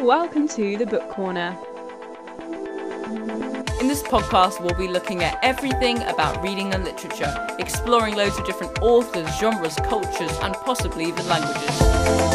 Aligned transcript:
Welcome 0.00 0.48
to 0.48 0.76
the 0.76 0.86
Book 0.86 1.08
Corner. 1.10 1.58
In 3.80 3.88
this 3.88 4.02
podcast, 4.02 4.60
we'll 4.60 4.74
be 4.74 4.88
looking 4.88 5.22
at 5.22 5.38
everything 5.42 6.02
about 6.04 6.42
reading 6.42 6.72
and 6.74 6.84
literature, 6.84 7.32
exploring 7.58 8.16
loads 8.16 8.38
of 8.38 8.46
different 8.46 8.78
authors, 8.80 9.28
genres, 9.38 9.76
cultures, 9.84 10.36
and 10.42 10.54
possibly 10.54 11.04
even 11.04 11.28
languages. 11.28 12.27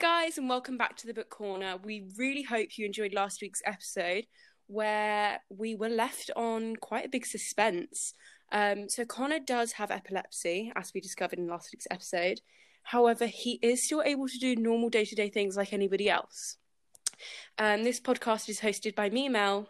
Guys, 0.00 0.38
and 0.38 0.48
welcome 0.48 0.78
back 0.78 0.96
to 0.98 1.08
the 1.08 1.14
Book 1.14 1.28
Corner. 1.28 1.76
We 1.82 2.06
really 2.16 2.42
hope 2.42 2.78
you 2.78 2.86
enjoyed 2.86 3.12
last 3.12 3.42
week's 3.42 3.62
episode 3.66 4.26
where 4.68 5.40
we 5.48 5.74
were 5.74 5.88
left 5.88 6.30
on 6.36 6.76
quite 6.76 7.04
a 7.04 7.08
big 7.08 7.26
suspense. 7.26 8.14
Um, 8.52 8.88
so, 8.88 9.04
Conner 9.04 9.40
does 9.40 9.72
have 9.72 9.90
epilepsy, 9.90 10.72
as 10.76 10.92
we 10.94 11.00
discovered 11.00 11.40
in 11.40 11.48
last 11.48 11.70
week's 11.72 11.88
episode. 11.90 12.42
However, 12.84 13.26
he 13.26 13.58
is 13.60 13.84
still 13.84 14.02
able 14.02 14.28
to 14.28 14.38
do 14.38 14.54
normal 14.54 14.88
day 14.88 15.04
to 15.04 15.16
day 15.16 15.30
things 15.30 15.56
like 15.56 15.72
anybody 15.72 16.08
else. 16.08 16.58
Um, 17.58 17.82
this 17.82 18.00
podcast 18.00 18.48
is 18.48 18.60
hosted 18.60 18.94
by 18.94 19.10
me, 19.10 19.28
Mel. 19.28 19.68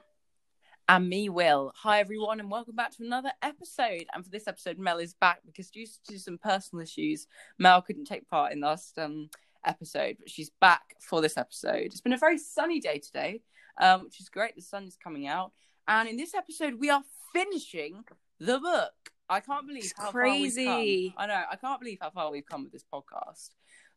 And 0.91 1.09
me, 1.09 1.31
Will. 1.31 1.73
Hi, 1.77 2.01
everyone, 2.01 2.39
and 2.39 2.51
welcome 2.51 2.77
back 2.77 2.95
to 2.97 3.05
another 3.05 3.33
episode. 3.41 4.05
And 4.13 4.25
for 4.25 4.31
this 4.31 4.47
episode, 4.47 4.79
Mel 4.79 4.99
is 4.99 5.15
back 5.15 5.41
because 5.47 5.71
due 5.71 5.87
to 6.09 6.19
some 6.19 6.37
personal 6.37 6.83
issues, 6.83 7.27
Mel 7.59 7.81
couldn't 7.81 8.05
take 8.05 8.29
part 8.29 8.53
in 8.53 8.61
last 8.61 8.99
um, 8.99 9.31
episode, 9.65 10.17
but 10.19 10.31
she's 10.31 10.51
back 10.61 10.95
for 11.01 11.21
this 11.21 11.37
episode. 11.37 11.87
It's 11.87 12.01
been 12.01 12.13
a 12.13 12.19
very 12.19 12.39
sunny 12.39 12.81
day 12.81 12.99
today, 12.99 13.43
um, 13.81 14.05
which 14.05 14.21
is 14.21 14.29
great. 14.29 14.55
The 14.57 14.63
sun 14.63 14.85
is 14.85 14.97
coming 14.97 15.27
out, 15.27 15.53
and 15.87 16.09
in 16.09 16.17
this 16.17 16.35
episode, 16.35 16.75
we 16.79 16.91
are 16.91 17.03
finishing 17.33 18.05
the 18.41 18.59
book. 18.59 18.93
I 19.31 19.41
can't 19.41 19.67
believe 19.67 19.85
It's 19.85 19.93
how 19.97 20.11
crazy. 20.11 20.65
far 20.65 20.79
we've 20.81 21.13
come. 21.15 21.23
I 21.23 21.27
know. 21.27 21.43
I 21.53 21.57
can't 21.57 21.81
believe 21.81 21.99
how 22.01 22.11
far 22.11 22.31
we've 22.31 22.47
come 22.47 22.63
with 22.65 22.73
this 22.73 22.85
podcast. 22.93 23.51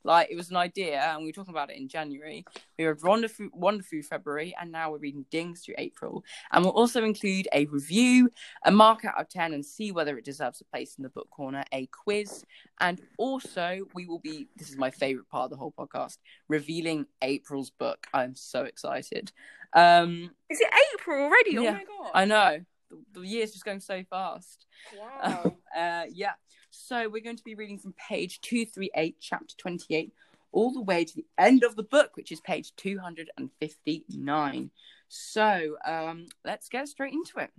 Like 0.04 0.30
it 0.32 0.36
was 0.36 0.50
an 0.50 0.58
idea, 0.58 1.00
and 1.00 1.20
we 1.20 1.28
were 1.28 1.34
talking 1.34 1.54
about 1.54 1.70
it 1.70 1.78
in 1.78 1.88
January. 1.88 2.46
We 2.78 2.86
read 2.86 3.02
Wonder 3.04 3.28
through, 3.28 3.52
Wonder 3.54 3.84
through 3.84 4.04
February, 4.04 4.56
and 4.60 4.72
now 4.72 4.92
we're 4.92 4.98
reading 4.98 5.26
Dings 5.30 5.62
through 5.62 5.76
April. 5.78 6.24
And 6.52 6.64
we'll 6.64 6.74
also 6.74 7.04
include 7.04 7.48
a 7.54 7.66
review, 7.66 8.32
a 8.66 8.72
mark 8.72 9.06
out 9.06 9.20
of 9.20 9.30
ten, 9.30 9.54
and 9.54 9.66
see 9.66 9.92
whether 9.92 10.18
it 10.18 10.26
deserves 10.26 10.62
a 10.62 10.66
place 10.66 10.96
in 10.98 11.04
the 11.04 11.10
book 11.10 11.30
corner, 11.30 11.64
a 11.72 11.88
quiz, 11.88 12.46
and 12.80 13.02
also 13.18 13.80
we 13.94 14.08
will 14.08 14.20
be. 14.20 14.48
This 14.56 14.70
is 14.70 14.78
my 14.78 14.92
favorite 14.92 15.30
part 15.30 15.46
of 15.46 15.52
the 15.52 15.58
whole 15.58 15.74
podcast: 15.78 16.18
revealing 16.48 17.06
April's 17.22 17.70
book. 17.70 18.08
I'm 18.14 18.36
so 18.36 18.64
excited. 18.64 19.32
Um, 19.74 20.32
Is 20.50 20.60
it 20.60 20.70
April 20.94 21.24
already? 21.24 21.58
Oh 21.58 21.64
my 21.64 21.84
god. 21.84 22.12
I 22.14 22.26
know 22.26 22.60
the, 22.92 23.20
the 23.20 23.28
year's 23.28 23.52
just 23.52 23.66
going 23.66 23.80
so 23.80 24.04
fast. 24.10 24.66
Wow. 24.98 25.56
uh, 25.78 26.04
yeah. 26.12 26.34
So 26.72 27.10
we're 27.10 27.22
going 27.22 27.36
to 27.36 27.44
be 27.44 27.54
reading 27.54 27.78
from 27.78 27.94
page 27.94 28.40
238, 28.42 29.18
chapter 29.20 29.56
28, 29.58 30.14
all 30.54 30.72
the 30.72 30.80
way 30.82 31.04
to 31.04 31.16
the 31.16 31.26
end 31.38 31.64
of 31.64 31.76
the 31.76 31.84
book, 31.84 32.16
which 32.16 32.32
is 32.32 32.40
page 32.40 32.74
259. 32.78 34.72
So 35.10 35.76
um, 35.86 36.28
let's 36.46 36.70
get 36.70 36.88
straight 36.88 37.14
into 37.14 37.40
it. 37.40 37.52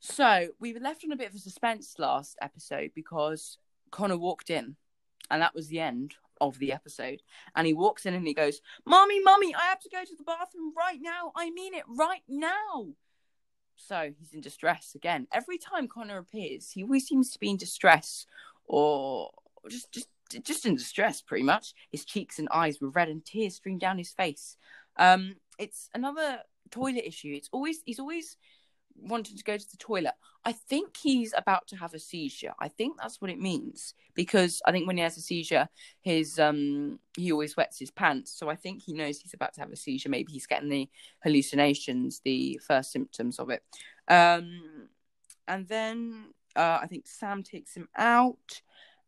So 0.00 0.50
we 0.60 0.72
were 0.72 0.78
left 0.78 1.04
on 1.04 1.10
a 1.10 1.16
bit 1.16 1.30
of 1.30 1.34
a 1.34 1.40
suspense 1.40 1.96
last 1.98 2.38
episode 2.40 2.92
because 2.94 3.58
Conner 3.90 4.16
walked 4.16 4.50
in, 4.50 4.76
and 5.28 5.42
that 5.42 5.54
was 5.54 5.66
the 5.66 5.80
end 5.80 6.14
of 6.40 6.60
the 6.60 6.72
episode. 6.72 7.22
And 7.56 7.66
he 7.66 7.74
walks 7.74 8.06
in 8.06 8.14
and 8.14 8.24
he 8.26 8.34
goes, 8.34 8.60
Mommy, 8.86 9.20
Mommy, 9.20 9.52
I 9.52 9.64
have 9.64 9.80
to 9.80 9.90
go 9.90 10.04
to 10.04 10.16
the 10.16 10.22
bathroom 10.22 10.72
right 10.76 11.00
now. 11.02 11.32
I 11.36 11.50
mean 11.50 11.74
it 11.74 11.84
right 11.88 12.22
now. 12.28 12.94
So 13.86 14.12
he's 14.18 14.32
in 14.32 14.40
distress 14.40 14.92
again. 14.94 15.26
Every 15.32 15.58
time 15.58 15.88
Conner 15.88 16.18
appears, 16.18 16.70
he 16.70 16.82
always 16.82 17.06
seems 17.06 17.30
to 17.30 17.38
be 17.38 17.50
in 17.50 17.56
distress 17.56 18.26
or 18.66 19.30
just 19.68 19.90
just 19.92 20.08
just 20.44 20.66
in 20.66 20.76
distress 20.76 21.20
pretty 21.20 21.44
much. 21.44 21.74
His 21.90 22.04
cheeks 22.04 22.38
and 22.38 22.48
eyes 22.52 22.80
were 22.80 22.90
red 22.90 23.08
and 23.08 23.24
tears 23.24 23.56
streamed 23.56 23.80
down 23.80 23.98
his 23.98 24.12
face. 24.12 24.56
Um 24.96 25.36
it's 25.58 25.88
another 25.94 26.40
toilet 26.70 27.06
issue. 27.06 27.32
It's 27.34 27.48
always 27.52 27.80
he's 27.84 27.98
always 27.98 28.36
wanting 28.96 29.36
to 29.36 29.44
go 29.44 29.56
to 29.56 29.70
the 29.70 29.76
toilet. 29.76 30.14
I 30.44 30.52
think 30.52 30.96
he's 30.96 31.34
about 31.36 31.66
to 31.68 31.76
have 31.76 31.94
a 31.94 31.98
seizure. 31.98 32.52
I 32.58 32.68
think 32.68 32.96
that's 32.98 33.20
what 33.20 33.30
it 33.30 33.38
means 33.38 33.94
because 34.14 34.62
I 34.66 34.72
think 34.72 34.86
when 34.86 34.96
he 34.96 35.02
has 35.02 35.16
a 35.16 35.20
seizure, 35.20 35.68
his 36.00 36.38
um 36.38 36.98
he 37.16 37.32
always 37.32 37.56
wets 37.56 37.78
his 37.78 37.90
pants. 37.90 38.32
So 38.38 38.48
I 38.48 38.56
think 38.56 38.82
he 38.82 38.92
knows 38.94 39.20
he's 39.20 39.34
about 39.34 39.54
to 39.54 39.60
have 39.60 39.70
a 39.70 39.76
seizure. 39.76 40.08
Maybe 40.08 40.32
he's 40.32 40.46
getting 40.46 40.68
the 40.70 40.88
hallucinations, 41.22 42.20
the 42.24 42.60
first 42.66 42.92
symptoms 42.92 43.38
of 43.38 43.50
it. 43.50 43.62
Um 44.08 44.88
and 45.46 45.66
then 45.68 46.26
uh, 46.56 46.78
I 46.82 46.86
think 46.86 47.06
Sam 47.06 47.42
takes 47.42 47.74
him 47.74 47.88
out 47.96 48.62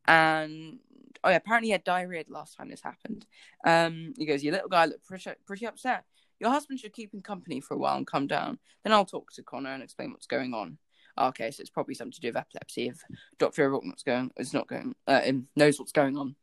and 0.07 0.79
oh 1.25 1.31
yeah, 1.31 1.37
apparently 1.37 1.69
he 1.69 1.73
had 1.73 1.85
diarrhea 1.85 2.25
the 2.25 2.33
last 2.33 2.57
time 2.57 2.69
this 2.69 2.83
happened. 2.83 3.27
Um 3.65 4.13
he 4.19 4.27
goes, 4.27 4.43
Your 4.45 4.53
little 4.53 4.69
guy 4.69 4.85
looked 4.85 5.07
pretty 5.07 5.31
pretty 5.47 5.67
upset. 5.67 6.05
Your 6.43 6.51
husband 6.51 6.81
should 6.81 6.93
keep 6.93 7.15
him 7.15 7.23
company 7.23 7.61
for 7.61 7.75
a 7.75 7.79
while 7.79 7.97
and 7.97 8.07
come 8.07 8.27
down. 8.27 8.59
Then 8.85 8.93
I'll 8.93 9.07
talk 9.07 9.33
to 9.33 9.43
Conner 9.43 9.71
and 9.71 9.83
explain 9.83 10.11
what's 10.11 10.27
going 10.27 10.53
on. 10.53 10.77
Okay, 11.19 11.51
so 11.51 11.61
it's 11.61 11.71
probably 11.71 11.95
something 11.95 12.13
to 12.13 12.21
do 12.21 12.29
with 12.29 12.37
epilepsy. 12.37 12.89
If 12.89 13.03
Doctor 13.39 13.65
O'Rourke 13.65 13.85
what's 13.85 14.03
going, 14.03 14.31
is 14.37 14.53
not 14.53 14.67
going, 14.67 14.95
uh, 15.07 15.21
knows 15.57 15.79
what's 15.79 15.93
going 15.93 16.19
on. 16.19 16.37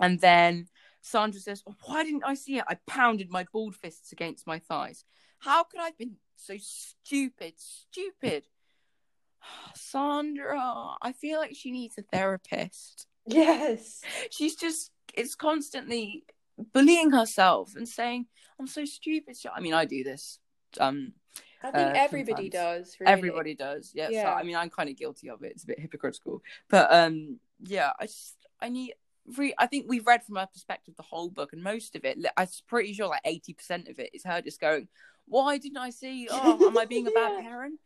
And 0.00 0.20
then 0.20 0.68
Sandra 1.02 1.40
says, 1.40 1.62
oh, 1.66 1.74
"Why 1.84 2.04
didn't 2.04 2.24
I 2.24 2.34
see 2.34 2.58
it? 2.58 2.64
I 2.68 2.78
pounded 2.86 3.30
my 3.30 3.44
bald 3.52 3.74
fists 3.74 4.12
against 4.12 4.46
my 4.46 4.60
thighs. 4.60 5.04
How 5.40 5.64
could 5.64 5.80
I 5.80 5.86
have 5.86 5.98
been 5.98 6.16
so 6.36 6.54
stupid? 6.58 7.54
Stupid." 7.58 8.44
Sandra, 9.74 10.96
I 11.02 11.12
feel 11.12 11.38
like 11.38 11.56
she 11.56 11.70
needs 11.70 11.98
a 11.98 12.02
therapist 12.02 13.08
yes. 13.26 14.02
she's 14.30 14.56
just 14.56 14.90
it's 15.14 15.34
constantly 15.34 16.24
bullying 16.72 17.10
herself 17.10 17.74
and 17.76 17.88
saying 17.88 18.26
i'm 18.58 18.66
so 18.66 18.84
stupid 18.84 19.36
i 19.54 19.60
mean 19.60 19.74
i 19.74 19.84
do 19.84 20.02
this 20.04 20.38
um 20.78 21.12
I 21.62 21.70
think 21.72 21.88
think 21.92 21.96
everybody 21.98 22.50
sometimes. 22.50 22.86
does. 22.88 22.96
Really. 23.00 23.12
everybody 23.12 23.54
does 23.54 23.92
yeah, 23.94 24.08
So, 24.10 24.28
i 24.28 24.42
mean 24.42 24.56
i'm 24.56 24.70
kind 24.70 24.88
of 24.88 24.96
guilty 24.96 25.28
of 25.28 25.42
it 25.42 25.52
it's 25.52 25.64
a 25.64 25.66
bit 25.66 25.78
hypocritical 25.80 26.42
but 26.68 26.92
um 26.92 27.38
yeah 27.60 27.90
i 28.00 28.06
just 28.06 28.36
i 28.60 28.68
need 28.68 28.94
re- 29.36 29.54
i 29.58 29.66
think 29.66 29.86
we've 29.88 30.06
read 30.06 30.22
from 30.24 30.36
her 30.36 30.46
perspective 30.46 30.94
the 30.96 31.02
whole 31.02 31.28
book 31.28 31.52
and 31.52 31.62
most 31.62 31.96
of 31.96 32.04
it 32.04 32.18
i'm 32.36 32.46
pretty 32.66 32.92
sure 32.94 33.08
like 33.08 33.22
80% 33.24 33.90
of 33.90 33.98
it 33.98 34.10
is 34.14 34.24
her 34.24 34.40
just 34.40 34.60
going 34.60 34.88
why 35.26 35.58
didn't 35.58 35.76
i 35.78 35.90
see 35.90 36.28
oh 36.32 36.66
am 36.66 36.78
i 36.78 36.84
being 36.86 37.06
a 37.06 37.10
bad 37.10 37.32
Yeah. 37.36 37.42
parent 37.42 37.80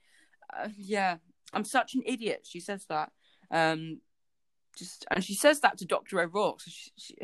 uh, 0.56 0.68
yeah 0.76 1.16
i'm 1.52 1.64
such 1.64 1.94
an 1.94 2.02
idiot 2.06 2.46
she 2.48 2.60
says 2.60 2.86
that 2.88 3.10
um 3.50 4.00
just 4.76 5.04
and 5.10 5.22
she 5.24 5.34
says 5.34 5.60
that 5.60 5.78
to 5.78 5.84
dr 5.84 6.18
o'rourke 6.20 6.60
so 6.60 6.70
she, 6.72 6.90
she 6.96 7.16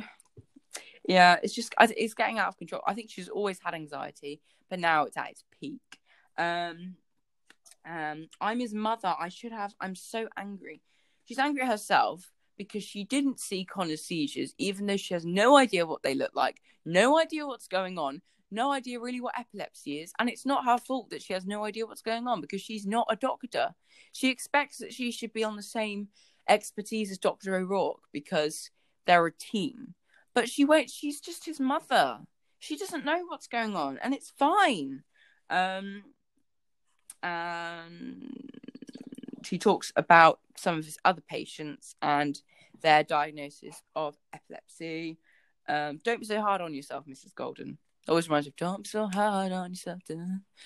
yeah 1.07 1.39
it's 1.43 1.55
just 1.55 1.75
it's 1.81 2.15
getting 2.15 2.39
out 2.39 2.49
of 2.49 2.57
control. 2.57 2.83
I 2.87 2.95
think 2.95 3.11
she's 3.11 3.29
always 3.29 3.59
had 3.63 3.75
anxiety 3.75 4.41
but 4.69 4.81
now 4.81 5.05
it's 5.05 5.17
at 5.17 5.31
its 5.31 5.45
peak. 5.61 5.81
Um 6.39 6.97
um 7.89 8.29
i'm 8.41 8.61
his 8.61 8.75
mother. 8.75 9.15
I 9.19 9.29
should 9.29 9.53
have 9.53 9.75
i'm 9.81 9.95
so 9.95 10.29
angry. 10.37 10.83
She's 11.25 11.39
angry 11.39 11.67
herself 11.67 12.31
because 12.57 12.83
she 12.83 13.05
didn't 13.05 13.41
see 13.41 13.65
conner's 13.65 14.03
seizures 14.03 14.55
even 14.59 14.87
though 14.87 14.97
she 14.97 15.15
has 15.15 15.25
no 15.25 15.57
idea 15.57 15.87
what 15.87 16.03
they 16.03 16.15
look 16.15 16.33
like 16.35 16.61
no 16.85 17.19
idea 17.19 17.47
what's 17.47 17.69
going 17.69 17.99
on 17.99 18.21
no 18.51 18.71
idea 18.73 19.01
really 19.01 19.21
what 19.21 19.39
epilepsy 19.39 20.01
is 20.01 20.13
and 20.19 20.29
it's 20.29 20.45
not 20.45 20.65
her 20.65 20.77
fault 20.77 21.09
that 21.11 21.23
she 21.23 21.33
has 21.33 21.47
no 21.47 21.65
idea 21.65 21.87
what's 21.87 22.03
going 22.03 22.27
on 22.27 22.41
because 22.41 22.61
she's 22.61 22.87
not 22.87 23.07
a 23.11 23.17
doctor. 23.17 23.71
She 24.13 24.29
expects 24.29 24.79
that 24.79 24.93
she 24.93 25.11
should 25.13 25.33
be 25.33 25.45
on 25.45 25.57
the 25.57 25.63
same 25.63 26.09
expertise 26.49 27.11
as 27.11 27.19
dr 27.19 27.55
o'rourke 27.55 28.03
because 28.13 28.71
they're 29.07 29.27
a 29.27 29.33
team 29.33 29.95
but 30.41 30.49
she 30.49 30.65
won't 30.65 30.89
she's 30.89 31.21
just 31.21 31.45
his 31.45 31.61
mother. 31.61 32.19
She 32.59 32.79
doesn't 32.79 33.05
know 33.05 33.25
what's 33.27 33.47
going 33.47 33.77
on 33.77 33.99
and 34.03 34.15
it's 34.15 34.33
fine. 34.39 35.03
Um 35.51 36.05
and 37.23 38.49
he 39.47 39.59
talks 39.59 39.93
about 39.97 40.41
some 40.57 40.79
of 40.79 40.87
his 40.87 40.97
other 41.05 41.21
patients 41.21 41.95
and 42.01 42.41
their 42.81 43.05
diagnosis 43.05 43.83
of 43.95 44.17
epilepsy. 44.33 45.19
Um 45.69 46.01
don't 46.03 46.21
be 46.21 46.25
so 46.25 46.41
hard 46.41 46.63
on 46.63 46.73
yourself 46.73 47.05
mrs 47.05 47.35
golden. 47.35 47.77
Always 48.09 48.31
reminds 48.31 48.47
me 48.47 48.53
of 48.53 48.57
don't 48.57 48.85
be 48.85 48.89
so 48.89 49.09
hard 49.09 49.53
on 49.53 49.73
yourself 49.73 50.01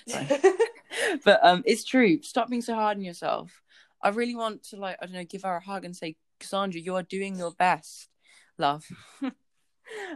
but 1.25 1.39
um 1.43 1.63
it's 1.65 1.83
true. 1.83 2.21
Stop 2.21 2.49
being 2.49 2.61
so 2.61 2.75
hard 2.75 2.95
on 2.95 3.03
yourself. 3.03 3.61
I 4.01 4.07
really 4.09 4.35
want 4.37 4.63
to 4.69 4.77
like 4.77 4.95
i 5.01 5.05
don't 5.05 5.15
know 5.15 5.25
give 5.25 5.43
her 5.43 5.57
a 5.57 5.65
hug 5.65 5.83
and 5.83 5.93
say 5.93 6.15
cassandra 6.39 6.79
you 6.79 6.95
are 6.95 7.03
doing 7.03 7.35
your 7.35 7.51
best 7.51 8.07
love 8.57 8.85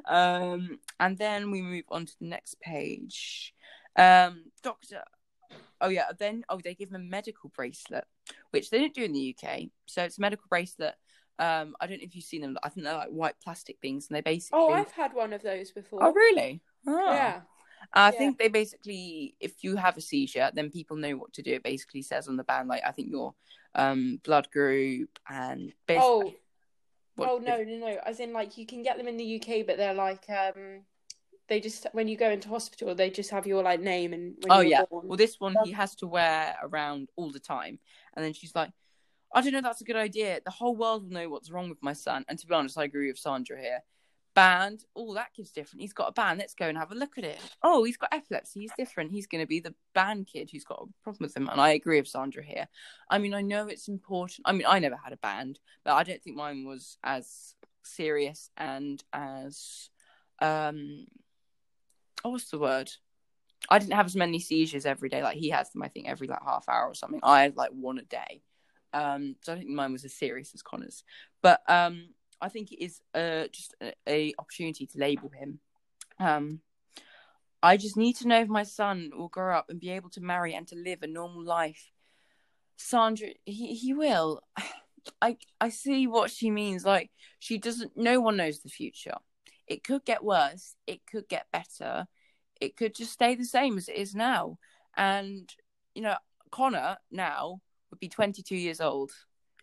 um 0.05 0.79
and 0.99 1.17
then 1.17 1.51
we 1.51 1.61
move 1.61 1.83
on 1.89 2.05
to 2.05 2.13
the 2.19 2.25
next 2.27 2.59
page 2.61 3.53
um 3.97 4.43
doctor 4.63 5.01
oh 5.81 5.89
yeah 5.89 6.07
then 6.17 6.43
oh 6.49 6.59
they 6.63 6.73
give 6.73 6.89
him 6.89 6.95
a 6.95 6.99
medical 6.99 7.51
bracelet 7.55 8.05
which 8.51 8.69
they 8.69 8.79
don't 8.79 8.93
do 8.93 9.03
in 9.03 9.13
the 9.13 9.35
uk 9.43 9.59
so 9.85 10.03
it's 10.03 10.17
a 10.17 10.21
medical 10.21 10.45
bracelet 10.49 10.95
um 11.39 11.75
i 11.79 11.87
don't 11.87 11.99
know 11.99 12.03
if 12.05 12.15
you've 12.15 12.23
seen 12.25 12.41
them 12.41 12.57
i 12.63 12.69
think 12.69 12.85
they're 12.85 12.93
like 12.95 13.09
white 13.09 13.35
plastic 13.43 13.77
things 13.81 14.07
and 14.09 14.17
they 14.17 14.21
basically 14.21 14.59
oh, 14.59 14.73
I've 14.73 14.91
had 14.91 15.13
one 15.13 15.33
of 15.33 15.41
those 15.41 15.71
before. 15.71 16.03
oh 16.03 16.13
really 16.13 16.61
oh. 16.87 17.11
Yeah. 17.13 17.41
I 17.93 18.11
Yeah. 18.11 18.17
think 18.17 18.37
they 18.37 18.49
basically, 18.49 19.35
if 19.39 19.63
you 19.63 19.77
have 19.77 19.95
a 19.97 20.01
seizure, 20.01 20.51
then 20.53 20.69
people 20.69 20.97
know 20.97 21.15
what 21.15 21.31
to 21.33 21.41
do. 21.41 21.53
It 21.53 21.63
basically 21.63 22.01
says 22.01 22.27
on 22.27 22.35
the 22.35 22.43
band, 22.43 22.67
like 22.67 22.83
I 22.85 22.91
think 22.91 23.09
your 23.09 23.33
um 23.73 24.19
blood 24.25 24.51
group 24.51 25.17
and 25.29 25.71
basically, 25.87 26.03
Oh, 26.03 26.33
what- 27.19 27.29
oh 27.29 27.37
no, 27.37 27.63
no, 27.63 27.77
no. 27.77 27.99
As 28.05 28.19
in, 28.19 28.33
like, 28.33 28.57
you 28.57 28.65
can 28.65 28.81
get 28.83 28.97
them 28.97 29.07
in 29.07 29.17
the 29.17 29.39
UK, 29.39 29.65
but 29.65 29.77
they're 29.77 29.93
like, 29.93 30.29
um, 30.29 30.81
they 31.47 31.59
just 31.59 31.87
when 31.93 32.07
you 32.07 32.15
go 32.15 32.29
into 32.29 32.47
hospital, 32.49 32.93
they 32.95 33.09
just 33.09 33.31
have 33.31 33.47
your 33.47 33.63
like 33.63 33.79
name 33.81 34.13
and 34.13 34.35
when 34.41 34.51
Oh 34.51 34.61
yeah. 34.61 34.83
born. 34.89 35.07
Well, 35.07 35.17
this 35.17 35.39
one 35.39 35.55
he 35.63 35.71
has 35.71 35.95
to 35.95 36.07
wear 36.07 36.55
around 36.61 37.09
all 37.15 37.31
the 37.31 37.39
time, 37.39 37.79
and 38.15 38.23
then 38.23 38.33
she's 38.33 38.53
like, 38.55 38.71
"I 39.33 39.41
don't 39.41 39.53
know, 39.53 39.61
that's 39.61 39.81
a 39.81 39.85
good 39.85 39.95
idea. 39.95 40.41
The 40.45 40.51
whole 40.51 40.75
world 40.75 41.03
will 41.03 41.11
know 41.11 41.29
what's 41.29 41.51
wrong 41.51 41.69
with 41.69 41.81
my 41.81 41.93
son." 41.93 42.23
And 42.29 42.37
to 42.39 42.47
be 42.47 42.53
honest, 42.53 42.77
I 42.77 42.83
agree 42.83 43.07
with 43.07 43.17
Sandra 43.17 43.59
here. 43.59 43.83
Band, 44.39 44.85
oh, 44.95 45.13
that 45.15 45.33
kid's 45.35 45.51
different. 45.51 45.81
He's 45.81 45.93
got 45.93 46.09
a 46.09 46.11
band. 46.13 46.39
Let's 46.39 46.53
go 46.53 46.67
and 46.67 46.77
have 46.77 46.91
a 46.91 46.95
look 46.95 47.17
at 47.17 47.23
it. 47.25 47.39
Oh, 47.61 47.83
he's 47.83 47.97
got 47.97 48.13
epilepsy. 48.13 48.61
He's 48.61 48.71
different. 48.77 49.11
He's 49.11 49.27
going 49.27 49.43
to 49.43 49.47
be 49.47 49.59
the 49.59 49.75
band 49.93 50.27
kid 50.27 50.49
who's 50.51 50.63
got 50.63 50.81
a 50.81 51.03
problem 51.03 51.25
with 51.25 51.35
him. 51.35 51.49
And 51.49 51.59
I 51.59 51.71
agree 51.71 51.99
with 51.99 52.07
Sandra 52.07 52.43
here. 52.43 52.67
I 53.09 53.17
mean, 53.17 53.33
I 53.33 53.41
know 53.41 53.67
it's 53.67 53.89
important. 53.89 54.41
I 54.45 54.53
mean, 54.53 54.65
I 54.67 54.79
never 54.79 54.95
had 54.95 55.11
a 55.11 55.17
band, 55.17 55.59
but 55.83 55.93
I 55.93 56.03
don't 56.03 56.23
think 56.23 56.37
mine 56.37 56.65
was 56.65 56.97
as 57.03 57.55
serious 57.83 58.49
and 58.55 59.03
as 59.11 59.89
um, 60.41 61.05
oh, 62.23 62.29
what's 62.29 62.49
the 62.49 62.59
word? 62.59 62.91
I 63.69 63.79
didn't 63.79 63.93
have 63.93 64.05
as 64.05 64.15
many 64.15 64.39
seizures 64.39 64.85
every 64.85 65.09
day 65.09 65.21
like 65.21 65.37
he 65.37 65.49
has 65.49 65.69
them. 65.71 65.83
I 65.83 65.89
think 65.89 66.07
every 66.07 66.27
like 66.27 66.43
half 66.43 66.69
hour 66.69 66.87
or 66.87 66.95
something. 66.95 67.19
I 67.23 67.41
had 67.41 67.57
like 67.57 67.71
one 67.71 67.99
a 67.99 68.03
day. 68.03 68.41
Um, 68.93 69.35
so 69.41 69.53
I 69.53 69.57
think 69.57 69.69
mine 69.69 69.91
was 69.91 70.05
as 70.05 70.13
serious 70.13 70.53
as 70.53 70.61
Conner's. 70.61 71.03
But 71.41 71.61
um, 71.67 72.09
I 72.41 72.49
think 72.49 72.71
it 72.71 72.83
is 72.83 73.01
uh 73.13 73.47
just 73.51 73.75
a, 73.81 73.93
a 74.07 74.33
opportunity 74.37 74.85
to 74.87 74.97
label 74.97 75.29
him. 75.29 75.59
Um, 76.19 76.61
I 77.61 77.77
just 77.77 77.97
need 77.97 78.15
to 78.17 78.27
know 78.27 78.41
if 78.41 78.47
my 78.47 78.63
son 78.63 79.11
will 79.15 79.27
grow 79.27 79.55
up 79.57 79.69
and 79.69 79.79
be 79.79 79.89
able 79.91 80.09
to 80.11 80.21
marry 80.21 80.53
and 80.53 80.67
to 80.69 80.75
live 80.75 80.99
a 81.01 81.07
normal 81.07 81.43
life. 81.43 81.91
Sandra, 82.77 83.29
he 83.45 83.73
he 83.75 83.93
will. 83.93 84.41
I 85.21 85.37
I 85.59 85.69
see 85.69 86.07
what 86.07 86.31
she 86.31 86.51
means. 86.51 86.85
Like 86.85 87.11
she 87.39 87.57
doesn't. 87.57 87.93
No 87.95 88.21
one 88.21 88.37
knows 88.37 88.61
the 88.61 88.69
future. 88.69 89.15
It 89.67 89.83
could 89.83 90.05
get 90.05 90.23
worse. 90.23 90.75
It 90.87 91.01
could 91.05 91.27
get 91.29 91.47
better. 91.51 92.07
It 92.59 92.75
could 92.75 92.95
just 92.95 93.13
stay 93.13 93.35
the 93.35 93.45
same 93.45 93.77
as 93.77 93.87
it 93.87 93.95
is 93.95 94.15
now. 94.15 94.57
And 94.95 95.49
you 95.93 96.01
know, 96.01 96.15
Conner 96.51 96.97
now 97.11 97.61
would 97.89 97.99
be 97.99 98.09
22 98.09 98.55
years 98.55 98.81
old 98.81 99.11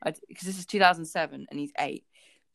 because 0.05 0.47
this 0.47 0.59
is 0.59 0.67
2007 0.67 1.47
and 1.51 1.59
he's 1.59 1.73
eight. 1.79 2.05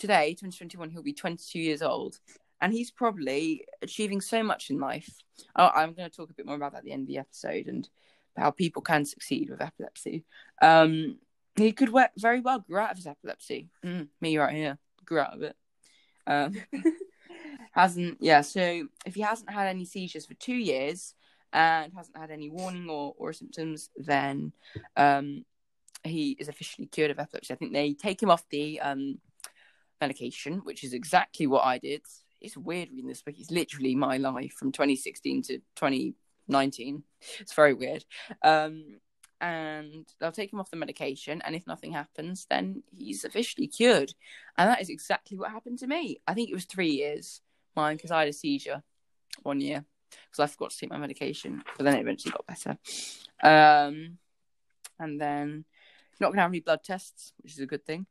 Today, 0.02 0.30
2021, 0.32 0.90
he'll 0.90 1.04
be 1.04 1.14
22 1.14 1.60
years 1.60 1.84
old, 1.84 2.18
and 2.60 2.74
he's 2.74 2.90
probably 2.90 3.66
achieving 3.84 4.20
so 4.20 4.42
much 4.42 4.72
in 4.72 4.80
life. 4.80 5.08
Oh, 5.56 5.68
I'm 5.68 5.94
going 5.94 6.10
to 6.10 6.16
talk 6.16 6.32
a 6.32 6.34
bit 6.34 6.48
more 6.48 6.56
about 6.56 6.72
that 6.72 6.80
at 6.80 6.86
the 6.86 6.92
end 6.92 7.04
of 7.04 7.08
the 7.08 7.20
episode 7.20 7.68
and 7.68 7.88
how 8.36 8.50
people 8.50 8.82
can 8.82 9.06
succeed 9.06 9.52
with 9.52 9.62
epilepsy. 9.62 10.26
Um, 10.60 11.20
he 11.56 11.72
could 11.72 11.94
work 11.94 12.10
very 12.18 12.40
well 12.40 12.66
grow 12.68 12.82
out 12.82 12.90
of 12.90 12.98
his 12.98 13.06
epilepsy. 13.06 13.70
Mm, 13.86 14.08
me 14.20 14.40
right 14.40 14.56
here, 14.56 14.80
grew 15.06 15.20
out 15.20 15.36
of 15.36 15.44
it. 15.44 15.56
Um, 16.26 16.56
hasn't 17.72 18.18
yeah. 18.22 18.42
So 18.42 18.88
if 19.06 19.14
he 19.14 19.22
hasn't 19.22 19.52
had 19.52 19.68
any 19.68 19.86
seizures 19.86 20.26
for 20.26 20.34
two 20.34 20.56
years 20.56 21.14
and 21.54 21.94
hasn't 21.96 22.18
had 22.18 22.32
any 22.32 22.50
warning 22.50 22.90
or 22.90 23.14
or 23.20 23.34
symptoms, 23.34 23.92
then 23.98 24.52
um, 24.98 25.46
he 26.04 26.32
is 26.40 26.48
officially 26.48 26.88
cured 26.88 27.12
of 27.12 27.20
epilepsy. 27.20 27.54
I 27.54 27.58
think 27.58 27.74
they 27.74 27.94
take 27.94 28.24
him 28.24 28.32
off 28.32 28.50
the 28.50 28.80
um 28.82 29.20
medication, 30.02 30.62
which 30.64 30.84
is 30.84 30.94
exactly 30.94 31.48
what 31.48 31.66
I 31.66 31.78
did. 31.78 32.02
It's 32.42 32.58
weird 32.58 32.90
reading 32.90 33.08
this 33.08 33.22
book. 33.22 33.36
It's 33.38 33.52
literally 33.52 33.96
my 33.96 34.18
life 34.18 34.54
from 34.54 34.72
2016 34.72 35.44
to 35.44 35.58
2019. 35.76 37.04
It's 37.40 37.54
very 37.54 37.74
weird. 37.74 38.04
Um, 38.44 39.00
and 39.40 40.06
they'll 40.20 40.32
take 40.32 40.52
him 40.52 40.60
off 40.60 40.70
the 40.70 40.78
medication, 40.78 41.42
and 41.46 41.56
if 41.56 41.66
nothing 41.66 41.94
happens, 41.94 42.46
then 42.50 42.84
he's 42.92 43.24
officially 43.24 43.68
cured. 43.68 44.14
And 44.58 44.70
that 44.70 44.82
is 44.82 44.90
exactly 44.90 45.38
what 45.38 45.52
happened 45.52 45.80
to 45.80 45.88
me. 45.88 46.22
I 46.28 46.34
think 46.34 46.50
it 46.50 46.54
was 46.54 46.66
three 46.66 46.92
years, 46.92 47.42
mine, 47.76 47.98
because 47.98 48.12
I 48.12 48.20
had 48.20 48.30
a 48.30 48.34
seizure 48.34 48.84
one 49.44 49.62
year 49.62 49.86
because 50.30 50.40
I 50.40 50.48
forgot 50.48 50.72
to 50.72 50.78
take 50.78 50.90
my 50.90 50.98
medication, 50.98 51.64
but 51.78 51.86
then 51.86 51.96
it 51.96 52.02
eventually 52.02 52.34
got 52.34 52.46
better. 52.46 52.78
Um, 53.42 54.18
and 55.00 55.20
then 55.20 55.66
not 56.22 56.30
gonna 56.30 56.42
have 56.44 56.52
any 56.52 56.60
blood 56.62 56.84
tests, 56.84 57.34
which 57.42 57.54
is 57.54 57.60
a 57.60 57.66
good 57.66 57.86
thing. 57.86 58.06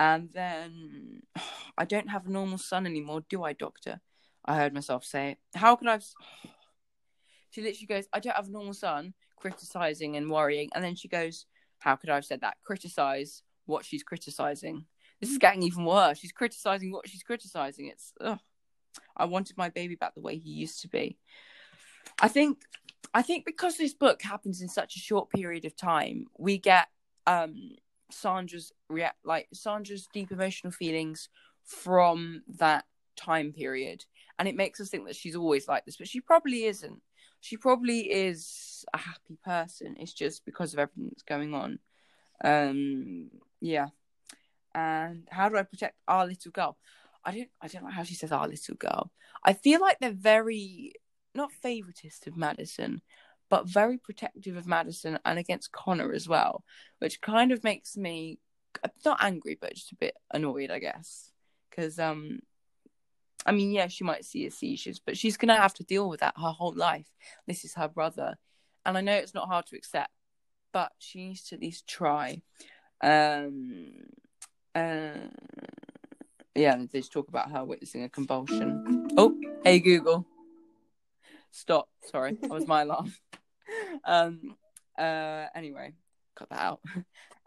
And 0.00 0.30
then 0.32 1.20
I 1.78 1.84
don't 1.84 2.08
have 2.08 2.26
a 2.26 2.30
normal 2.30 2.58
son 2.58 2.86
anymore, 2.86 3.22
do 3.28 3.44
I, 3.44 3.52
doctor? 3.52 4.00
I 4.44 4.56
heard 4.56 4.74
myself 4.74 5.04
say. 5.04 5.36
How 5.54 5.76
could 5.76 5.86
I? 5.86 5.92
Have... 5.92 6.04
She 7.52 7.62
literally 7.62 7.86
goes, 7.86 8.04
I 8.12 8.20
don't 8.20 8.36
have 8.36 8.46
a 8.46 8.52
normal 8.52 8.74
son, 8.74 9.12
criticizing 9.36 10.16
and 10.16 10.30
worrying. 10.30 10.70
And 10.72 10.84
then 10.84 10.94
she 10.94 11.08
goes, 11.08 11.46
How 11.80 11.96
could 11.96 12.08
I 12.08 12.14
have 12.14 12.24
said 12.24 12.42
that? 12.42 12.58
Criticize 12.62 13.42
what 13.66 13.84
she's 13.84 14.04
criticizing. 14.04 14.84
This 15.20 15.30
is 15.30 15.38
getting 15.38 15.64
even 15.64 15.84
worse. 15.84 16.18
She's 16.18 16.30
criticizing 16.30 16.92
what 16.92 17.08
she's 17.08 17.24
criticizing. 17.24 17.88
It's, 17.88 18.12
ugh. 18.20 18.38
I 19.16 19.24
wanted 19.24 19.58
my 19.58 19.68
baby 19.68 19.96
back 19.96 20.14
the 20.14 20.20
way 20.20 20.38
he 20.38 20.50
used 20.50 20.80
to 20.82 20.88
be. 20.88 21.18
I 22.22 22.28
think, 22.28 22.58
I 23.12 23.22
think 23.22 23.44
because 23.44 23.76
this 23.76 23.94
book 23.94 24.22
happens 24.22 24.62
in 24.62 24.68
such 24.68 24.94
a 24.94 25.00
short 25.00 25.28
period 25.30 25.64
of 25.64 25.76
time, 25.76 26.26
we 26.38 26.56
get 26.56 26.86
um 27.26 27.72
Sandra's 28.12 28.72
react 28.88 29.18
like 29.24 29.48
Sandra's 29.52 30.08
deep 30.12 30.32
emotional 30.32 30.72
feelings 30.72 31.28
from 31.64 32.42
that 32.58 32.84
time 33.16 33.52
period, 33.52 34.04
and 34.38 34.48
it 34.48 34.56
makes 34.56 34.80
us 34.80 34.88
think 34.88 35.06
that 35.06 35.16
she's 35.16 35.36
always 35.36 35.68
like 35.68 35.84
this, 35.84 35.96
but 35.96 36.08
she 36.08 36.20
probably 36.20 36.64
isn't. 36.64 37.00
She 37.40 37.56
probably 37.56 38.00
is 38.00 38.84
a 38.92 38.98
happy 38.98 39.38
person. 39.44 39.96
It's 39.98 40.12
just 40.12 40.44
because 40.44 40.72
of 40.72 40.78
everything 40.78 41.08
that's 41.10 41.22
going 41.22 41.54
on. 41.54 41.78
Um, 42.44 43.30
yeah. 43.60 43.88
And 44.74 45.26
how 45.30 45.48
do 45.48 45.56
I 45.56 45.62
protect 45.62 45.96
our 46.06 46.26
little 46.26 46.50
girl? 46.50 46.76
I 47.24 47.32
don't. 47.32 47.48
I 47.60 47.68
don't 47.68 47.84
know 47.84 47.90
how 47.90 48.02
she 48.02 48.14
says 48.14 48.32
our 48.32 48.48
little 48.48 48.76
girl. 48.76 49.10
I 49.44 49.52
feel 49.52 49.80
like 49.80 49.98
they're 49.98 50.12
very 50.12 50.94
not 51.34 51.50
favoritist 51.64 52.26
of 52.26 52.36
Madison, 52.36 53.02
but 53.50 53.68
very 53.68 53.98
protective 53.98 54.56
of 54.56 54.66
Madison 54.66 55.18
and 55.24 55.38
against 55.38 55.72
Conner 55.72 56.12
as 56.12 56.28
well, 56.28 56.64
which 57.00 57.20
kind 57.20 57.52
of 57.52 57.64
makes 57.64 57.96
me 57.96 58.38
not 59.04 59.18
angry, 59.20 59.58
but 59.60 59.74
just 59.74 59.92
a 59.92 59.96
bit 59.96 60.14
annoyed, 60.32 60.70
I 60.70 60.78
guess. 60.78 61.32
Because, 61.68 61.98
um, 61.98 62.40
I 63.44 63.52
mean, 63.52 63.72
yeah, 63.72 63.88
she 63.88 64.04
might 64.04 64.24
see 64.24 64.44
his 64.44 64.56
seizures, 64.56 65.00
but 65.00 65.18
she's 65.18 65.36
going 65.36 65.54
to 65.54 65.60
have 65.60 65.74
to 65.74 65.84
deal 65.84 66.08
with 66.08 66.20
that 66.20 66.34
her 66.36 66.50
whole 66.50 66.74
life. 66.74 67.10
This 67.46 67.64
is 67.64 67.74
her 67.74 67.88
brother. 67.88 68.36
And 68.86 68.96
I 68.96 69.00
know 69.00 69.14
it's 69.14 69.34
not 69.34 69.48
hard 69.48 69.66
to 69.66 69.76
accept, 69.76 70.12
but 70.72 70.92
she 70.98 71.28
needs 71.28 71.42
to 71.48 71.56
at 71.56 71.60
least 71.60 71.88
try. 71.88 72.42
Um, 73.02 73.88
uh, 74.74 75.10
yeah, 76.54 76.76
they 76.76 77.00
just 77.00 77.12
talk 77.12 77.28
about 77.28 77.50
her 77.50 77.64
witnessing 77.64 78.04
a 78.04 78.08
convulsion. 78.08 79.08
Oh, 79.16 79.36
hey, 79.64 79.80
Google. 79.80 80.24
Stop. 81.50 81.88
Sorry, 82.04 82.36
that 82.40 82.50
was 82.50 82.68
my 82.68 82.82
alarm. 82.82 83.12
Um. 84.04 84.56
Uh. 84.98 85.46
Anyway, 85.54 85.92
cut 86.34 86.50
that 86.50 86.60
out. 86.60 86.80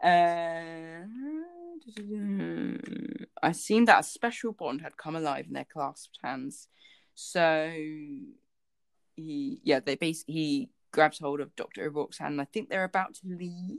Uh. 0.02 1.06
I 3.42 3.52
seen 3.52 3.86
that 3.86 4.00
a 4.00 4.02
special 4.02 4.52
bond 4.52 4.82
had 4.82 4.96
come 4.96 5.16
alive 5.16 5.46
in 5.46 5.54
their 5.54 5.66
clasped 5.70 6.18
hands. 6.22 6.68
So 7.14 7.70
he, 9.16 9.60
yeah, 9.62 9.80
they 9.80 9.94
basically 9.94 10.34
he 10.34 10.70
grabs 10.92 11.18
hold 11.18 11.40
of 11.40 11.54
Doctor 11.56 11.86
O'Rourke's 11.86 12.18
hand. 12.18 12.32
And 12.32 12.40
I 12.40 12.46
think 12.46 12.68
they're 12.68 12.84
about 12.84 13.14
to 13.14 13.20
leave. 13.26 13.78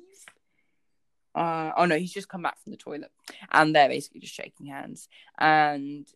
Uh, 1.34 1.72
oh 1.78 1.86
no, 1.86 1.98
he's 1.98 2.14
just 2.14 2.30
come 2.30 2.44
back 2.44 2.62
from 2.64 2.72
the 2.72 2.78
toilet, 2.78 3.12
and 3.52 3.76
they're 3.76 3.90
basically 3.90 4.22
just 4.22 4.34
shaking 4.34 4.68
hands. 4.68 5.10
And 5.38 6.08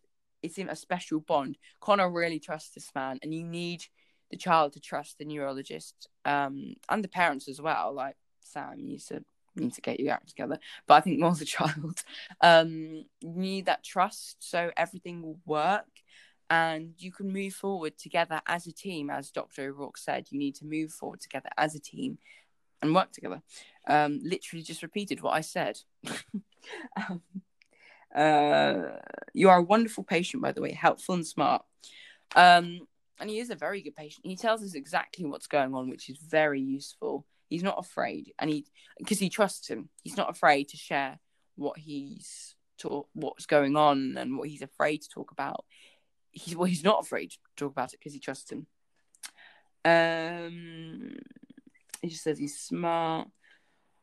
it's 0.42 0.56
in 0.56 0.70
a 0.70 0.76
special 0.76 1.20
bond. 1.20 1.58
Conner 1.80 2.10
really 2.10 2.38
trusts 2.38 2.74
this 2.74 2.90
man, 2.94 3.18
and 3.22 3.34
you 3.34 3.44
need 3.44 3.84
the 4.30 4.36
child 4.36 4.72
to 4.72 4.80
trust 4.80 5.18
the 5.18 5.24
neurologist 5.24 6.08
um, 6.24 6.74
and 6.88 7.02
the 7.02 7.08
parents 7.08 7.48
as 7.48 7.60
well. 7.60 7.92
Like 7.92 8.16
Sam 8.42 8.84
needs 8.84 9.06
to 9.06 9.24
need 9.56 9.74
to 9.74 9.80
get 9.80 10.00
you 10.00 10.08
act 10.08 10.28
together, 10.28 10.58
but 10.86 10.94
I 10.94 11.00
think 11.00 11.18
more 11.18 11.34
the 11.34 11.44
child. 11.56 12.02
Um, 12.40 13.04
need 13.22 13.66
that 13.66 13.84
trust 13.84 14.36
so 14.38 14.70
everything 14.76 15.22
will 15.22 15.40
work, 15.44 15.90
and 16.48 16.94
you 16.98 17.12
can 17.12 17.32
move 17.32 17.54
forward 17.54 17.98
together 17.98 18.40
as 18.46 18.66
a 18.66 18.72
team. 18.72 19.10
As 19.10 19.30
Doctor 19.30 19.68
O'Rourke 19.68 19.98
said, 19.98 20.26
you 20.30 20.38
need 20.38 20.54
to 20.56 20.64
move 20.64 20.92
forward 20.92 21.20
together 21.20 21.50
as 21.56 21.74
a 21.74 21.80
team 21.80 22.18
and 22.82 22.94
work 22.94 23.12
together. 23.12 23.42
Um, 23.88 24.20
literally 24.22 24.62
just 24.62 24.82
repeated 24.82 25.22
what 25.22 25.34
I 25.34 25.40
said. 25.40 25.78
um, 26.96 27.22
uh, 28.14 28.82
you 29.32 29.48
are 29.48 29.58
a 29.58 29.62
wonderful 29.62 30.04
patient, 30.04 30.42
by 30.42 30.52
the 30.52 30.62
way, 30.62 30.72
helpful 30.72 31.14
and 31.14 31.26
smart. 31.26 31.64
Um, 32.34 32.80
and 33.20 33.30
he 33.30 33.38
is 33.38 33.50
a 33.50 33.54
very 33.54 33.82
good 33.82 33.94
patient. 33.94 34.26
He 34.26 34.36
tells 34.36 34.62
us 34.62 34.74
exactly 34.74 35.24
what's 35.24 35.46
going 35.46 35.74
on, 35.74 35.90
which 35.90 36.08
is 36.08 36.18
very 36.18 36.60
useful. 36.60 37.26
He's 37.48 37.62
not 37.62 37.78
afraid, 37.78 38.32
and 38.38 38.50
he 38.50 38.66
because 38.98 39.18
he 39.18 39.28
trusts 39.28 39.68
him. 39.68 39.88
He's 40.02 40.16
not 40.16 40.30
afraid 40.30 40.68
to 40.70 40.76
share 40.76 41.18
what 41.56 41.78
he's 41.78 42.54
taught, 42.78 43.08
what's 43.12 43.46
going 43.46 43.76
on, 43.76 44.16
and 44.16 44.38
what 44.38 44.48
he's 44.48 44.62
afraid 44.62 45.02
to 45.02 45.08
talk 45.08 45.30
about. 45.30 45.64
He's 46.30 46.56
well, 46.56 46.66
he's 46.66 46.84
not 46.84 47.02
afraid 47.04 47.30
to 47.32 47.38
talk 47.56 47.72
about 47.72 47.92
it 47.92 48.00
because 48.00 48.14
he 48.14 48.20
trusts 48.20 48.50
him. 48.50 48.66
Um, 49.84 51.16
he 52.02 52.08
just 52.08 52.22
says 52.22 52.38
he's 52.38 52.58
smart. 52.58 53.28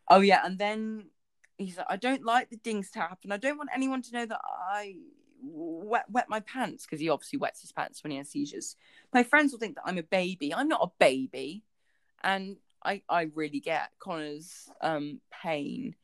Oh 0.10 0.22
yeah, 0.22 0.42
and 0.44 0.58
then 0.58 1.10
he's 1.58 1.78
like, 1.78 1.88
I 1.90 1.96
don't 1.98 2.24
like 2.24 2.50
the 2.50 2.58
dings 2.58 2.92
to 2.92 3.00
happen. 3.00 3.32
I 3.32 3.38
don't 3.38 3.58
want 3.58 3.70
anyone 3.74 4.02
to 4.04 4.14
know 4.14 4.26
that 4.26 4.42
I 4.46 4.96
wet 5.41 6.06
wet 6.10 6.29
my 6.29 6.39
pants 6.41 6.86
because 6.86 7.00
he 7.00 7.10
obviously 7.10 7.39
wets 7.39 7.62
his 7.62 7.72
pants 7.72 8.03
when 8.03 8.12
he 8.12 8.17
has 8.17 8.29
seizures. 8.29 8.75
My 9.13 9.24
friends 9.24 9.51
will 9.51 9.60
think 9.60 9.75
that 9.75 9.84
I'm 9.86 9.98
a 9.98 10.03
baby. 10.03 10.53
I'm 10.53 10.67
not 10.67 10.84
a 10.84 10.91
baby, 11.00 11.63
and 12.24 12.58
I 12.84 13.01
I 13.10 13.29
really 13.34 13.60
get 13.60 13.89
Conner's 14.00 14.70
um 14.82 15.22
pain, 15.44 15.96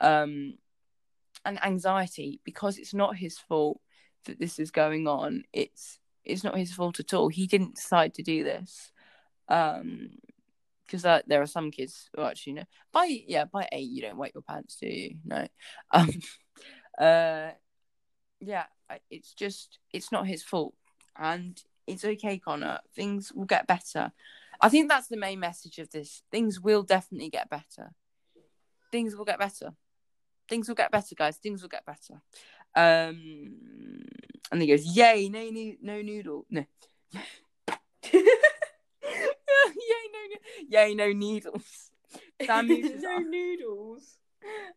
um, 0.00 0.54
and 1.44 1.64
anxiety 1.64 2.40
because 2.44 2.78
it's 2.78 2.94
not 2.94 3.16
his 3.16 3.38
fault 3.38 3.80
that 4.24 4.38
this 4.38 4.58
is 4.58 4.70
going 4.70 5.08
on. 5.08 5.44
It's 5.52 5.98
it's 6.24 6.44
not 6.44 6.56
his 6.58 6.72
fault 6.72 7.00
at 7.00 7.14
all. 7.14 7.28
He 7.28 7.46
didn't 7.46 7.76
decide 7.76 8.14
to 8.14 8.22
do 8.22 8.44
this. 8.44 8.92
Um, 9.48 10.10
because 10.86 11.04
uh, 11.04 11.20
there 11.28 11.40
are 11.40 11.46
some 11.46 11.70
kids 11.70 12.10
who 12.14 12.22
actually 12.22 12.54
know 12.54 12.64
by 12.92 13.04
yeah 13.28 13.44
by 13.44 13.68
eight 13.70 13.88
you 13.88 14.02
don't 14.02 14.16
wet 14.16 14.32
your 14.34 14.42
pants 14.42 14.76
do 14.80 14.88
you 14.88 15.14
no 15.24 15.46
um 15.92 16.10
uh 16.98 17.50
yeah 18.40 18.64
it's 19.10 19.32
just 19.32 19.78
it's 19.92 20.12
not 20.12 20.26
his 20.26 20.42
fault. 20.42 20.74
And 21.16 21.60
it's 21.86 22.04
okay 22.04 22.38
conner. 22.38 22.80
Things 22.94 23.32
will 23.32 23.46
get 23.46 23.66
better. 23.66 24.12
I 24.60 24.68
think 24.68 24.88
that's 24.88 25.08
the 25.08 25.16
main 25.16 25.40
message 25.40 25.78
of 25.78 25.90
this. 25.90 26.22
Things 26.30 26.60
will 26.60 26.82
definitely 26.82 27.30
get 27.30 27.50
better. 27.50 27.92
Things 28.92 29.16
will 29.16 29.24
get 29.24 29.38
better. 29.38 29.72
Things 30.48 30.68
will 30.68 30.74
get 30.74 30.90
better 30.90 31.14
guys. 31.14 31.36
Things 31.36 31.62
will 31.62 31.68
get 31.68 31.84
better. 31.86 32.20
Um 32.76 34.06
and 34.52 34.60
he 34.60 34.66
goes 34.68 34.84
yay 34.84 35.28
no 35.28 35.48
no 35.50 35.74
no 35.80 36.02
noodle. 36.02 36.46
No. 36.50 36.64
Yay, 39.90 40.08
no, 40.12 40.36
yay, 40.68 40.94
no 40.94 41.12
needles. 41.12 41.90
Sam 42.44 42.68
moves 42.68 42.90
no 43.02 43.18
noodles. 43.18 44.16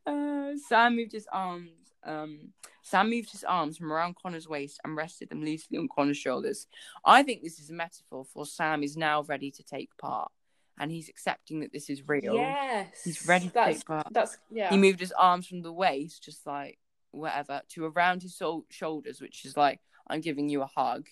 Uh, 0.06 0.58
Sam 0.68 0.98
moved 0.98 1.14
his 1.14 1.26
arms. 1.32 1.72
Um, 2.04 2.50
Sam 2.84 3.10
moved 3.10 3.32
his 3.32 3.44
arms 3.44 3.78
from 3.78 3.92
around 3.92 4.18
Conner's 4.22 4.48
waist 4.48 4.80
and 4.84 4.96
rested 4.96 5.30
them 5.30 5.44
loosely 5.44 5.78
on 5.78 5.88
Conner's 5.88 6.18
shoulders. 6.18 6.68
I 7.04 7.24
think 7.24 7.42
this 7.42 7.60
is 7.60 7.70
a 7.70 7.74
metaphor 7.74 8.26
for 8.26 8.46
Sam 8.46 8.84
is 8.84 8.98
now 8.98 9.24
ready 9.24 9.50
to 9.52 9.64
take 9.64 9.90
part, 9.98 10.32
and 10.78 10.92
he's 10.92 11.10
accepting 11.10 11.62
that 11.62 11.72
this 11.72 11.90
is 11.90 12.08
real. 12.08 12.36
Yes, 12.36 13.02
he's 13.04 13.28
ready 13.28 13.48
to 13.48 13.54
that's, 13.54 13.78
take 13.78 13.86
part. 13.86 14.08
That's 14.12 14.38
yeah. 14.52 14.70
He 14.70 14.78
moved 14.78 15.00
his 15.00 15.14
arms 15.14 15.48
from 15.48 15.62
the 15.62 15.72
waist, 15.72 16.24
just 16.24 16.46
like 16.46 16.78
whatever, 17.12 17.62
to 17.70 17.86
around 17.86 18.22
his 18.22 18.36
soul- 18.36 18.66
shoulders, 18.70 19.22
which 19.22 19.46
is 19.46 19.56
like 19.56 19.80
I'm 20.08 20.22
giving 20.22 20.50
you 20.50 20.62
a 20.62 20.68
hug. 20.68 21.08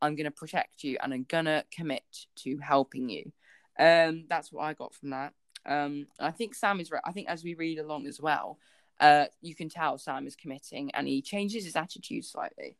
I'm 0.00 0.16
going 0.16 0.24
to 0.24 0.32
protect 0.32 0.82
you 0.82 0.98
and 1.00 1.14
I'm 1.14 1.24
going 1.28 1.44
to 1.44 1.64
commit 1.70 2.02
to 2.38 2.58
helping 2.58 3.08
you. 3.08 3.30
Um, 3.78 4.24
that's 4.28 4.52
what 4.52 4.64
I 4.64 4.74
got 4.74 4.92
from 4.94 5.10
that. 5.10 5.32
Um, 5.64 6.08
I 6.18 6.32
think 6.32 6.56
Sam 6.56 6.80
is 6.80 6.90
right. 6.90 7.02
I 7.04 7.12
think 7.12 7.28
as 7.28 7.44
we 7.44 7.54
read 7.54 7.78
along 7.78 8.08
as 8.08 8.20
well, 8.20 8.58
uh, 9.02 9.26
you 9.40 9.54
can 9.56 9.68
tell 9.68 9.98
Sam 9.98 10.28
is 10.28 10.36
committing 10.36 10.92
and 10.94 11.08
he 11.08 11.20
changes 11.20 11.64
his 11.64 11.74
attitude 11.74 12.24
slightly. 12.24 12.76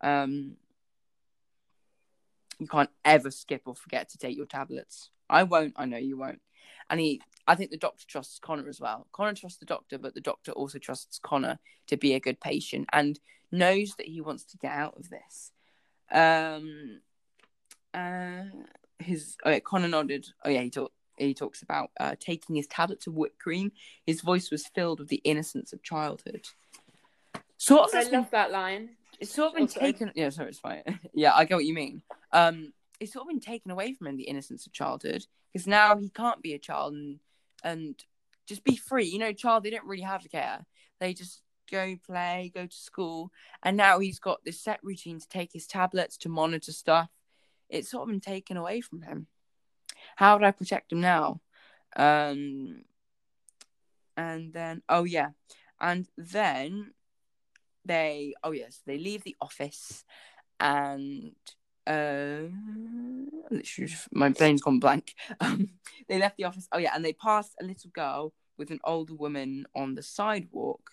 Um, 0.00 0.52
you 2.60 2.68
can't 2.68 2.90
ever 3.04 3.32
skip 3.32 3.62
or 3.66 3.74
forget 3.74 4.08
to 4.10 4.18
take 4.18 4.36
your 4.36 4.46
tablets. 4.46 5.10
I 5.28 5.42
won't. 5.42 5.74
I 5.76 5.86
know 5.86 5.96
you 5.96 6.16
won't. 6.16 6.40
And 6.88 7.00
he, 7.00 7.20
I 7.48 7.56
think 7.56 7.72
the 7.72 7.76
doctor 7.76 8.04
trusts 8.06 8.38
Conner 8.38 8.68
as 8.68 8.80
well. 8.80 9.08
Conner 9.12 9.34
trusts 9.34 9.58
the 9.58 9.66
doctor, 9.66 9.98
but 9.98 10.14
the 10.14 10.20
doctor 10.20 10.52
also 10.52 10.78
trusts 10.78 11.18
Conner 11.18 11.58
to 11.88 11.96
be 11.96 12.14
a 12.14 12.20
good 12.20 12.40
patient 12.40 12.88
and 12.92 13.18
knows 13.50 13.96
that 13.96 14.06
he 14.06 14.20
wants 14.20 14.44
to 14.44 14.56
get 14.58 14.70
out 14.70 14.96
of 14.96 15.10
this. 15.10 15.50
Um, 16.12 17.00
uh, 17.92 18.44
his 19.00 19.36
oh, 19.44 19.50
yeah, 19.50 19.58
Conner 19.58 19.88
nodded. 19.88 20.26
Oh 20.44 20.50
yeah, 20.50 20.62
he 20.62 20.70
talked. 20.70 20.94
He 21.16 21.34
talks 21.34 21.62
about 21.62 21.90
uh, 22.00 22.14
taking 22.18 22.56
his 22.56 22.66
tablets 22.66 23.06
of 23.06 23.14
whipped 23.14 23.38
cream. 23.38 23.72
His 24.06 24.20
voice 24.20 24.50
was 24.50 24.66
filled 24.66 25.00
with 25.00 25.08
the 25.08 25.20
innocence 25.24 25.72
of 25.72 25.82
childhood. 25.82 26.46
Sort 27.56 27.88
of. 27.88 27.94
I 27.94 28.10
love 28.10 28.30
that 28.30 28.50
line. 28.50 28.90
It's 29.20 29.32
sort 29.32 29.48
of 29.48 29.54
been 29.54 29.62
Also- 29.62 29.80
taken. 29.80 30.12
Yeah, 30.14 30.30
sorry, 30.30 30.48
it's 30.48 30.58
fine. 30.58 30.82
yeah, 31.14 31.34
I 31.34 31.44
get 31.44 31.54
what 31.54 31.64
you 31.64 31.74
mean. 31.74 32.02
Um, 32.32 32.72
it's 33.00 33.12
sort 33.12 33.22
of 33.22 33.28
been 33.28 33.40
taken 33.40 33.70
away 33.70 33.92
from 33.94 34.06
him 34.08 34.16
the 34.16 34.24
innocence 34.24 34.66
of 34.66 34.72
childhood 34.72 35.24
because 35.52 35.66
now 35.66 35.96
he 35.96 36.08
can't 36.10 36.42
be 36.42 36.54
a 36.54 36.58
child 36.58 36.94
and 36.94 37.18
and 37.62 37.94
just 38.46 38.64
be 38.64 38.76
free. 38.76 39.06
You 39.06 39.18
know, 39.18 39.32
child 39.32 39.62
they 39.62 39.70
don't 39.70 39.86
really 39.86 40.02
have 40.02 40.22
to 40.22 40.28
care. 40.28 40.64
They 41.00 41.14
just 41.14 41.42
go 41.70 41.96
play, 42.06 42.52
go 42.54 42.66
to 42.66 42.76
school, 42.76 43.30
and 43.62 43.76
now 43.76 43.98
he's 43.98 44.18
got 44.18 44.44
this 44.44 44.60
set 44.60 44.80
routine 44.82 45.18
to 45.20 45.28
take 45.28 45.52
his 45.52 45.66
tablets 45.66 46.16
to 46.18 46.28
monitor 46.28 46.72
stuff. 46.72 47.08
It's 47.70 47.90
sort 47.90 48.02
of 48.02 48.08
been 48.10 48.20
taken 48.20 48.56
away 48.56 48.80
from 48.80 49.02
him. 49.02 49.26
How 50.16 50.36
would 50.36 50.44
I 50.44 50.50
protect 50.52 50.92
him 50.92 51.00
now? 51.00 51.40
Um, 51.96 52.84
and 54.16 54.52
then 54.52 54.82
oh 54.88 55.04
yeah, 55.04 55.30
and 55.80 56.08
then 56.16 56.92
they 57.84 58.34
oh 58.42 58.52
yes 58.52 58.80
they 58.86 58.98
leave 58.98 59.24
the 59.24 59.36
office 59.40 60.04
and 60.58 61.32
uh 61.86 62.40
my 64.12 64.28
brain's 64.30 64.62
gone 64.62 64.78
blank. 64.80 65.14
Um 65.40 65.68
they 66.08 66.18
left 66.18 66.36
the 66.36 66.44
office 66.44 66.68
oh 66.72 66.78
yeah 66.78 66.92
and 66.94 67.04
they 67.04 67.12
passed 67.12 67.54
a 67.60 67.64
little 67.64 67.90
girl 67.90 68.32
with 68.56 68.70
an 68.70 68.80
older 68.84 69.14
woman 69.14 69.66
on 69.74 69.94
the 69.94 70.02
sidewalk. 70.02 70.90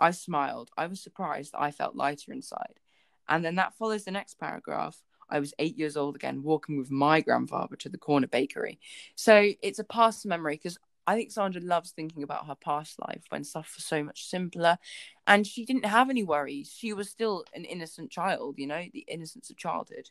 I 0.00 0.10
smiled. 0.10 0.70
I 0.76 0.86
was 0.86 1.00
surprised 1.02 1.54
i 1.56 1.70
felt 1.70 1.94
lighter 1.94 2.32
inside. 2.32 2.80
And 3.28 3.44
then 3.44 3.54
that 3.56 3.74
follows 3.74 4.04
the 4.04 4.10
next 4.10 4.38
paragraph 4.38 4.96
i 5.34 5.40
was 5.40 5.52
eight 5.58 5.76
years 5.76 5.96
old 5.96 6.16
again 6.16 6.42
walking 6.42 6.78
with 6.78 6.90
my 6.90 7.20
grandfather 7.20 7.76
to 7.76 7.88
the 7.88 7.98
corner 7.98 8.26
bakery. 8.26 8.78
So 9.16 9.50
it's 9.62 9.78
a 9.78 9.84
past 9.84 10.24
memory 10.24 10.56
because 10.56 10.78
i 11.06 11.14
think 11.14 11.30
sandra 11.30 11.60
loves 11.60 11.90
thinking 11.90 12.22
about 12.22 12.46
her 12.46 12.54
past 12.54 12.98
life 12.98 13.24
when 13.28 13.44
stuff 13.44 13.74
was 13.76 13.84
so 13.84 14.02
much 14.02 14.24
simpler 14.24 14.78
and 15.26 15.46
she 15.46 15.66
didn't 15.66 15.84
have 15.84 16.08
any 16.08 16.22
worries. 16.22 16.74
She 16.74 16.92
was 16.94 17.10
still 17.10 17.44
an 17.54 17.64
innocent 17.64 18.10
child 18.10 18.54
you 18.58 18.66
know 18.66 18.84
the 18.92 19.04
innocence 19.08 19.50
of 19.50 19.56
childhood. 19.56 20.10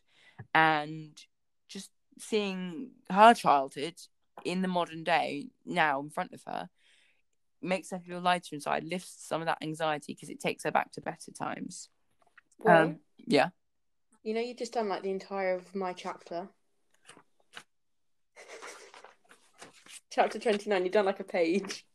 And 0.54 1.20
just 1.68 1.90
seeing 2.18 2.90
her 3.10 3.34
childhood 3.34 3.94
in 4.44 4.62
the 4.62 4.68
modern 4.68 5.04
day 5.04 5.48
now 5.64 6.00
in 6.00 6.10
front 6.10 6.32
of 6.32 6.42
her 6.46 6.68
makes 7.62 7.90
her 7.90 7.98
feel 7.98 8.20
lighter 8.20 8.54
inside 8.54 8.84
lifts 8.84 9.16
some 9.26 9.40
of 9.40 9.46
that 9.46 9.58
anxiety 9.62 10.12
because 10.14 10.28
it 10.28 10.40
takes 10.40 10.64
her 10.64 10.70
back 10.70 10.92
to 10.92 11.00
better 11.00 11.32
times. 11.32 11.88
Well, 12.58 12.82
um 12.82 12.98
yeah 13.26 13.50
you 14.24 14.34
know, 14.34 14.40
you've 14.40 14.56
just 14.58 14.72
done 14.72 14.88
like 14.88 15.02
the 15.02 15.10
entire 15.10 15.54
of 15.54 15.74
my 15.74 15.92
chapter. 15.92 16.48
chapter 20.10 20.38
29, 20.38 20.82
you've 20.84 20.92
done 20.92 21.04
like 21.04 21.20
a 21.20 21.24
page. 21.24 21.86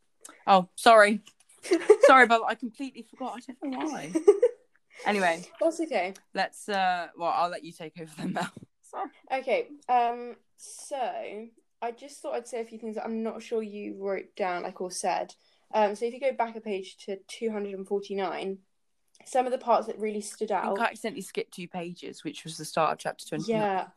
oh 0.48 0.68
sorry 0.76 1.22
sorry 2.06 2.26
but 2.28 2.42
i 2.48 2.56
completely 2.56 3.06
forgot 3.10 3.34
i 3.38 3.40
don't 3.62 3.72
know 3.72 3.86
why 3.90 4.12
anyway 5.06 5.42
That's 5.60 5.80
okay. 5.82 6.14
let's 6.34 6.70
uh 6.70 7.08
well 7.18 7.34
i'll 7.36 7.50
let 7.50 7.64
you 7.66 7.72
take 7.74 8.00
over 8.00 8.12
then 8.18 8.34
now 8.34 8.50
sorry 8.82 9.10
Okay, 9.32 9.68
um, 9.88 10.36
so 10.58 10.98
I 11.82 11.92
just 11.92 12.22
thought 12.22 12.34
I'd 12.36 12.48
say 12.48 12.62
a 12.62 12.66
few 12.66 12.80
things 12.80 12.96
that 12.96 13.06
I'm 13.06 13.22
not 13.24 13.44
sure 13.44 13.62
you 13.62 13.96
wrote 14.00 14.36
down, 14.36 14.64
like 14.64 14.82
or 14.82 14.90
said. 14.90 15.36
Um, 15.74 15.94
so 15.96 16.06
if 16.06 16.14
you 16.16 16.20
go 16.20 16.32
back 16.34 16.56
a 16.56 16.62
page 16.62 16.98
to 17.06 17.18
249, 17.28 18.58
some 19.26 19.46
of 19.46 19.52
the 19.52 19.58
parts 19.58 19.88
that 19.88 20.00
really 20.00 20.22
stood 20.22 20.52
I 20.52 20.56
out. 20.62 20.76
think 20.76 20.80
I 20.80 20.86
accidentally 20.86 21.22
skipped 21.22 21.54
two 21.54 21.68
pages, 21.68 22.24
which 22.24 22.44
was 22.44 22.58
the 22.58 22.66
start 22.66 22.94
of 22.94 22.98
chapter 23.00 23.26
20. 23.28 23.52
Yeah, 23.52 23.88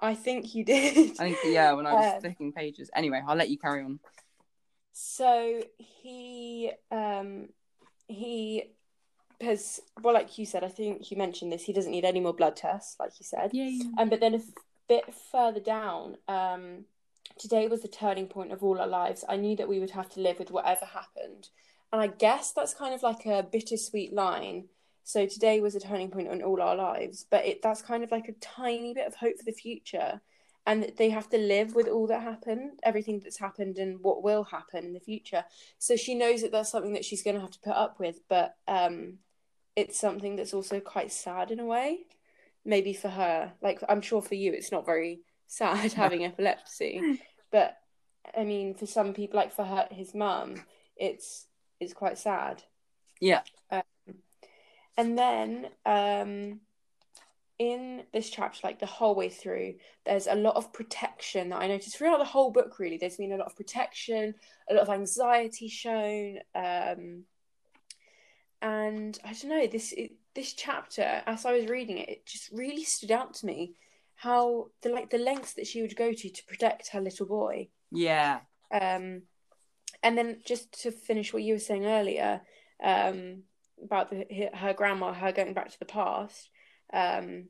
I 0.00 0.14
think 0.14 0.54
you 0.54 0.64
did. 0.64 1.18
I 1.20 1.32
think, 1.32 1.38
yeah, 1.44 1.72
when 1.72 1.86
I 1.86 1.94
was 1.94 2.06
Um, 2.06 2.20
flicking 2.20 2.52
pages. 2.52 2.90
Anyway, 2.94 3.22
I'll 3.26 3.36
let 3.36 3.50
you 3.50 3.58
carry 3.58 3.82
on. 3.82 3.98
So 4.92 5.62
he 5.78 6.72
um 6.90 7.48
he 8.08 8.64
has 9.40 9.80
well, 10.02 10.14
like 10.14 10.38
you 10.38 10.46
said, 10.46 10.64
I 10.64 10.68
think 10.68 11.10
you 11.10 11.16
mentioned 11.16 11.52
this. 11.52 11.64
He 11.64 11.72
doesn't 11.72 11.92
need 11.92 12.04
any 12.04 12.20
more 12.20 12.34
blood 12.34 12.56
tests, 12.56 12.96
like 12.98 13.12
you 13.20 13.24
said. 13.24 13.52
Yay. 13.52 13.80
Um, 13.98 14.08
but 14.08 14.20
then 14.20 14.34
a 14.34 14.38
f- 14.38 14.44
bit 14.88 15.14
further 15.30 15.60
down, 15.60 16.16
um, 16.28 16.84
today 17.38 17.68
was 17.68 17.82
the 17.82 17.88
turning 17.88 18.26
point 18.28 18.52
of 18.52 18.62
all 18.62 18.80
our 18.80 18.86
lives. 18.86 19.24
I 19.28 19.36
knew 19.36 19.56
that 19.56 19.68
we 19.68 19.78
would 19.78 19.90
have 19.90 20.08
to 20.10 20.20
live 20.20 20.38
with 20.38 20.50
whatever 20.50 20.86
happened, 20.86 21.50
and 21.96 22.10
I 22.10 22.14
guess 22.14 22.52
that's 22.52 22.74
kind 22.74 22.94
of 22.94 23.02
like 23.02 23.26
a 23.26 23.42
bittersweet 23.50 24.12
line. 24.12 24.68
So 25.04 25.26
today 25.26 25.60
was 25.60 25.74
a 25.74 25.80
turning 25.80 26.10
point 26.10 26.28
in 26.28 26.42
all 26.42 26.60
our 26.60 26.76
lives, 26.76 27.24
but 27.30 27.46
it 27.46 27.62
that's 27.62 27.82
kind 27.82 28.02
of 28.04 28.10
like 28.10 28.28
a 28.28 28.32
tiny 28.32 28.92
bit 28.92 29.06
of 29.06 29.14
hope 29.14 29.38
for 29.38 29.44
the 29.44 29.52
future, 29.52 30.20
and 30.66 30.82
that 30.82 30.96
they 30.96 31.10
have 31.10 31.28
to 31.30 31.38
live 31.38 31.74
with 31.74 31.88
all 31.88 32.06
that 32.08 32.22
happened, 32.22 32.80
everything 32.82 33.20
that's 33.20 33.38
happened, 33.38 33.78
and 33.78 34.00
what 34.02 34.22
will 34.22 34.44
happen 34.44 34.84
in 34.84 34.92
the 34.92 35.00
future. 35.00 35.44
So 35.78 35.96
she 35.96 36.14
knows 36.14 36.42
that 36.42 36.52
that's 36.52 36.70
something 36.70 36.94
that 36.94 37.04
she's 37.04 37.22
going 37.22 37.36
to 37.36 37.40
have 37.40 37.52
to 37.52 37.60
put 37.60 37.74
up 37.74 38.00
with, 38.00 38.20
but 38.28 38.56
um, 38.66 39.18
it's 39.76 39.98
something 39.98 40.36
that's 40.36 40.54
also 40.54 40.80
quite 40.80 41.12
sad 41.12 41.50
in 41.50 41.60
a 41.60 41.64
way 41.64 42.00
maybe 42.66 42.92
for 42.92 43.08
her 43.08 43.52
like 43.62 43.80
i'm 43.88 44.00
sure 44.00 44.20
for 44.20 44.34
you 44.34 44.52
it's 44.52 44.72
not 44.72 44.84
very 44.84 45.20
sad 45.46 45.92
having 45.94 46.24
epilepsy 46.24 47.20
but 47.52 47.76
i 48.36 48.42
mean 48.42 48.74
for 48.74 48.86
some 48.86 49.14
people 49.14 49.38
like 49.38 49.54
for 49.54 49.64
her 49.64 49.86
his 49.90 50.14
mum 50.14 50.56
it's 50.96 51.46
it's 51.80 51.92
quite 51.92 52.18
sad 52.18 52.62
Yeah. 53.20 53.42
and 54.96 55.18
then 55.18 55.68
um 55.84 56.60
in 57.58 58.02
this 58.12 58.28
chapter, 58.28 58.60
like 58.64 58.78
the 58.78 58.86
whole 58.86 59.14
way 59.14 59.30
through, 59.30 59.76
there's 60.04 60.26
a 60.26 60.34
lot 60.34 60.56
of 60.56 60.72
protection 60.72 61.48
that 61.48 61.60
I 61.62 61.66
noticed 61.68 61.96
throughout 61.96 62.18
the 62.18 62.24
whole 62.24 62.50
book. 62.50 62.78
Really, 62.78 62.98
there's 62.98 63.16
been 63.16 63.32
a 63.32 63.36
lot 63.36 63.46
of 63.46 63.56
protection, 63.56 64.34
a 64.68 64.74
lot 64.74 64.82
of 64.82 64.90
anxiety 64.90 65.68
shown, 65.68 66.38
um, 66.54 67.24
and 68.60 69.18
I 69.24 69.32
don't 69.32 69.48
know 69.48 69.66
this 69.66 69.92
it, 69.92 70.12
this 70.34 70.52
chapter. 70.52 71.22
As 71.26 71.46
I 71.46 71.52
was 71.52 71.66
reading 71.66 71.98
it, 71.98 72.08
it 72.08 72.26
just 72.26 72.50
really 72.52 72.84
stood 72.84 73.10
out 73.10 73.34
to 73.34 73.46
me 73.46 73.74
how 74.16 74.68
the 74.82 74.90
like 74.90 75.10
the 75.10 75.18
lengths 75.18 75.54
that 75.54 75.66
she 75.66 75.80
would 75.82 75.96
go 75.96 76.12
to 76.12 76.28
to 76.28 76.44
protect 76.46 76.88
her 76.88 77.00
little 77.00 77.26
boy. 77.26 77.68
Yeah. 77.90 78.40
Um, 78.70 79.22
and 80.02 80.16
then 80.16 80.40
just 80.44 80.82
to 80.82 80.90
finish 80.90 81.32
what 81.32 81.42
you 81.42 81.54
were 81.54 81.58
saying 81.58 81.86
earlier, 81.86 82.40
um, 82.82 83.42
about 83.82 84.10
the, 84.10 84.50
her 84.54 84.72
grandma, 84.72 85.12
her 85.12 85.32
going 85.32 85.54
back 85.54 85.70
to 85.70 85.78
the 85.78 85.84
past. 85.84 86.50
Um, 86.92 87.48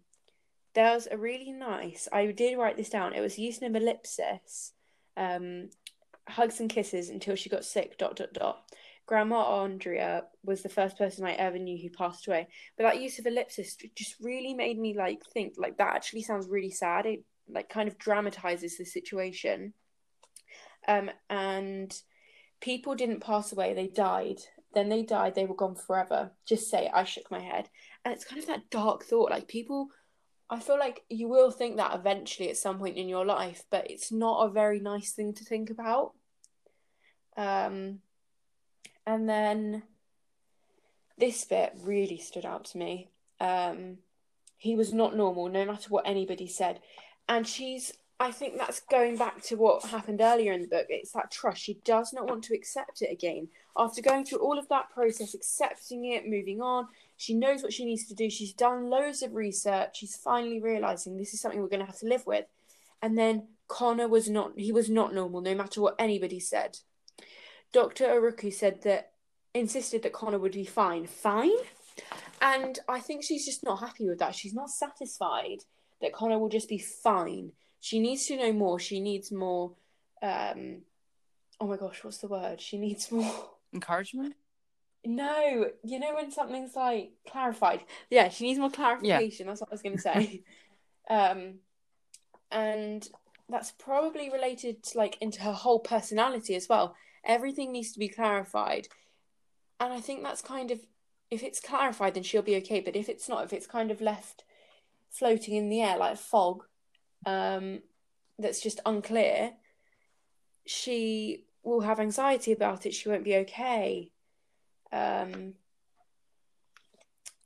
there 0.74 0.92
was 0.94 1.08
a 1.10 1.16
really 1.16 1.52
nice. 1.52 2.08
I 2.12 2.26
did 2.26 2.58
write 2.58 2.76
this 2.76 2.90
down. 2.90 3.14
It 3.14 3.20
was 3.20 3.38
of 3.38 3.76
ellipsis, 3.76 4.72
um, 5.16 5.70
hugs 6.28 6.60
and 6.60 6.68
kisses 6.68 7.08
until 7.08 7.34
she 7.34 7.48
got 7.48 7.64
sick. 7.64 7.96
Dot 7.98 8.16
dot 8.16 8.32
dot. 8.32 8.62
Grandma 9.06 9.62
Andrea 9.62 10.24
was 10.44 10.62
the 10.62 10.68
first 10.68 10.98
person 10.98 11.24
I 11.24 11.32
ever 11.32 11.58
knew 11.58 11.78
who 11.80 11.96
passed 11.96 12.26
away. 12.26 12.48
But 12.76 12.84
that 12.84 13.00
use 13.00 13.18
of 13.18 13.26
ellipsis 13.26 13.76
just 13.94 14.16
really 14.20 14.52
made 14.52 14.78
me 14.78 14.96
like 14.96 15.22
think 15.32 15.54
like 15.56 15.78
that 15.78 15.94
actually 15.94 16.22
sounds 16.22 16.48
really 16.48 16.72
sad. 16.72 17.06
It 17.06 17.24
like 17.48 17.68
kind 17.68 17.88
of 17.88 17.98
dramatizes 17.98 18.76
the 18.76 18.84
situation. 18.84 19.72
Um, 20.88 21.10
and 21.30 21.96
people 22.60 22.94
didn't 22.94 23.20
pass 23.20 23.52
away; 23.52 23.74
they 23.74 23.88
died. 23.88 24.38
Then 24.74 24.88
they 24.88 25.02
died. 25.02 25.34
They 25.34 25.46
were 25.46 25.54
gone 25.54 25.74
forever. 25.74 26.32
Just 26.46 26.70
say. 26.70 26.90
I 26.92 27.04
shook 27.04 27.30
my 27.30 27.40
head, 27.40 27.68
and 28.04 28.12
it's 28.14 28.24
kind 28.24 28.40
of 28.40 28.46
that 28.48 28.70
dark 28.70 29.04
thought. 29.04 29.30
Like 29.30 29.48
people, 29.48 29.88
I 30.48 30.60
feel 30.60 30.78
like 30.78 31.02
you 31.08 31.28
will 31.28 31.50
think 31.50 31.76
that 31.76 31.94
eventually 31.94 32.50
at 32.50 32.56
some 32.56 32.78
point 32.78 32.96
in 32.96 33.08
your 33.08 33.24
life, 33.24 33.64
but 33.70 33.90
it's 33.90 34.12
not 34.12 34.46
a 34.46 34.52
very 34.52 34.80
nice 34.80 35.12
thing 35.12 35.34
to 35.34 35.44
think 35.44 35.70
about. 35.70 36.12
Um, 37.36 38.00
and 39.06 39.28
then 39.28 39.82
this 41.18 41.44
bit 41.44 41.72
really 41.82 42.18
stood 42.18 42.44
out 42.44 42.66
to 42.66 42.78
me. 42.78 43.10
Um, 43.40 43.98
he 44.58 44.74
was 44.74 44.92
not 44.92 45.16
normal, 45.16 45.48
no 45.48 45.64
matter 45.64 45.88
what 45.88 46.06
anybody 46.06 46.48
said. 46.48 46.80
And 47.28 47.46
she's, 47.46 47.92
I 48.18 48.32
think 48.32 48.56
that's 48.56 48.80
going 48.80 49.16
back 49.16 49.42
to 49.42 49.56
what 49.56 49.84
happened 49.84 50.22
earlier 50.22 50.52
in 50.52 50.62
the 50.62 50.68
book. 50.68 50.86
It's 50.88 51.12
that 51.12 51.30
trust. 51.30 51.62
She 51.62 51.80
does 51.84 52.14
not 52.14 52.26
want 52.26 52.44
to 52.44 52.54
accept 52.54 53.02
it 53.02 53.12
again. 53.12 53.48
After 53.76 54.00
going 54.00 54.24
through 54.24 54.38
all 54.38 54.58
of 54.58 54.68
that 54.68 54.88
process, 54.90 55.34
accepting 55.34 56.06
it, 56.06 56.26
moving 56.26 56.62
on, 56.62 56.86
she 57.18 57.34
knows 57.34 57.62
what 57.62 57.74
she 57.74 57.84
needs 57.84 58.06
to 58.06 58.14
do. 58.14 58.30
She's 58.30 58.54
done 58.54 58.88
loads 58.88 59.22
of 59.22 59.34
research. 59.34 59.98
She's 59.98 60.16
finally 60.16 60.60
realizing 60.62 61.16
this 61.16 61.34
is 61.34 61.42
something 61.42 61.60
we're 61.60 61.68
going 61.68 61.80
to 61.80 61.86
have 61.86 61.98
to 61.98 62.08
live 62.08 62.26
with. 62.26 62.46
And 63.02 63.18
then 63.18 63.48
Conner 63.68 64.08
was 64.08 64.30
not, 64.30 64.52
he 64.56 64.72
was 64.72 64.88
not 64.88 65.14
normal, 65.14 65.42
no 65.42 65.54
matter 65.54 65.82
what 65.82 65.96
anybody 65.98 66.40
said. 66.40 66.78
Dr. 67.72 68.10
O'Rourke 68.10 68.50
said 68.50 68.82
that 68.84 69.12
insisted 69.52 70.02
that 70.02 70.14
Conner 70.14 70.38
would 70.38 70.52
be 70.52 70.64
fine. 70.64 71.06
Fine? 71.06 71.56
And 72.40 72.78
I 72.88 73.00
think 73.00 73.24
she's 73.24 73.44
just 73.44 73.62
not 73.62 73.80
happy 73.80 74.08
with 74.08 74.20
that. 74.20 74.34
She's 74.34 74.54
not 74.54 74.70
satisfied 74.70 75.64
that 76.00 76.14
Conner 76.14 76.38
will 76.38 76.48
just 76.48 76.68
be 76.68 76.78
fine. 76.78 77.52
She 77.86 78.00
needs 78.00 78.26
to 78.26 78.36
know 78.36 78.52
more. 78.52 78.80
She 78.80 78.98
needs 78.98 79.30
more 79.30 79.74
um 80.20 80.82
oh 81.60 81.68
my 81.68 81.76
gosh, 81.76 82.02
what's 82.02 82.18
the 82.18 82.26
word? 82.26 82.60
She 82.60 82.78
needs 82.78 83.12
more 83.12 83.50
encouragement? 83.72 84.34
No, 85.04 85.70
you 85.84 86.00
know 86.00 86.16
when 86.16 86.32
something's 86.32 86.74
like 86.74 87.12
clarified. 87.30 87.82
Yeah, 88.10 88.28
she 88.28 88.42
needs 88.42 88.58
more 88.58 88.72
clarification. 88.72 89.46
Yeah. 89.46 89.50
That's 89.52 89.60
what 89.60 89.70
I 89.70 89.74
was 89.74 89.82
going 89.82 89.94
to 89.94 90.02
say. 90.02 90.42
um, 91.10 91.60
and 92.50 93.08
that's 93.48 93.70
probably 93.70 94.30
related 94.30 94.82
to, 94.82 94.98
like 94.98 95.16
into 95.20 95.42
her 95.42 95.52
whole 95.52 95.78
personality 95.78 96.56
as 96.56 96.68
well. 96.68 96.96
Everything 97.24 97.70
needs 97.70 97.92
to 97.92 98.00
be 98.00 98.08
clarified, 98.08 98.88
and 99.78 99.92
I 99.92 100.00
think 100.00 100.24
that's 100.24 100.42
kind 100.42 100.72
of 100.72 100.80
if 101.30 101.44
it's 101.44 101.60
clarified, 101.60 102.14
then 102.14 102.24
she'll 102.24 102.42
be 102.42 102.56
okay. 102.56 102.80
But 102.80 102.96
if 102.96 103.08
it's 103.08 103.28
not, 103.28 103.44
if 103.44 103.52
it's 103.52 103.68
kind 103.68 103.92
of 103.92 104.00
left 104.00 104.42
floating 105.08 105.54
in 105.54 105.68
the 105.68 105.82
air 105.82 105.96
like 105.96 106.18
fog, 106.18 106.64
um, 107.26 107.80
that's 108.38 108.62
just 108.62 108.80
unclear, 108.86 109.52
she 110.64 111.44
will 111.62 111.80
have 111.80 112.00
anxiety 112.00 112.52
about 112.52 112.86
it. 112.86 112.94
She 112.94 113.08
won't 113.08 113.24
be 113.24 113.36
okay. 113.36 114.12
Um, 114.92 115.54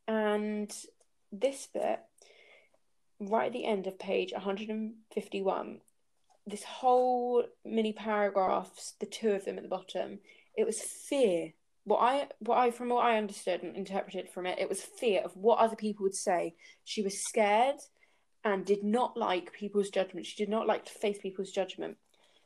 and 0.07 0.73
this 1.33 1.69
bit, 1.73 2.01
right 3.19 3.47
at 3.47 3.53
the 3.53 3.65
end 3.65 3.87
of 3.87 3.99
page 3.99 4.33
151, 4.33 5.81
this 6.47 6.65
whole 6.65 7.45
mini 7.65 7.93
paragraphs, 7.93 8.95
the 9.01 9.07
two 9.07 9.31
of 9.31 9.45
them 9.45 9.57
at 9.57 9.63
the 9.63 9.69
bottom, 9.69 10.19
it 10.57 10.67
was 10.67 10.81
fear. 10.81 11.53
What 11.85 11.99
I, 11.99 12.29
what 12.41 12.59
I, 12.59 12.71
from 12.71 12.91
what 12.91 13.05
I 13.05 13.17
understood 13.17 13.63
and 13.63 13.75
interpreted 13.75 14.29
from 14.29 14.47
it, 14.47 14.59
it 14.59 14.69
was 14.69 14.83
fear 14.83 15.23
of 15.23 15.35
what 15.37 15.59
other 15.59 15.77
people 15.77 16.03
would 16.03 16.15
say. 16.15 16.55
She 16.85 17.03
was 17.03 17.23
scared 17.23 17.77
and 18.45 18.65
did 18.65 18.83
not 18.83 19.17
like 19.17 19.53
people's 19.53 19.91
judgment. 19.91 20.27
She 20.27 20.37
did 20.37 20.49
not 20.49 20.67
like 20.67 20.85
to 20.87 20.93
face 20.93 21.19
people's 21.19 21.51
judgment 21.51 21.97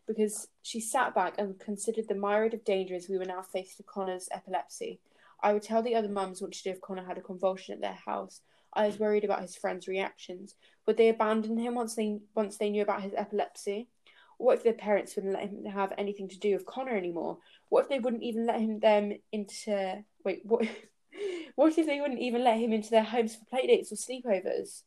because 0.07 0.49
she 0.63 0.81
sat 0.81 1.15
back 1.15 1.35
and 1.39 1.59
considered 1.59 2.09
the 2.09 2.15
myriad 2.15 2.55
of 2.55 2.65
dangers 2.65 3.09
we 3.09 3.19
were 3.19 3.25
now 3.25 3.43
faced 3.43 3.79
with 3.79 3.87
Conner's 3.87 4.29
epilepsy. 4.33 5.01
I 5.43 5.53
would 5.53 5.63
tell 5.63 5.83
the 5.83 5.95
other 5.95 6.09
mums 6.09 6.43
what 6.43 6.53
to 6.53 6.63
do 6.63 6.71
if 6.71 6.81
Conner 6.81 7.05
had 7.05 7.19
a 7.19 7.23
convulsion 7.23 7.75
at 7.75 7.81
their 7.81 7.99
house. 8.07 8.41
I 8.73 8.87
was 8.87 8.99
worried 8.99 9.25
about 9.25 9.43
his 9.43 9.57
friends' 9.57 9.89
reactions. 9.89 10.55
Would 10.87 10.97
they 10.97 11.09
abandon 11.09 11.59
him 11.59 11.75
once 11.75 11.95
they 11.95 12.19
once 12.35 12.57
they 12.57 12.71
knew 12.71 12.83
about 12.83 13.03
his 13.03 13.15
epilepsy? 13.15 13.89
What 14.37 14.59
if 14.59 14.65
their 14.65 14.73
parents 14.73 15.15
wouldn't 15.15 15.35
let 15.35 15.49
him 15.49 15.65
have 15.65 15.93
anything 15.97 16.29
to 16.29 16.39
do 16.39 16.55
with 16.55 16.67
Conner 16.67 16.97
anymore? 16.97 17.39
What 17.69 17.85
if 17.85 17.89
they 17.89 18.01
wouldn't 18.01 18.25
even 18.25 18.47
let 18.47 18.61
him 18.61 18.81
them 18.81 19.13
into 19.33 20.05
wait 20.25 20.41
what? 20.45 20.67
what 21.55 21.79
if 21.79 21.87
they 21.87 22.01
wouldn't 22.01 22.21
even 22.21 22.43
let 22.43 22.59
him 22.59 22.73
into 22.73 22.91
their 22.91 23.05
homes 23.05 23.37
for 23.37 23.45
playdates 23.57 23.93
or 23.93 23.97
sleepovers? 23.97 24.83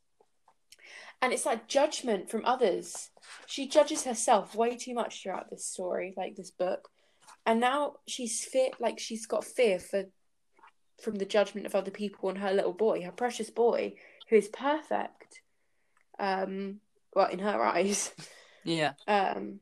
And 1.22 1.34
it's 1.34 1.46
like 1.46 1.68
judgment 1.68 2.30
from 2.30 2.46
others. 2.46 3.10
She 3.46 3.68
judges 3.68 4.04
herself 4.04 4.56
way 4.56 4.76
too 4.76 4.94
much 4.94 5.22
throughout 5.22 5.50
this 5.50 5.66
story, 5.66 6.14
like 6.16 6.36
this 6.36 6.52
book, 6.52 6.90
and 7.46 7.60
now 7.60 7.96
she's 8.08 8.44
fear, 8.44 8.70
like 8.80 9.00
she's 9.00 9.26
got 9.26 9.46
fear 9.46 9.80
for 9.80 10.06
from 11.02 11.16
the 11.16 11.26
judgment 11.26 11.68
of 11.68 11.76
other 11.76 11.92
people 11.92 12.30
and 12.30 12.40
her 12.40 12.52
little 12.52 12.74
boy, 12.74 13.04
her 13.04 13.12
precious 13.12 13.50
boy, 13.50 13.94
who 14.30 14.36
is 14.36 14.48
perfect. 14.48 15.42
Um, 16.20 16.80
well, 17.14 17.30
in 17.30 17.40
her 17.40 17.62
eyes. 17.64 18.12
Yeah. 18.64 18.94
Um, 19.08 19.60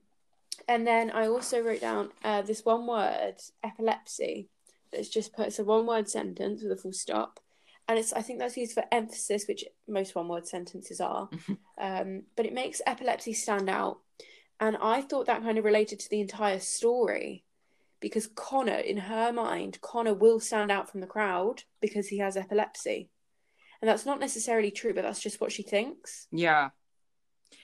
and 0.68 0.88
then 0.88 1.12
I 1.12 1.28
also 1.28 1.60
wrote 1.60 1.82
down 1.82 2.10
uh, 2.24 2.42
this 2.42 2.64
one 2.64 2.88
word, 2.88 3.36
epilepsy. 3.64 4.50
That's 4.92 5.10
just 5.10 5.34
put 5.34 5.48
it's 5.48 5.60
a 5.60 5.64
one 5.64 5.86
word 5.86 6.10
sentence 6.10 6.64
with 6.64 6.72
a 6.72 6.78
full 6.78 6.94
stop 6.94 7.40
and 7.88 8.00
it's 8.00 8.14
I 8.14 8.22
think 8.22 8.40
that's 8.40 8.58
used 8.58 8.74
for 8.74 8.84
emphasis, 8.92 9.46
which 9.48 9.66
most 9.88 10.16
one 10.16 10.28
word 10.28 10.48
sentences 10.48 11.00
are. 11.00 11.30
um, 11.80 12.24
but 12.36 12.46
it 12.46 12.54
makes 12.54 12.82
epilepsy 12.86 13.34
stand 13.34 13.70
out, 13.70 14.00
and 14.60 14.78
I 14.82 15.02
thought 15.02 15.28
that 15.28 15.44
kind 15.44 15.58
of 15.58 15.66
related 15.66 16.00
to 16.00 16.10
the 16.10 16.22
entire 16.22 16.60
story, 16.60 17.44
because 18.00 18.28
Conner, 18.28 18.78
in 18.78 18.98
her 18.98 19.32
mind, 19.32 19.80
Conner 19.82 20.14
will 20.14 20.40
stand 20.40 20.72
out 20.72 20.90
from 20.90 21.02
the 21.02 21.08
crowd 21.08 21.64
because 21.82 22.08
he 22.08 22.18
has 22.20 22.38
epilepsy, 22.38 23.10
and 23.82 23.90
that's 23.90 24.06
not 24.06 24.20
necessarily 24.20 24.72
true, 24.72 24.94
but 24.94 25.04
that's 25.04 25.22
just 25.22 25.40
what 25.40 25.52
she 25.52 25.64
thinks. 25.64 26.28
Yeah. 26.32 26.70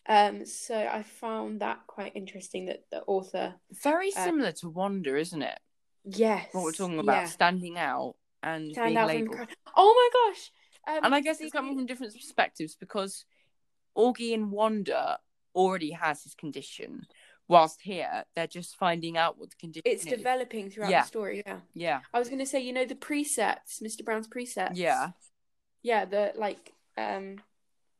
Um. 0.07 0.45
So 0.45 0.75
I 0.75 1.03
found 1.03 1.61
that 1.61 1.79
quite 1.87 2.15
interesting 2.15 2.67
that 2.67 2.83
the 2.91 3.01
author 3.03 3.55
very 3.83 4.13
uh, 4.15 4.23
similar 4.23 4.49
uh, 4.49 4.53
to 4.61 4.69
Wonder, 4.69 5.17
isn't 5.17 5.41
it? 5.41 5.59
Yes. 6.03 6.47
What 6.51 6.63
we're 6.63 6.71
talking 6.71 6.99
about, 6.99 7.13
yeah. 7.13 7.25
standing 7.25 7.77
out 7.77 8.15
and 8.43 8.71
Stand 8.71 8.95
being 8.95 9.07
labelled. 9.07 9.47
Oh 9.75 9.93
my 9.93 10.31
gosh! 10.31 10.51
Um, 10.87 11.05
and 11.05 11.15
I 11.15 11.21
guess 11.21 11.39
it's 11.41 11.51
coming 11.51 11.75
from 11.75 11.85
different 11.85 12.13
perspectives 12.13 12.75
because 12.75 13.25
Augie 13.97 14.33
and 14.33 14.51
Wonder 14.51 15.17
already 15.55 15.91
has 15.91 16.23
his 16.23 16.33
condition, 16.33 17.05
whilst 17.47 17.81
here 17.81 18.23
they're 18.35 18.47
just 18.47 18.75
finding 18.77 19.17
out 19.17 19.37
what 19.37 19.49
the 19.51 19.55
condition 19.57 19.83
it's 19.85 20.05
is. 20.05 20.11
developing 20.11 20.69
throughout 20.69 20.91
yeah. 20.91 21.01
the 21.01 21.07
story. 21.07 21.43
Yeah, 21.45 21.59
yeah. 21.73 21.99
I 22.13 22.19
was 22.19 22.29
going 22.29 22.39
to 22.39 22.45
say, 22.45 22.61
you 22.61 22.73
know, 22.73 22.85
the 22.85 22.95
precepts, 22.95 23.79
Mr. 23.79 24.03
Brown's 24.03 24.27
precepts. 24.27 24.77
Yeah, 24.77 25.09
yeah. 25.83 26.05
The 26.05 26.33
like, 26.35 26.73
um, 26.97 27.37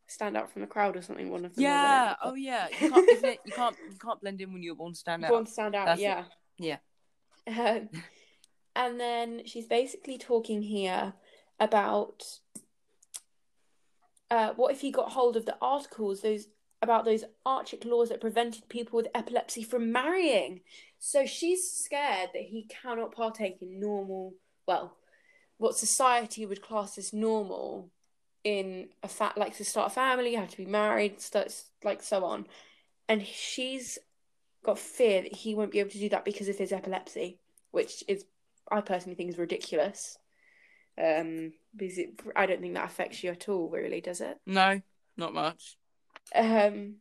stand 0.08 0.36
out 0.36 0.52
from 0.52 0.62
the 0.62 0.68
crowd 0.68 0.96
or 0.96 1.02
something. 1.02 1.30
One 1.30 1.46
of 1.46 1.56
them. 1.56 1.64
Yeah. 1.64 2.16
Oh 2.24 2.34
yeah. 2.34 2.68
You 2.82 2.90
can't, 2.90 3.10
it, 3.10 3.40
you 3.46 3.52
can't. 3.52 3.76
You 3.92 3.98
can't 3.98 4.22
blend 4.22 4.42
in 4.42 4.54
when 4.54 4.64
you're 4.64 4.76
born 4.76 4.94
to 4.94 5.00
stand 5.00 5.24
out. 5.24 5.32
Born 5.32 5.46
to 5.46 5.52
stand 5.52 5.76
out. 5.76 5.86
That's 5.86 6.02
yeah. 6.02 6.24
It. 6.58 6.80
Yeah. 7.48 7.72
Um, 7.72 7.90
and 8.76 9.00
then 9.00 9.42
she's 9.46 9.68
basically 9.68 10.18
talking 10.18 10.62
here 10.62 11.14
about 11.60 12.24
uh, 14.30 14.54
what 14.56 14.72
if 14.72 14.82
he 14.82 14.92
got 14.92 15.12
hold 15.12 15.36
of 15.36 15.46
the 15.46 15.58
articles 15.62 16.22
those 16.22 16.48
about 16.82 17.06
those 17.06 17.24
archaic 17.46 17.86
laws 17.86 18.10
that 18.10 18.22
prevented 18.22 18.68
people 18.68 18.98
with 18.98 19.08
epilepsy 19.14 19.64
from 19.64 19.92
marrying. 19.92 20.62
So 20.98 21.26
she's 21.26 21.72
scared 21.72 22.30
that 22.34 22.44
he 22.44 22.64
cannot 22.64 23.14
partake 23.14 23.62
in 23.62 23.80
normal, 23.80 24.34
well, 24.68 24.98
what 25.58 25.76
society 25.76 26.46
would 26.46 26.62
class 26.62 26.98
as 26.98 27.14
normal 27.14 27.92
in 28.44 28.90
a 29.04 29.08
fat 29.08 29.38
like 29.38 29.56
to 29.58 29.66
start 29.66 29.92
a 29.92 29.94
family, 29.94 30.32
you 30.32 30.38
have 30.38 30.50
to 30.50 30.58
be 30.58 30.66
married, 30.66 31.22
starts 31.22 31.70
like 31.84 32.02
so 32.02 32.26
on. 32.26 32.48
And 33.08 33.26
she's 33.26 34.00
got 34.64 34.80
fear 34.80 35.22
that 35.22 35.36
he 35.36 35.54
won't 35.54 35.72
be 35.72 35.80
able 35.80 35.92
to 35.92 36.00
do 36.00 36.10
that 36.10 36.26
because 36.26 36.48
of 36.48 36.58
his 36.58 36.72
epilepsy, 36.72 37.40
which 37.70 38.04
is 38.08 38.26
I 38.72 38.82
personally 38.82 39.16
think 39.16 39.30
is 39.30 39.38
ridiculous. 39.38 40.18
Um, 41.02 41.54
because 41.76 41.98
it, 41.98 42.20
I 42.36 42.46
don't 42.46 42.62
think 42.62 42.74
that 42.76 42.86
affects 42.86 43.24
you 43.24 43.32
at 43.32 43.50
all, 43.50 43.70
really, 43.70 44.02
does 44.02 44.22
it? 44.22 44.38
No, 44.46 44.82
not 45.18 45.34
much. 45.34 45.78
Um, 46.36 46.96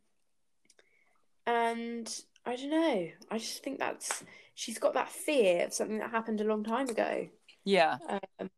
and 1.45 2.21
I 2.45 2.55
don't 2.55 2.69
know. 2.69 3.07
I 3.29 3.37
just 3.37 3.63
think 3.63 3.79
that's 3.79 4.23
she's 4.55 4.79
got 4.79 4.93
that 4.93 5.09
fear 5.09 5.65
of 5.65 5.73
something 5.73 5.99
that 5.99 6.11
happened 6.11 6.41
a 6.41 6.45
long 6.45 6.63
time 6.63 6.89
ago. 6.89 7.27
Yeah. 7.63 7.97
Um, 8.39 8.49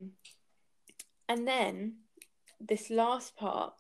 and 1.28 1.48
then 1.48 1.96
this 2.60 2.90
last 2.90 3.36
part, 3.36 3.74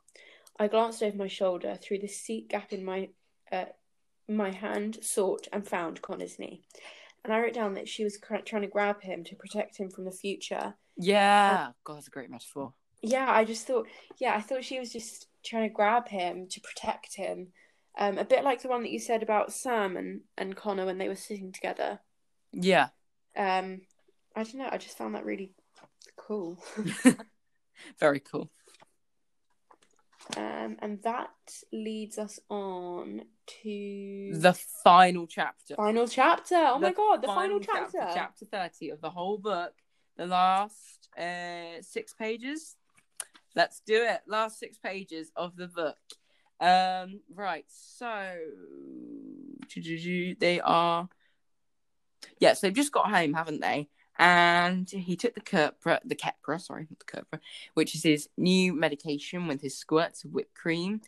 I 0.60 0.68
glanced 0.68 1.04
over 1.04 1.18
my 1.18 1.28
shoulder 1.28 1.78
through 1.82 2.00
the 2.00 2.08
seat 2.08 2.50
gap 2.50 2.74
in 2.74 2.84
my 2.84 3.10
uh, 3.52 3.66
my 4.28 4.52
hand, 4.52 5.00
sought 5.02 5.48
and 5.52 5.68
found 5.68 6.02
Conner's 6.02 6.40
knee. 6.40 6.64
And 7.24 7.34
I 7.34 7.40
wrote 7.40 7.54
down 7.54 7.74
that 7.76 7.88
she 7.88 8.04
was 8.04 8.20
trying 8.46 8.62
to 8.64 8.68
grab 8.68 9.02
him 9.02 9.24
to 9.24 9.36
protect 9.36 9.78
him 9.78 9.90
from 9.90 10.06
the 10.06 10.12
future. 10.12 10.76
Yeah. 10.98 11.70
God, 11.84 11.96
that's 11.96 12.08
a 12.08 12.12
great 12.12 12.30
metaphor. 12.30 12.74
Yeah, 13.02 13.30
I 13.30 13.46
just 13.46 13.68
thought, 13.68 13.88
yeah, 14.20 14.36
I 14.36 14.42
thought 14.42 14.64
she 14.64 14.80
was 14.80 14.92
just 14.92 15.28
trying 15.44 15.68
to 15.68 15.74
grab 15.74 16.08
him 16.08 16.48
to 16.48 16.62
protect 16.62 17.16
him. 17.16 17.48
Um, 17.98 18.18
a 18.18 18.26
bit 18.26 18.44
like 18.44 18.62
the 18.62 18.70
one 18.70 18.82
that 18.84 18.92
you 18.92 19.00
said 19.00 19.24
about 19.24 19.54
Sam 19.54 19.98
and, 19.98 20.22
and 20.38 20.56
Conner 20.56 20.86
when 20.86 20.98
they 20.98 21.08
were 21.08 21.16
sitting 21.16 21.52
together. 21.52 22.00
Yeah. 22.52 22.90
Um, 23.36 23.82
I 24.36 24.44
don't 24.44 24.56
know. 24.56 24.70
I 24.72 24.78
just 24.78 24.98
found 24.98 25.16
that 25.16 25.26
really 25.26 25.52
cool. 26.16 26.64
Very 28.00 28.20
cool. 28.20 28.50
Um, 30.38 30.78
and 30.80 31.02
that 31.04 31.30
leads 31.72 32.18
us 32.18 32.40
on 32.50 33.24
to 33.64 34.30
The 34.34 34.54
final 34.84 35.28
chapter. 35.28 35.76
final 35.76 36.08
chapter. 36.08 36.56
Oh 36.56 36.80
my 36.80 36.94
god, 36.94 37.22
the 37.22 37.28
final, 37.28 37.60
chapter. 37.60 38.08
Chapter 38.14 38.46
30 38.46 38.90
of 38.92 39.02
the 39.02 39.10
whole 39.10 39.38
book. 39.38 39.74
The 40.16 40.26
last 40.26 41.10
uh, 41.18 41.82
six 41.82 42.14
pages. 42.14 42.78
Let's 43.56 43.82
do 43.86 44.04
it. 44.04 44.22
Last 44.28 44.60
six 44.60 44.78
pages 44.78 45.32
of 45.36 45.56
the 45.56 45.68
book. 45.68 45.98
Um, 46.60 47.20
right, 47.36 47.66
so 47.68 48.36
they 50.40 50.62
are 50.64 51.10
Yes, 52.40 52.62
they've 52.62 52.74
just 52.74 52.92
got 52.92 53.10
home, 53.10 53.34
haven't 53.34 53.62
they? 53.62 53.90
And 54.20 54.90
he 54.90 55.16
took 55.16 55.34
the 55.36 55.42
Keppra, 55.42 56.00
the 56.06 56.16
Keppra, 56.16 56.62
sorry, 56.62 56.88
not 56.90 57.00
the 57.00 57.06
Keppra, 57.06 57.40
which 57.74 57.96
is 57.96 58.04
his 58.04 58.30
new 58.38 58.74
medication 58.74 59.48
with 59.48 59.62
his 59.62 59.78
squirts 59.78 60.24
of 60.24 60.32
whipped 60.32 60.54
cream. 60.54 61.02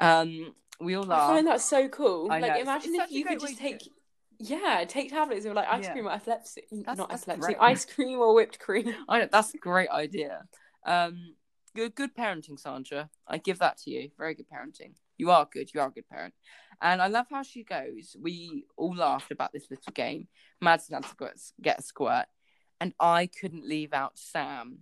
Um, 0.00 0.54
we 0.80 0.94
all 0.94 1.04
laugh. 1.04 1.30
I 1.30 1.34
find 1.36 1.46
that 1.46 1.60
so 1.60 1.88
cool. 1.88 2.30
I 2.30 2.38
Like, 2.40 2.50
it's- 2.52 2.62
imagine 2.62 2.94
it's 2.94 3.04
if 3.04 3.10
you 3.12 3.24
could 3.24 3.40
just 3.40 3.60
way 3.60 3.70
to 3.72 3.78
take, 3.78 3.92
yeah, 4.38 4.84
take 4.86 5.10
tablets 5.10 5.44
of 5.46 5.54
like 5.54 5.68
ice 5.68 5.84
Yeah. 5.84 5.92
cream 5.92 6.06
or 6.06 6.12
epilepsy, 6.12 6.62
That's- 6.70 6.96
not 6.98 7.08
that's 7.10 7.22
epilepsy, 7.22 7.54
great. 7.54 7.58
ice 7.60 7.84
cream 7.84 8.18
or 8.18 8.34
whipped 8.34 8.58
cream. 8.58 8.94
I 9.08 9.20
know, 9.20 9.28
that's 9.30 9.54
a 9.54 9.58
great 9.58 9.88
idea. 9.90 10.44
Um, 10.84 11.34
good, 11.74 11.94
good 11.94 12.14
parenting, 12.14 12.58
Sandra. 12.58 13.10
I 13.26 13.38
give 13.38 13.58
that 13.60 13.78
to 13.78 13.90
you. 13.90 14.10
Very 14.18 14.34
good 14.34 14.48
parenting. 14.48 14.94
You 15.18 15.30
are 15.30 15.46
good. 15.52 15.72
You 15.74 15.80
are 15.80 15.88
a 15.88 15.92
good 15.92 16.08
parent. 16.08 16.32
And 16.80 17.02
I 17.02 17.08
love 17.08 17.26
how 17.30 17.42
she 17.42 17.62
goes. 17.62 18.16
We 18.18 18.64
all 18.78 18.94
laughed 18.96 19.30
about 19.30 19.52
this 19.52 19.70
little 19.70 19.92
game. 19.92 20.28
Madison 20.62 20.94
had 20.94 21.04
to 21.04 21.32
get 21.60 21.78
a 21.78 21.82
squirt, 21.82 22.24
and 22.80 22.94
I 22.98 23.26
couldn't 23.26 23.68
leave 23.68 23.92
out 23.92 24.18
Sam. 24.18 24.80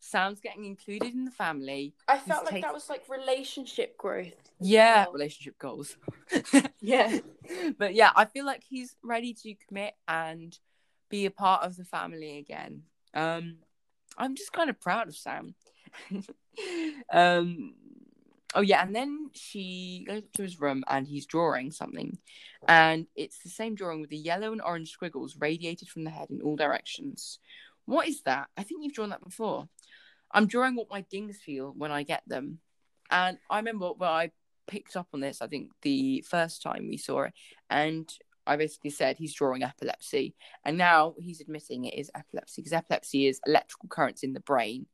Sam's 0.00 0.40
getting 0.40 0.64
included 0.64 1.12
in 1.12 1.24
the 1.24 1.30
family. 1.30 1.94
I 2.08 2.18
felt 2.18 2.44
like 2.44 2.54
take- 2.54 2.62
that 2.62 2.72
was 2.72 2.88
like 2.88 3.02
relationship 3.08 3.98
growth. 3.98 4.34
Yeah, 4.60 5.04
well. 5.04 5.12
relationship 5.12 5.58
goals. 5.58 5.96
Yeah. 6.80 7.18
but 7.78 7.94
yeah, 7.94 8.10
I 8.14 8.26
feel 8.26 8.46
like 8.46 8.62
he's 8.62 8.94
ready 9.02 9.34
to 9.34 9.54
commit 9.66 9.94
and 10.06 10.56
be 11.10 11.26
a 11.26 11.30
part 11.30 11.64
of 11.64 11.76
the 11.76 11.84
family 11.84 12.38
again. 12.38 12.82
Um, 13.12 13.56
I'm 14.16 14.36
just 14.36 14.52
kind 14.52 14.70
of 14.70 14.80
proud 14.80 15.08
of 15.08 15.16
Sam. 15.16 15.54
um, 17.12 17.74
oh 18.56 18.62
yeah, 18.62 18.82
and 18.82 18.96
then 18.96 19.30
she 19.34 20.04
goes 20.08 20.22
to 20.34 20.42
his 20.42 20.60
room 20.60 20.82
and 20.88 21.06
he's 21.06 21.26
drawing 21.26 21.70
something, 21.70 22.18
and 22.66 23.06
it's 23.14 23.38
the 23.42 23.50
same 23.50 23.74
drawing 23.76 24.00
with 24.00 24.10
the 24.10 24.16
yellow 24.16 24.50
and 24.50 24.62
orange 24.62 24.90
squiggles 24.90 25.36
radiated 25.38 25.88
from 25.88 26.04
the 26.04 26.10
head 26.10 26.30
in 26.30 26.40
all 26.40 26.56
directions. 26.56 27.38
What 27.84 28.08
is 28.08 28.22
that? 28.22 28.48
I 28.56 28.64
think 28.64 28.82
you've 28.82 28.94
drawn 28.94 29.10
that 29.10 29.22
before. 29.22 29.68
I'm 30.32 30.48
drawing 30.48 30.74
what 30.74 30.90
my 30.90 31.02
dings 31.02 31.38
feel 31.38 31.72
when 31.76 31.92
I 31.92 32.02
get 32.02 32.22
them, 32.26 32.58
and 33.10 33.38
I 33.48 33.58
remember 33.58 33.90
when 33.90 34.08
I 34.08 34.32
picked 34.66 34.96
up 34.96 35.08
on 35.12 35.20
this. 35.20 35.42
I 35.42 35.46
think 35.46 35.70
the 35.82 36.24
first 36.26 36.62
time 36.62 36.88
we 36.88 36.96
saw 36.96 37.24
it, 37.24 37.34
and 37.70 38.10
I 38.46 38.56
basically 38.56 38.90
said 38.90 39.16
he's 39.16 39.34
drawing 39.34 39.62
epilepsy, 39.62 40.34
and 40.64 40.78
now 40.78 41.14
he's 41.18 41.40
admitting 41.40 41.84
it 41.84 41.94
is 41.94 42.10
epilepsy 42.14 42.62
because 42.62 42.72
epilepsy 42.72 43.26
is 43.26 43.40
electrical 43.46 43.88
currents 43.88 44.22
in 44.22 44.32
the 44.32 44.40
brain, 44.40 44.86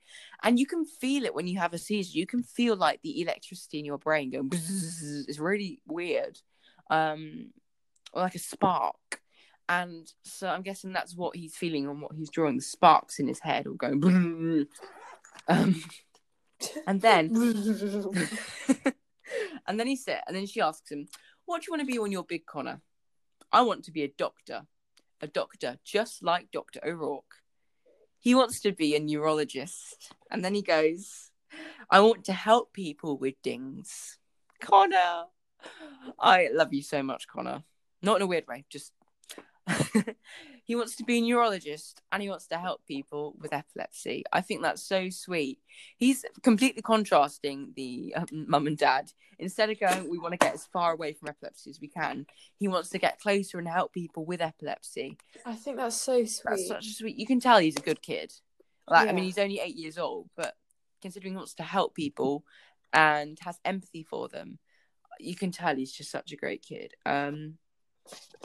and 0.42 0.58
you 0.58 0.66
can 0.66 0.84
feel 0.84 1.24
it 1.24 1.34
when 1.34 1.46
you 1.46 1.58
have 1.58 1.74
a 1.74 1.78
seizure. 1.78 2.18
You 2.18 2.26
can 2.26 2.42
feel 2.42 2.76
like 2.76 3.00
the 3.02 3.20
electricity 3.20 3.78
in 3.78 3.84
your 3.84 3.98
brain 3.98 4.30
going. 4.30 4.50
Bzzz. 4.50 5.28
It's 5.28 5.38
really 5.38 5.80
weird, 5.86 6.38
um, 6.90 7.52
like 8.14 8.34
a 8.34 8.40
spark. 8.40 9.20
And 9.68 10.10
so 10.24 10.48
I'm 10.48 10.62
guessing 10.62 10.92
that's 10.92 11.16
what 11.16 11.36
he's 11.36 11.54
feeling 11.54 11.86
and 11.86 12.02
what 12.02 12.12
he's 12.14 12.30
drawing. 12.30 12.56
The 12.56 12.62
sparks 12.62 13.18
in 13.18 13.28
his 13.28 13.38
head 13.40 13.66
or 13.66 13.74
going. 13.74 14.00
bzzz. 14.00 14.66
Um, 15.48 15.82
and 16.86 17.00
then 17.00 17.32
and 19.66 19.78
then 19.78 19.86
he 19.86 19.96
said, 19.96 20.22
and 20.26 20.36
then 20.36 20.46
she 20.46 20.60
asks 20.60 20.90
him, 20.90 21.06
What 21.44 21.62
do 21.62 21.66
you 21.66 21.72
want 21.72 21.80
to 21.80 21.92
be 21.92 21.98
when 21.98 22.12
you're 22.12 22.24
big, 22.24 22.46
Conner? 22.46 22.80
I 23.52 23.62
want 23.62 23.84
to 23.84 23.92
be 23.92 24.02
a 24.02 24.08
doctor. 24.08 24.62
A 25.20 25.26
doctor, 25.26 25.78
just 25.84 26.22
like 26.22 26.50
Dr. 26.50 26.80
O'Rourke. 26.84 27.36
He 28.18 28.34
wants 28.34 28.60
to 28.60 28.72
be 28.72 28.96
a 28.96 29.00
neurologist. 29.00 30.12
And 30.30 30.44
then 30.44 30.54
he 30.54 30.62
goes, 30.62 31.30
I 31.90 32.00
want 32.00 32.24
to 32.24 32.32
help 32.32 32.72
people 32.72 33.18
with 33.18 33.34
dings. 33.42 34.18
Conner. 34.60 35.24
I 36.18 36.48
love 36.52 36.72
you 36.72 36.82
so 36.82 37.02
much, 37.02 37.28
Conner. 37.28 37.62
Not 38.00 38.16
in 38.16 38.22
a 38.22 38.26
weird 38.26 38.48
way, 38.48 38.64
just 38.70 38.92
he 40.64 40.74
wants 40.74 40.96
to 40.96 41.04
be 41.04 41.18
a 41.18 41.20
neurologist 41.20 42.02
and 42.10 42.22
he 42.22 42.28
wants 42.28 42.46
to 42.48 42.58
help 42.58 42.84
people 42.86 43.34
with 43.40 43.52
epilepsy. 43.52 44.24
I 44.32 44.40
think 44.40 44.62
that's 44.62 44.82
so 44.82 45.10
sweet. 45.10 45.58
He's 45.96 46.24
completely 46.42 46.82
contrasting 46.82 47.72
the 47.76 48.14
um, 48.16 48.26
mum 48.30 48.66
and 48.66 48.78
dad. 48.78 49.12
Instead 49.38 49.70
of 49.70 49.80
going, 49.80 50.08
we 50.08 50.18
want 50.18 50.32
to 50.32 50.38
get 50.38 50.54
as 50.54 50.66
far 50.66 50.92
away 50.92 51.12
from 51.12 51.28
epilepsy 51.28 51.70
as 51.70 51.80
we 51.80 51.88
can, 51.88 52.26
he 52.58 52.68
wants 52.68 52.90
to 52.90 52.98
get 52.98 53.20
closer 53.20 53.58
and 53.58 53.68
help 53.68 53.92
people 53.92 54.24
with 54.24 54.40
epilepsy. 54.40 55.18
I 55.44 55.54
think 55.54 55.78
that's 55.78 55.96
so 55.96 56.24
sweet. 56.24 56.42
That's 56.44 56.68
such 56.68 56.86
a 56.86 56.90
sweet. 56.90 57.16
You 57.16 57.26
can 57.26 57.40
tell 57.40 57.58
he's 57.58 57.76
a 57.76 57.80
good 57.80 58.02
kid. 58.02 58.32
Like, 58.88 59.08
I 59.08 59.12
mean, 59.12 59.24
he's 59.24 59.38
only 59.38 59.60
eight 59.60 59.76
years 59.76 59.98
old, 59.98 60.28
but 60.36 60.54
considering 61.00 61.34
he 61.34 61.36
wants 61.36 61.54
to 61.54 61.62
help 61.62 61.94
people 61.94 62.44
and 62.92 63.38
has 63.40 63.58
empathy 63.64 64.02
for 64.02 64.28
them, 64.28 64.58
you 65.18 65.34
can 65.34 65.50
tell 65.50 65.74
he's 65.74 65.92
just 65.92 66.10
such 66.10 66.32
a 66.32 66.36
great 66.36 66.62
kid. 66.62 66.94
Um, 67.06 67.58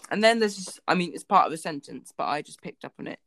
and 0.09 0.23
then 0.23 0.39
there's 0.39 0.55
just, 0.55 0.79
I 0.87 0.95
mean, 0.95 1.11
it's 1.13 1.23
part 1.23 1.47
of 1.47 1.53
a 1.53 1.57
sentence, 1.57 2.13
but 2.17 2.25
I 2.25 2.41
just 2.41 2.61
picked 2.61 2.85
up 2.85 2.93
on 2.99 3.07
it. 3.07 3.19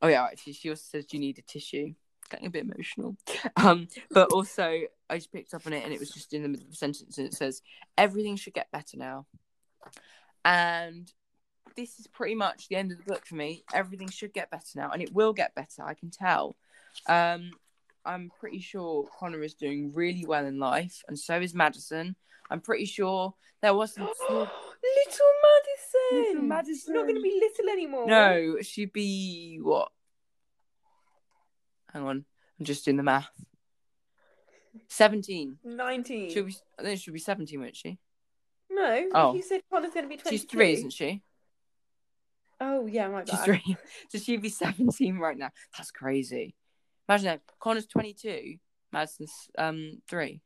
Oh 0.00 0.08
yeah, 0.08 0.24
actually, 0.24 0.54
she 0.54 0.70
also 0.70 0.82
says, 0.82 1.06
you 1.12 1.20
need 1.20 1.38
a 1.38 1.42
tissue?" 1.42 1.94
Getting 2.30 2.46
a 2.46 2.50
bit 2.50 2.64
emotional. 2.64 3.16
Um, 3.56 3.88
but 4.10 4.32
also, 4.32 4.80
I 5.10 5.16
just 5.16 5.32
picked 5.32 5.52
up 5.52 5.66
on 5.66 5.74
it, 5.74 5.84
and 5.84 5.92
it 5.92 6.00
was 6.00 6.10
just 6.10 6.32
in 6.32 6.42
the 6.42 6.48
middle 6.48 6.66
of 6.66 6.72
a 6.72 6.76
sentence, 6.76 7.18
and 7.18 7.26
it 7.26 7.34
says, 7.34 7.62
"Everything 7.98 8.36
should 8.36 8.54
get 8.54 8.70
better 8.70 8.96
now." 8.96 9.26
And 10.44 11.12
this 11.76 11.98
is 11.98 12.06
pretty 12.06 12.34
much 12.34 12.68
the 12.68 12.76
end 12.76 12.92
of 12.92 12.98
the 12.98 13.04
book 13.04 13.26
for 13.26 13.34
me. 13.34 13.64
Everything 13.72 14.08
should 14.08 14.32
get 14.32 14.50
better 14.50 14.64
now, 14.74 14.90
and 14.90 15.02
it 15.02 15.12
will 15.12 15.32
get 15.32 15.54
better. 15.54 15.82
I 15.84 15.94
can 15.94 16.10
tell. 16.10 16.56
Um, 17.06 17.52
I'm 18.04 18.30
pretty 18.40 18.60
sure 18.60 19.08
Conner 19.18 19.42
is 19.42 19.54
doing 19.54 19.92
really 19.92 20.24
well 20.26 20.46
in 20.46 20.58
life, 20.58 21.02
and 21.08 21.18
so 21.18 21.40
is 21.40 21.54
Madison. 21.54 22.16
I'm 22.50 22.60
pretty 22.60 22.86
sure 22.86 23.34
there 23.60 23.74
wasn't. 23.74 24.10
Little 24.30 25.32
Madison. 26.34 26.74
She's 26.74 26.88
not 26.88 27.02
going 27.02 27.16
to 27.16 27.22
be 27.22 27.40
little 27.40 27.72
anymore. 27.72 28.06
no, 28.06 28.56
she'd 28.62 28.92
be 28.92 29.58
what? 29.62 29.90
Hang 31.92 32.04
on, 32.04 32.24
I'm 32.58 32.64
just 32.64 32.84
doing 32.84 32.96
the 32.96 33.02
math. 33.02 33.28
Seventeen. 34.88 35.58
Nineteen. 35.64 36.30
She'll 36.30 36.44
be. 36.44 36.56
I 36.78 36.82
think 36.82 37.00
she'll 37.00 37.12
be 37.12 37.20
seventeen, 37.20 37.60
won't 37.60 37.76
she? 37.76 37.98
No. 38.70 39.08
Oh. 39.14 39.34
You 39.34 39.42
said 39.42 39.60
Conner's 39.70 39.92
going 39.92 40.04
to 40.06 40.08
be 40.08 40.16
twenty. 40.16 40.38
She's 40.38 40.46
three, 40.46 40.72
isn't 40.72 40.92
she? 40.92 41.22
Oh 42.60 42.86
yeah, 42.86 43.08
my 43.08 43.22
bad. 43.24 43.30
She's 43.30 43.40
three. 43.40 43.76
so 44.08 44.18
she'd 44.18 44.40
be 44.40 44.48
17 44.48 45.18
right 45.18 45.36
now. 45.36 45.50
That's 45.76 45.90
crazy. 45.90 46.54
Imagine 47.08 47.26
that. 47.26 47.40
Conner's 47.60 47.86
22, 47.86 48.54
Madison's 48.92 49.32
um 49.58 50.00
three. 50.08 50.40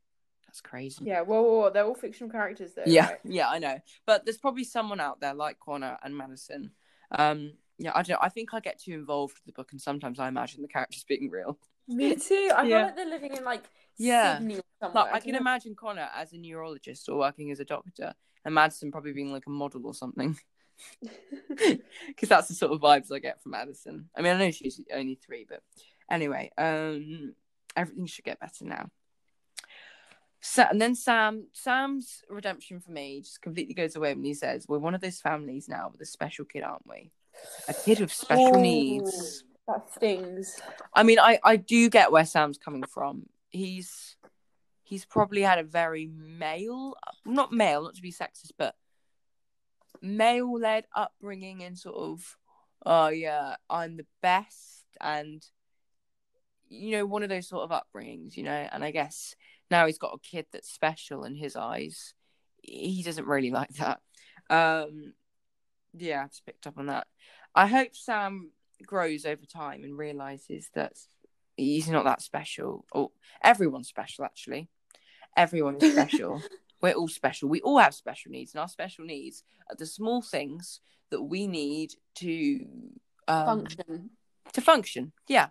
That's 0.56 0.62
crazy. 0.62 1.04
Yeah. 1.04 1.20
Whoa, 1.20 1.42
whoa, 1.42 1.60
whoa. 1.60 1.70
They're 1.70 1.84
all 1.84 1.94
fictional 1.94 2.30
characters, 2.30 2.72
though. 2.74 2.84
yeah, 2.86 3.08
right? 3.10 3.18
yeah, 3.24 3.48
I 3.50 3.58
know. 3.58 3.78
But 4.06 4.24
there's 4.24 4.38
probably 4.38 4.64
someone 4.64 5.00
out 5.00 5.20
there 5.20 5.34
like 5.34 5.58
Conner 5.60 5.98
and 6.02 6.16
Madison. 6.16 6.70
Um, 7.10 7.52
yeah, 7.78 7.90
I 7.94 8.02
don't. 8.02 8.10
know. 8.10 8.18
I 8.22 8.30
think 8.30 8.54
I 8.54 8.60
get 8.60 8.80
too 8.80 8.94
involved 8.94 9.34
with 9.34 9.44
the 9.44 9.52
book, 9.52 9.72
and 9.72 9.80
sometimes 9.80 10.18
I 10.18 10.28
imagine 10.28 10.62
the 10.62 10.68
characters 10.68 11.04
being 11.06 11.28
real. 11.28 11.58
Me 11.88 12.16
too. 12.16 12.50
I 12.56 12.62
Yeah. 12.62 12.78
feel 12.78 12.86
like 12.86 12.96
they're 12.96 13.04
living 13.06 13.36
in 13.36 13.44
like 13.44 13.64
Yeah. 13.98 14.38
Sydney 14.38 14.56
or 14.56 14.62
somewhere. 14.80 15.04
Like 15.04 15.12
I 15.14 15.20
can 15.20 15.34
imagine 15.34 15.74
Conner 15.74 16.08
as 16.14 16.32
a 16.32 16.38
neurologist 16.38 17.06
or 17.10 17.18
working 17.18 17.50
as 17.50 17.60
a 17.60 17.66
doctor, 17.66 18.14
and 18.46 18.54
Madison 18.54 18.90
probably 18.90 19.12
being 19.12 19.30
like 19.32 19.44
a 19.46 19.50
model 19.50 19.86
or 19.86 19.92
something. 19.94 20.38
Because 22.06 22.28
that's 22.30 22.48
the 22.48 22.54
sort 22.54 22.72
of 22.72 22.80
vibes 22.80 23.12
I 23.12 23.18
get 23.18 23.42
from 23.42 23.52
Madison. 23.52 24.08
I 24.16 24.22
mean, 24.22 24.34
I 24.34 24.38
know 24.38 24.50
she's 24.50 24.80
only 24.92 25.16
three, 25.16 25.44
but 25.48 25.62
anyway, 26.10 26.50
um, 26.56 27.34
everything 27.76 28.06
should 28.06 28.24
get 28.24 28.40
better 28.40 28.64
now. 28.64 28.88
And 30.56 30.80
then 30.80 30.94
Sam, 30.94 31.46
Sam's 31.52 32.22
redemption 32.28 32.80
for 32.80 32.90
me 32.90 33.20
just 33.20 33.42
completely 33.42 33.74
goes 33.74 33.96
away 33.96 34.14
when 34.14 34.24
he 34.24 34.34
says, 34.34 34.66
"We're 34.68 34.78
one 34.78 34.94
of 34.94 35.00
those 35.00 35.20
families 35.20 35.68
now 35.68 35.88
with 35.90 36.00
a 36.00 36.06
special 36.06 36.44
kid, 36.44 36.62
aren't 36.62 36.86
we? 36.86 37.10
A 37.68 37.74
kid 37.74 38.00
with 38.00 38.12
special 38.12 38.56
Ooh, 38.56 38.62
needs." 38.62 39.44
That 39.68 39.92
stings. 39.92 40.60
I 40.94 41.02
mean, 41.02 41.18
I 41.18 41.38
I 41.42 41.56
do 41.56 41.90
get 41.90 42.12
where 42.12 42.24
Sam's 42.24 42.58
coming 42.58 42.84
from. 42.84 43.28
He's 43.50 44.16
he's 44.84 45.04
probably 45.04 45.42
had 45.42 45.58
a 45.58 45.64
very 45.64 46.06
male, 46.06 46.94
not 47.24 47.52
male, 47.52 47.82
not 47.82 47.96
to 47.96 48.02
be 48.02 48.12
sexist, 48.12 48.52
but 48.56 48.76
male 50.00 50.58
led 50.58 50.86
upbringing 50.94 51.64
and 51.64 51.76
sort 51.76 51.96
of, 51.96 52.36
oh 52.84 53.08
yeah, 53.08 53.56
I'm 53.68 53.96
the 53.96 54.06
best, 54.22 54.84
and 55.00 55.44
you 56.68 56.92
know, 56.92 57.06
one 57.06 57.22
of 57.22 57.28
those 57.28 57.48
sort 57.48 57.68
of 57.68 57.70
upbringings, 57.70 58.36
you 58.36 58.44
know. 58.44 58.68
And 58.72 58.84
I 58.84 58.92
guess 58.92 59.34
now 59.70 59.86
he's 59.86 59.98
got 59.98 60.14
a 60.14 60.18
kid 60.18 60.46
that's 60.52 60.70
special 60.70 61.24
in 61.24 61.34
his 61.34 61.56
eyes. 61.56 62.14
He 62.62 63.02
doesn't 63.02 63.26
really 63.26 63.50
like 63.50 63.70
that. 63.74 64.00
Um, 64.50 65.14
yeah, 65.94 66.22
I've 66.22 66.30
just 66.30 66.46
picked 66.46 66.66
up 66.66 66.78
on 66.78 66.86
that. 66.86 67.06
I 67.54 67.66
hope 67.66 67.94
Sam 67.94 68.50
grows 68.84 69.24
over 69.24 69.46
time 69.46 69.84
and 69.84 69.96
realizes 69.96 70.68
that 70.74 70.92
he's 71.56 71.88
not 71.88 72.04
that 72.04 72.22
special. 72.22 72.84
Or 72.92 73.10
everyone's 73.42 73.88
special, 73.88 74.24
actually. 74.24 74.68
Everyone 75.36 75.76
is 75.76 75.92
special. 75.92 76.42
We're 76.82 76.92
all 76.92 77.08
special. 77.08 77.48
We 77.48 77.62
all 77.62 77.78
have 77.78 77.94
special 77.94 78.30
needs, 78.30 78.52
and 78.52 78.60
our 78.60 78.68
special 78.68 79.04
needs 79.04 79.42
are 79.70 79.76
the 79.76 79.86
small 79.86 80.20
things 80.20 80.80
that 81.10 81.22
we 81.22 81.46
need 81.46 81.94
to 82.16 82.66
um, 83.28 83.46
Function. 83.46 84.10
to 84.52 84.60
function. 84.60 85.12
Yeah, 85.26 85.48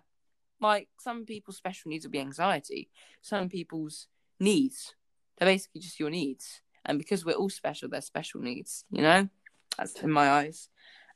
like 0.60 0.88
some 0.98 1.24
people's 1.24 1.56
special 1.56 1.90
needs 1.90 2.04
will 2.04 2.12
be 2.12 2.20
anxiety. 2.20 2.88
Some 3.22 3.48
people's 3.48 4.08
needs 4.40 4.94
they're 5.36 5.48
basically 5.48 5.80
just 5.80 6.00
your 6.00 6.10
needs, 6.10 6.62
and 6.84 6.98
because 6.98 7.24
we're 7.24 7.34
all 7.34 7.50
special, 7.50 7.88
they're 7.88 8.00
special 8.00 8.40
needs. 8.40 8.84
You 8.90 9.02
know, 9.02 9.28
that's 9.76 10.00
in 10.00 10.10
my 10.10 10.30
eyes. 10.30 10.68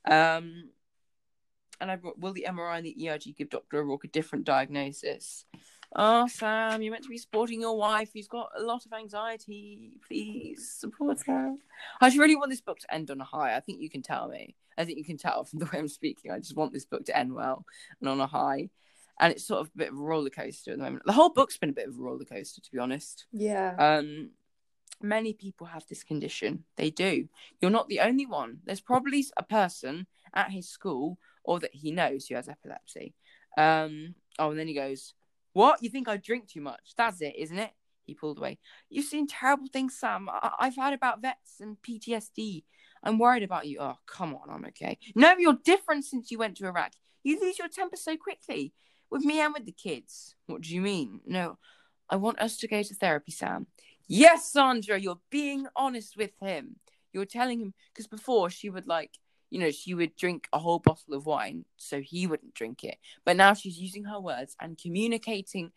Um, 0.05 0.71
and 1.81 1.91
I 1.91 1.97
brought, 1.97 2.19
will 2.19 2.35
the 2.35 2.47
MRI 2.49 2.79
and 2.79 2.87
the 2.87 2.97
EEG 3.01 3.37
give 3.37 3.49
Dr. 3.49 3.79
O'Rourke 3.79 4.05
a 4.05 4.09
different 4.09 4.45
diagnosis? 4.45 5.47
Oh, 5.97 6.29
Sam, 6.29 6.83
you're 6.83 6.93
meant 6.93 7.05
to 7.05 7.11
be 7.11 7.19
supporting 7.19 7.63
your 7.63 7.77
wife 7.77 8.11
who's 8.13 8.29
got 8.29 8.51
a 8.57 8.63
lot 8.63 8.85
of 8.85 8.93
anxiety. 8.93 9.99
Please 10.07 10.77
support 10.79 11.19
her. 11.27 11.55
I 12.01 12.09
just 12.09 12.19
really 12.19 12.37
want 12.37 12.51
this 12.51 12.61
book 12.61 12.79
to 12.81 12.95
end 12.95 13.11
on 13.11 13.21
a 13.21 13.25
high. 13.25 13.57
I 13.57 13.61
think 13.61 13.81
you 13.81 13.91
can 13.91 14.03
tell 14.03 14.29
me. 14.29 14.55
I 14.77 14.85
think 14.85 14.99
you 14.99 15.05
can 15.05 15.17
tell 15.17 15.45
from 15.45 15.59
the 15.59 15.65
way 15.65 15.79
I'm 15.79 15.89
speaking. 15.89 16.31
I 16.31 16.39
just 16.39 16.57
want 16.57 16.73
this 16.73 16.85
book 16.85 17.07
to 17.07 17.17
end 17.17 17.35
well 17.35 17.65
and 18.01 18.09
on 18.09 18.21
a 18.21 18.27
high. 18.27 18.69
And 19.21 19.33
it's 19.33 19.45
sort 19.47 19.61
of 19.61 19.67
a 19.75 19.79
bit 19.79 19.89
of 19.91 19.95
a 19.95 20.03
roller 20.03 20.31
coaster 20.31 20.73
at 20.73 20.79
the 20.79 20.83
moment. 20.85 21.05
The 21.05 21.13
whole 21.13 21.29
book's 21.29 21.59
been 21.59 21.71
a 21.71 21.75
bit 21.75 21.89
of 21.89 21.97
a 21.97 22.03
roller 22.03 22.25
coaster, 22.25 22.61
to 22.63 22.73
be 22.73 22.79
honest. 22.79 23.27
Yeah. 23.33 23.77
Um, 23.79 24.31
many 25.03 25.35
people 25.35 25.67
have 25.67 25.87
this 25.87 26.03
condition. 26.03 26.65
They 26.77 26.91
do. 26.91 27.29
You're 27.61 27.71
not 27.71 27.89
the 27.89 28.01
only 28.01 28.27
one. 28.27 28.59
There's 28.65 28.81
probably 28.81 29.25
a 29.37 29.43
person 29.43 30.07
at 30.35 30.51
his 30.51 30.69
school 30.69 31.19
or 31.45 31.61
that 31.61 31.75
he 31.75 31.91
knows 31.91 32.27
who 32.27 32.35
has 32.35 32.49
epilepsy. 32.49 33.15
Um, 33.59 34.15
oh, 34.39 34.51
and 34.51 34.59
then 34.59 34.69
he 34.69 34.75
goes, 34.75 35.15
"What? 35.53 35.83
You 35.83 35.91
think 35.91 36.09
I 36.09 36.17
drink 36.17 36.49
too 36.49 36.61
much? 36.61 36.95
That's 36.97 37.21
it, 37.21 37.35
isn't 37.37 37.59
it?" 37.59 37.73
He 38.05 38.15
pulled 38.15 38.39
away. 38.39 38.59
You've 38.89 39.07
seen 39.07 39.27
terrible 39.27 39.69
things, 39.69 39.99
Sam. 39.99 40.29
I- 40.31 40.55
I've 40.59 40.77
heard 40.77 40.95
about 40.95 41.21
vets 41.21 41.61
and 41.61 41.81
PTSD. 41.83 42.65
I'm 43.03 43.19
worried 43.19 43.43
about 43.43 43.67
you. 43.67 43.79
Oh, 43.81 43.99
come 44.07 44.35
on, 44.35 44.51
I'm 44.51 44.65
okay. 44.67 44.99
No, 45.15 45.37
you're 45.39 45.59
different 45.65 46.05
since 46.05 46.31
you 46.31 46.39
went 46.39 46.57
to 46.59 46.67
Iraq. 46.67 46.93
You 47.23 47.41
lose 47.41 47.59
your 47.59 47.69
temper 47.69 47.97
so 47.97 48.17
quickly. 48.17 48.73
With 49.11 49.25
me 49.25 49.41
and 49.41 49.53
with 49.53 49.67
the 49.67 49.73
kids. 49.73 50.37
What 50.47 50.63
do 50.63 50.75
you 50.75 50.81
mean? 50.81 51.21
No, 51.27 51.59
I 52.09 52.17
want 52.17 52.41
us 52.41 52.57
to 52.59 52.69
go 52.69 52.83
to 52.83 52.95
therapy, 52.95 53.33
Sam. 53.33 53.67
Yes, 54.07 54.53
Sandra, 54.53 54.99
you're 54.99 55.21
being 55.31 55.67
honest 55.77 56.17
with 56.17 56.33
him. 56.41 56.77
You're 57.13 57.25
telling 57.25 57.61
him 57.61 57.75
because 57.93 58.07
before 58.07 58.51
she 58.51 58.71
would 58.71 58.87
like, 58.87 59.19
you 59.51 59.59
know, 59.59 59.71
she 59.71 59.95
would 59.95 60.15
drink 60.17 60.49
a 60.53 60.59
whole 60.59 60.79
bottle 60.79 61.15
of 61.15 61.27
wine 61.27 61.65
so 61.77 62.01
he 62.01 62.27
wouldn't 62.27 62.55
drink 62.55 62.85
it. 62.85 62.99
But 63.25 63.37
now 63.37 63.55
she's 63.55 63.79
using 63.79 64.05
her 64.05 64.21
words 64.21 64.57
and 64.61 64.79
communicating 64.79 65.73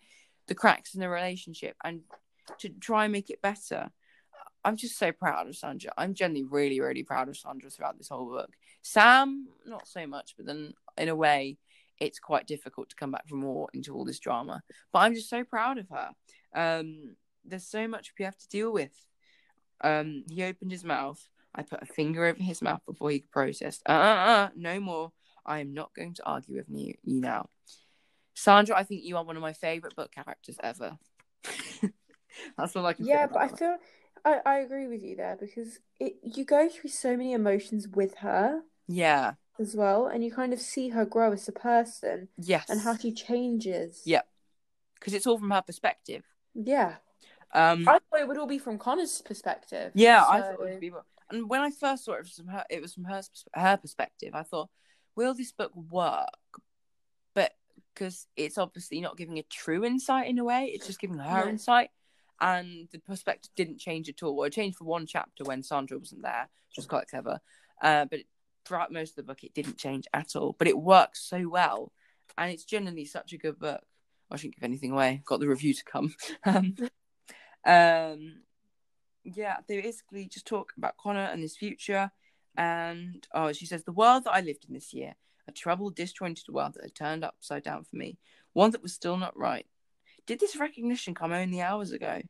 the 0.48 0.56
cracks 0.56 0.94
in 0.94 1.02
the 1.02 1.10
relationship 1.10 1.76
and 1.84 2.02
to 2.60 2.70
try 2.70 3.06
and 3.06 3.12
make 3.12 3.30
it 3.30 3.42
better. 3.42 3.90
I'm 4.66 4.78
just 4.78 4.98
so 4.98 5.12
proud 5.12 5.48
of 5.48 5.58
Sandra. 5.58 5.92
I'm 5.98 6.14
generally 6.14 6.44
really, 6.44 6.80
really 6.80 7.04
proud 7.04 7.30
of 7.30 7.38
Sandra 7.38 7.70
throughout 7.70 7.98
this 7.98 8.10
whole 8.10 8.30
book. 8.30 8.52
Sam, 8.82 9.48
not 9.66 9.88
so 9.88 10.06
much, 10.08 10.36
but 10.38 10.46
then 10.46 10.74
in 10.98 11.10
a 11.10 11.16
way, 11.16 11.58
it's 12.06 12.20
quite 12.20 12.48
difficult 12.48 12.90
to 12.90 12.96
come 12.96 13.12
back 13.12 13.28
from 13.28 13.42
war 13.42 13.70
into 13.74 13.94
all 13.94 14.06
this 14.06 14.20
drama. 14.20 14.62
But 14.92 15.00
I'm 15.00 15.16
just 15.16 15.30
so 15.30 15.44
proud 15.44 15.78
of 15.78 15.88
her. 15.90 16.10
Um, 16.56 17.16
there's 17.46 17.68
so 17.68 17.88
much 17.88 18.14
we 18.18 18.26
have 18.26 18.38
to 18.38 18.48
deal 18.48 18.72
with. 18.72 18.94
Um, 19.82 20.24
he 20.30 20.44
opened 20.44 20.72
his 20.72 20.84
mouth. 20.84 21.22
I 21.56 21.64
put 21.64 21.82
a 21.84 21.86
finger 21.86 22.26
over 22.26 22.42
his 22.42 22.62
mouth 22.62 22.82
before 22.86 23.12
he 23.12 23.20
could 23.20 23.32
protest. 23.32 23.82
Uh, 23.88 23.92
uh, 23.92 23.96
uh, 23.96 24.50
no 24.56 24.80
more. 24.80 25.12
I 25.46 25.60
am 25.60 25.74
not 25.74 25.94
going 25.94 26.14
to 26.16 26.26
argue 26.26 26.56
with 26.56 26.66
you, 26.70 26.94
you 27.04 27.20
now. 27.20 27.50
Sandra, 28.34 28.78
I 28.78 28.84
think 28.84 29.04
you 29.04 29.18
are 29.18 29.24
one 29.24 29.36
of 29.36 29.42
my 29.42 29.54
favorite 29.54 29.96
book 29.96 30.12
characters 30.12 30.58
ever. 30.64 30.98
That's 32.58 32.76
all 32.76 32.86
I 32.86 32.94
can 32.94 33.06
say 33.06 33.12
Yeah, 33.12 33.28
but 33.28 33.42
I 33.42 33.48
feel 33.50 33.78
I, 34.26 34.40
I 34.46 34.56
agree 34.60 34.88
with 34.88 35.04
you 35.04 35.16
there 35.16 35.38
because 35.40 35.80
it 36.00 36.16
you 36.24 36.46
go 36.46 36.70
through 36.70 36.90
so 36.90 37.16
many 37.18 37.34
emotions 37.34 37.88
with 37.88 38.16
her 38.20 38.62
Yeah. 38.88 39.34
As 39.60 39.76
well, 39.76 40.08
and 40.08 40.24
you 40.24 40.32
kind 40.32 40.52
of 40.52 40.60
see 40.60 40.90
her 40.90 41.06
grow 41.06 41.32
as 41.32 41.48
a 41.48 41.52
person 41.52 42.28
Yes. 42.40 42.70
and 42.70 42.82
how 42.82 42.98
she 42.98 43.12
changes. 43.14 44.02
Yeah. 44.04 44.22
Because 44.96 45.14
it's 45.14 45.28
all 45.28 45.38
from 45.38 45.52
her 45.52 45.62
perspective. 45.62 46.24
Yeah. 46.56 46.96
Um. 47.54 47.88
I 47.88 48.00
thought 48.00 48.20
it 48.20 48.28
would 48.28 48.38
all 48.40 48.48
be 48.48 48.58
from 48.58 48.80
Conner's 48.80 49.22
perspective. 49.22 49.92
Yeah, 49.94 50.24
I 50.28 50.42
thought 50.42 50.54
it 50.54 50.60
would 50.60 50.80
be. 50.80 50.92
And 51.30 51.48
when 51.48 51.62
I 51.62 51.70
first 51.70 52.06
saw 52.06 52.14
it, 52.14 52.20
it 52.20 52.24
was 52.24 52.36
from 52.36 52.48
her, 52.48 52.64
it 52.70 52.82
was 52.82 52.94
from 52.96 53.04
her 53.06 53.22
her 53.54 53.78
perspective. 53.78 54.32
I 54.34 54.42
thought, 54.42 54.70
will 55.16 55.36
this 55.36 55.52
book 55.52 55.72
work? 55.76 56.30
But 57.36 57.52
because 57.94 58.26
it's 58.36 58.58
obviously 58.58 59.02
not 59.02 59.18
giving 59.18 59.38
a 59.38 59.44
true 59.44 59.86
insight 59.86 60.28
in 60.28 60.40
a 60.40 60.44
way, 60.44 60.72
it's 60.74 60.88
just 60.88 61.00
giving 61.00 61.20
her 61.20 61.44
No. 61.46 61.50
insight, 61.50 61.92
and 62.42 62.88
the 62.92 62.98
perspective 63.00 63.52
didn't 63.56 63.78
change 63.80 64.10
at 64.10 64.24
all. 64.24 64.36
Well, 64.36 64.48
it 64.48 64.54
changed 64.54 64.78
for 64.78 64.86
one 64.86 65.06
chapter 65.06 65.44
when 65.44 65.62
Sandra 65.62 66.00
wasn't 66.00 66.24
there, 66.24 66.50
which 66.70 66.78
was 66.78 66.88
quite 66.88 67.08
clever. 67.08 67.40
Uh, 67.82 68.06
but 68.06 68.22
throughout 68.66 68.92
most 68.92 69.12
of 69.12 69.16
the 69.18 69.24
book, 69.24 69.44
it 69.44 69.54
didn't 69.54 69.78
change 69.78 70.08
at 70.14 70.36
all. 70.36 70.56
But 70.58 70.68
it 70.68 70.78
works 70.78 71.22
so 71.22 71.48
well, 71.48 71.92
and 72.38 72.52
it's 72.52 72.66
generally 72.66 73.06
such 73.06 73.34
a 73.34 73.38
good 73.38 73.60
book. 73.60 73.82
I 74.32 74.38
shouldn't 74.38 74.56
give 74.56 74.64
anything 74.64 74.92
away. 74.92 75.22
Got 75.26 75.40
the 75.40 75.48
review 75.48 75.74
to 75.74 75.84
come. 75.84 76.16
um, 76.46 76.76
um, 77.66 78.42
yeah, 79.24 79.58
they 79.68 79.82
basically 79.82 80.28
just 80.28 80.48
talk 80.48 80.74
about 80.78 80.98
Conner 80.98 81.30
and 81.32 81.42
his 81.42 81.56
future. 81.56 82.12
And 82.58 83.26
oh, 83.34 83.52
she 83.54 83.66
says, 83.66 83.84
The 83.84 83.92
world 83.92 84.26
that 84.26 84.34
I 84.34 84.42
lived 84.42 84.66
in 84.68 84.74
this 84.74 84.94
year, 84.94 85.16
a 85.48 85.52
troubled, 85.52 85.96
disjointed 85.96 86.46
world 86.50 86.74
that 86.74 86.84
had 86.84 86.96
turned 86.96 87.24
upside 87.24 87.64
down 87.64 87.84
for 87.84 87.96
me, 87.96 88.18
one 88.54 88.72
that 88.72 88.84
was 88.84 88.94
still 88.94 89.18
not 89.18 89.38
right. 89.38 89.66
Did 90.26 90.40
this 90.40 90.56
recognition 90.56 91.14
come 91.14 91.34
only 91.34 91.62
hours 91.62 91.92
ago? 91.92 92.22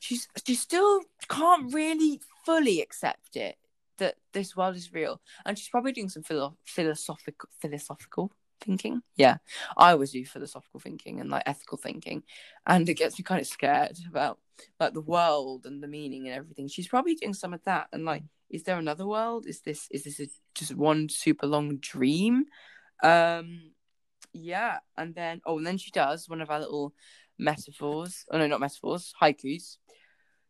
She's 0.00 0.28
she 0.46 0.54
still 0.54 1.00
can't 1.28 1.74
really 1.74 2.20
fully 2.44 2.80
accept 2.80 3.36
it 3.36 3.56
that 3.98 4.16
this 4.32 4.56
world 4.56 4.76
is 4.76 4.92
real, 4.92 5.20
and 5.44 5.58
she's 5.58 5.68
probably 5.68 5.92
doing 5.92 6.08
some 6.08 6.22
philo- 6.22 6.56
philosophical 6.64 7.48
philosophical 7.60 8.32
thinking. 8.60 9.02
Yeah, 9.16 9.38
I 9.76 9.92
always 9.92 10.12
do 10.12 10.24
philosophical 10.24 10.80
thinking 10.80 11.20
and 11.20 11.30
like 11.30 11.44
ethical 11.46 11.78
thinking, 11.78 12.22
and 12.66 12.88
it 12.88 12.94
gets 12.94 13.18
me 13.18 13.24
kind 13.24 13.40
of 13.40 13.46
scared 13.46 13.98
about 14.08 14.38
like 14.80 14.94
the 14.94 15.00
world 15.00 15.66
and 15.66 15.82
the 15.82 15.88
meaning 15.88 16.26
and 16.26 16.36
everything. 16.36 16.68
She's 16.68 16.88
probably 16.88 17.14
doing 17.14 17.34
some 17.34 17.54
of 17.54 17.62
that. 17.64 17.88
And 17.92 18.04
like, 18.04 18.22
is 18.50 18.64
there 18.64 18.78
another 18.78 19.06
world? 19.06 19.46
Is 19.46 19.60
this 19.60 19.88
is 19.90 20.04
this 20.04 20.20
a, 20.20 20.26
just 20.54 20.74
one 20.74 21.08
super 21.08 21.46
long 21.46 21.76
dream? 21.78 22.44
Um, 23.02 23.72
yeah. 24.32 24.78
And 24.96 25.14
then 25.14 25.40
oh, 25.46 25.58
and 25.58 25.66
then 25.66 25.78
she 25.78 25.90
does 25.90 26.28
one 26.28 26.40
of 26.40 26.50
our 26.50 26.60
little 26.60 26.94
metaphors. 27.38 28.24
Oh 28.30 28.38
no, 28.38 28.46
not 28.46 28.60
metaphors. 28.60 29.14
Haikus. 29.20 29.76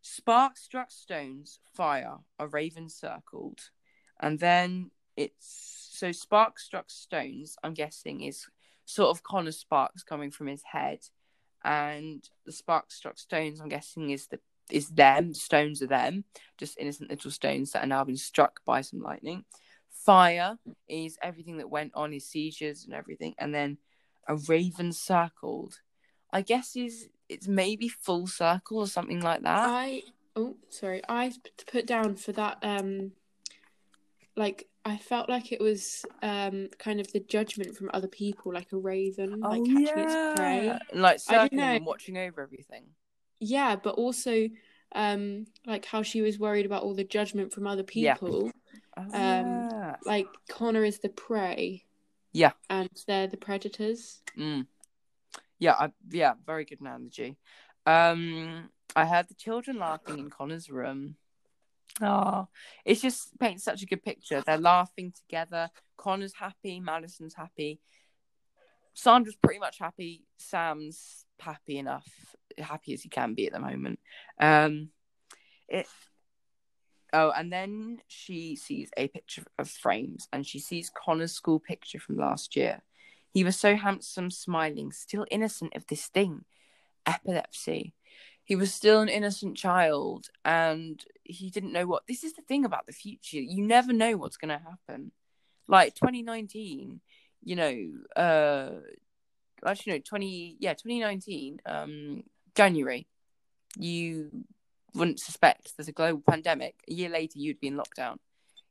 Spark 0.08 0.56
struck 0.56 0.90
stones, 0.90 1.60
fire, 1.74 2.16
a 2.38 2.48
raven 2.48 2.88
circled, 2.88 3.60
and 4.20 4.38
then 4.38 4.90
it's 5.16 5.90
so 5.92 6.12
spark 6.12 6.58
struck 6.58 6.90
stones. 6.90 7.56
I'm 7.62 7.74
guessing 7.74 8.22
is 8.22 8.46
sort 8.84 9.10
of 9.10 9.22
Conner 9.22 9.52
sparks 9.52 10.02
coming 10.02 10.30
from 10.30 10.46
his 10.46 10.62
head 10.62 11.00
and 11.64 12.28
the 12.46 12.52
spark 12.52 12.92
struck 12.92 13.18
stones 13.18 13.60
i'm 13.60 13.68
guessing 13.68 14.10
is 14.10 14.28
the 14.28 14.38
is 14.70 14.90
them 14.90 15.30
the 15.30 15.34
stones 15.34 15.82
are 15.82 15.88
them 15.88 16.22
just 16.56 16.78
innocent 16.78 17.10
little 17.10 17.32
stones 17.32 17.72
that 17.72 17.82
are 17.82 17.88
now 17.88 18.04
been 18.04 18.16
struck 18.16 18.60
by 18.64 18.80
some 18.80 19.00
lightning 19.00 19.44
fire 19.90 20.56
is 20.88 21.18
everything 21.20 21.58
that 21.58 21.68
went 21.68 21.90
on 21.96 22.12
his 22.12 22.24
seizures 22.24 22.84
and 22.84 22.94
everything 22.94 23.34
and 23.38 23.52
then 23.52 23.76
a 24.28 24.36
raven 24.36 24.92
circled. 24.92 25.80
I 26.30 26.42
guess 26.42 26.76
is 26.76 27.08
it's 27.28 27.48
maybe 27.48 27.88
full 27.88 28.26
circle 28.26 28.78
or 28.78 28.86
something 28.86 29.20
like 29.20 29.42
that. 29.42 29.58
I 29.68 30.02
oh 30.36 30.56
sorry, 30.70 31.02
I 31.08 31.32
put 31.70 31.86
down 31.86 32.16
for 32.16 32.32
that 32.32 32.58
um 32.62 33.12
like 34.36 34.66
I 34.84 34.96
felt 34.96 35.28
like 35.28 35.52
it 35.52 35.60
was 35.60 36.04
um 36.22 36.68
kind 36.78 37.00
of 37.00 37.12
the 37.12 37.20
judgment 37.20 37.76
from 37.76 37.90
other 37.92 38.08
people, 38.08 38.52
like 38.52 38.72
a 38.72 38.76
raven, 38.76 39.40
like 39.40 39.64
catching 39.64 40.02
its 40.04 40.14
prey. 40.34 40.78
Like 40.94 41.20
circling 41.20 41.60
and 41.60 41.86
watching 41.86 42.16
over 42.16 42.42
everything. 42.42 42.84
Yeah, 43.40 43.76
but 43.76 43.96
also 43.96 44.48
um 44.94 45.46
like 45.66 45.84
how 45.84 46.02
she 46.02 46.22
was 46.22 46.38
worried 46.38 46.66
about 46.66 46.82
all 46.82 46.94
the 46.94 47.04
judgment 47.04 47.52
from 47.52 47.66
other 47.66 47.84
Yeah. 47.92 48.14
people. 48.14 48.50
Oh, 48.96 49.02
Um, 49.02 49.68
yeah. 49.70 49.96
Like 50.04 50.26
Connor 50.48 50.84
is 50.84 51.00
the 51.00 51.10
prey. 51.10 51.84
Yeah. 52.32 52.52
And 52.70 52.88
they're 53.06 53.26
the 53.26 53.36
predators. 53.36 54.22
Mm. 54.36 54.66
Yeah, 55.58 55.72
I, 55.72 55.90
yeah, 56.10 56.34
very 56.46 56.64
good 56.64 56.80
analogy. 56.80 57.36
Um, 57.86 58.70
I 58.94 59.06
heard 59.06 59.28
the 59.28 59.34
children 59.34 59.78
laughing 59.78 60.18
in 60.18 60.30
Conner's 60.30 60.70
room. 60.70 61.16
Oh, 62.00 62.46
it 62.84 62.96
just 62.96 63.38
paints 63.38 63.64
such 63.64 63.82
a 63.82 63.86
good 63.86 64.02
picture. 64.02 64.42
They're 64.46 64.58
laughing 64.58 65.12
together. 65.12 65.70
Conner's 65.96 66.34
happy. 66.34 66.80
Madison's 66.80 67.34
happy. 67.34 67.80
Sandra's 68.94 69.36
pretty 69.36 69.60
much 69.60 69.78
happy. 69.78 70.24
Sam's 70.38 71.24
happy 71.40 71.78
enough, 71.78 72.08
happy 72.58 72.94
as 72.94 73.02
he 73.02 73.08
can 73.08 73.34
be 73.34 73.46
at 73.46 73.52
the 73.52 73.60
moment. 73.60 73.98
Um, 74.40 74.90
it. 75.68 75.86
Oh, 77.12 77.30
and 77.30 77.52
then 77.52 78.00
she 78.06 78.54
sees 78.54 78.90
a 78.96 79.08
picture 79.08 79.44
of 79.58 79.70
frames, 79.70 80.28
and 80.32 80.46
she 80.46 80.58
sees 80.58 80.90
Conner's 80.90 81.32
school 81.32 81.58
picture 81.58 81.98
from 81.98 82.16
last 82.16 82.54
year. 82.54 82.82
He 83.30 83.44
was 83.44 83.56
so 83.56 83.76
handsome, 83.76 84.30
smiling, 84.30 84.92
still 84.92 85.26
innocent 85.30 85.74
of 85.76 85.86
this 85.86 86.06
thing, 86.06 86.44
epilepsy. 87.06 87.94
He 88.44 88.56
was 88.56 88.72
still 88.72 89.00
an 89.00 89.08
innocent 89.10 89.56
child, 89.56 90.28
and 90.44 91.04
he 91.22 91.50
didn't 91.50 91.72
know 91.72 91.86
what. 91.86 92.06
This 92.08 92.24
is 92.24 92.32
the 92.32 92.42
thing 92.42 92.64
about 92.64 92.86
the 92.86 92.92
future. 92.92 93.40
You 93.40 93.62
never 93.62 93.92
know 93.92 94.16
what's 94.16 94.38
going 94.38 94.48
to 94.58 94.64
happen. 94.64 95.12
Like 95.66 95.94
2019, 95.94 97.00
you 97.44 97.56
know, 97.56 97.88
uh, 98.16 98.70
actually, 99.66 99.92
no, 99.92 99.98
20, 99.98 100.56
yeah, 100.60 100.72
2019, 100.72 101.60
um, 101.66 102.22
January, 102.54 103.06
you 103.76 104.30
wouldn't 104.94 105.20
suspect 105.20 105.76
there's 105.76 105.88
a 105.88 105.92
global 105.92 106.22
pandemic. 106.26 106.74
A 106.88 106.94
year 106.94 107.10
later, 107.10 107.38
you'd 107.38 107.60
be 107.60 107.68
in 107.68 107.76
lockdown. 107.76 108.16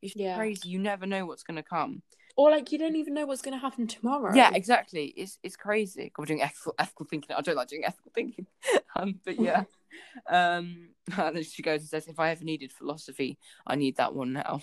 It's 0.01 0.15
Yeah. 0.15 0.35
crazy. 0.35 0.69
You 0.69 0.79
never 0.79 1.05
know 1.05 1.25
what's 1.25 1.43
going 1.43 1.57
to 1.57 1.63
come. 1.63 2.01
Or 2.37 2.51
like 2.51 2.71
you 2.71 2.77
don't 2.77 2.95
even 2.95 3.15
know 3.15 3.25
what's 3.25 3.41
gonna 3.41 3.57
happen 3.57 3.87
tomorrow. 3.87 4.33
Yeah, 4.33 4.51
exactly. 4.53 5.05
It's 5.17 5.39
it's 5.41 5.55
crazy. 5.55 6.11
God, 6.13 6.21
we're 6.21 6.25
doing 6.27 6.43
ethical, 6.43 6.75
ethical 6.77 7.07
thinking. 7.07 7.35
I 7.35 7.41
don't 7.41 7.55
like 7.55 7.67
doing 7.67 7.83
ethical 7.83 8.11
thinking. 8.13 8.45
um, 8.95 9.19
but 9.25 9.39
yeah. 9.39 9.63
um, 10.29 10.89
and 11.17 11.35
then 11.35 11.43
she 11.43 11.63
goes 11.63 11.81
and 11.81 11.89
says, 11.89 12.07
"If 12.07 12.19
I 12.19 12.29
ever 12.29 12.43
needed 12.43 12.71
philosophy, 12.71 13.39
I 13.65 13.75
need 13.75 13.97
that 13.97 14.13
one 14.13 14.33
now." 14.33 14.61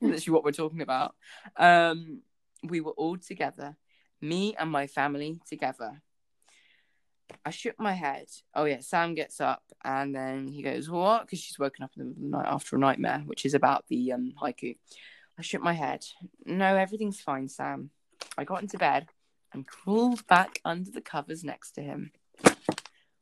Literally, 0.00 0.34
what 0.34 0.44
we're 0.44 0.50
talking 0.50 0.82
about. 0.82 1.14
Um, 1.56 2.22
we 2.64 2.80
were 2.80 2.92
all 2.92 3.16
together, 3.16 3.76
me 4.20 4.56
and 4.58 4.70
my 4.70 4.88
family 4.88 5.40
together. 5.48 6.02
I 7.44 7.50
shook 7.50 7.78
my 7.78 7.92
head. 7.92 8.26
Oh 8.54 8.64
yeah, 8.64 8.80
Sam 8.80 9.14
gets 9.14 9.40
up 9.40 9.62
and 9.84 10.14
then 10.14 10.48
he 10.48 10.62
goes, 10.62 10.90
"What?" 10.90 11.22
Because 11.22 11.38
she's 11.38 11.60
woken 11.60 11.84
up 11.84 11.92
in 11.96 12.00
the 12.00 12.04
middle 12.06 12.24
of 12.24 12.30
the 12.30 12.36
night 12.38 12.52
after 12.52 12.74
a 12.74 12.80
nightmare, 12.80 13.22
which 13.24 13.44
is 13.44 13.54
about 13.54 13.84
the 13.88 14.12
um, 14.12 14.32
haiku. 14.42 14.76
I 15.38 15.42
shook 15.42 15.62
my 15.62 15.74
head. 15.74 16.04
No, 16.44 16.76
everything's 16.76 17.20
fine, 17.20 17.48
Sam. 17.48 17.90
I 18.38 18.44
got 18.44 18.62
into 18.62 18.78
bed 18.78 19.08
and 19.52 19.66
crawled 19.66 20.26
back 20.26 20.60
under 20.64 20.90
the 20.90 21.00
covers 21.00 21.44
next 21.44 21.72
to 21.72 21.82
him. 21.82 22.12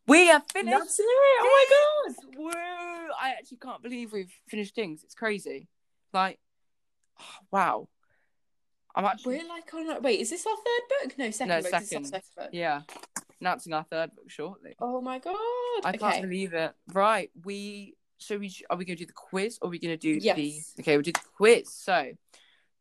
We 0.07 0.31
are 0.31 0.43
finished. 0.53 0.79
That's 0.79 1.01
it. 1.01 1.07
Oh 1.07 1.67
my 2.07 2.13
god. 2.13 2.37
Whoa! 2.37 3.15
I 3.21 3.31
actually 3.31 3.59
can't 3.59 3.83
believe 3.83 4.13
we've 4.13 4.33
finished 4.49 4.75
Dings. 4.77 5.03
It's 5.03 5.15
crazy. 5.15 5.69
Like, 6.13 6.39
oh, 7.21 7.25
wow. 7.51 7.89
I'm 8.95 9.07
actually 9.07 9.39
We're 9.39 9.49
like 9.49 9.75
on. 9.75 10.03
Wait, 10.03 10.21
is 10.21 10.31
this 10.31 10.47
our 10.47 10.55
third 10.55 11.09
book? 11.09 11.19
No, 11.19 11.31
second 11.31 11.49
No, 11.49 11.63
book. 11.63 11.65
This 11.65 11.69
is 11.69 11.75
our 11.75 11.81
second. 11.83 12.05
second 12.05 12.31
book. 12.37 12.51
yeah 12.53 12.83
announcing 13.45 13.75
our 13.75 13.85
third 13.85 14.15
book 14.15 14.31
shortly. 14.31 14.75
Oh 14.81 15.01
my 15.01 15.19
god. 15.19 15.35
I 15.85 15.91
okay. 15.91 15.99
can't 15.99 16.23
believe 16.23 16.55
it. 16.55 16.73
Right, 16.93 17.31
we 17.45 17.95
so 18.19 18.39
we 18.39 18.55
are 18.71 18.77
we 18.77 18.85
going 18.85 18.97
to 18.97 19.05
do 19.05 19.07
the 19.07 19.13
quiz 19.13 19.59
or 19.61 19.69
are 19.69 19.71
we 19.71 19.79
going 19.79 19.97
to 19.97 19.97
do 19.97 20.21
the 20.21 20.27
Yes. 20.27 20.75
okay? 20.81 20.97
We'll 20.97 21.03
do 21.03 21.13
the 21.13 21.21
quiz. 21.37 21.73
So, 21.73 22.13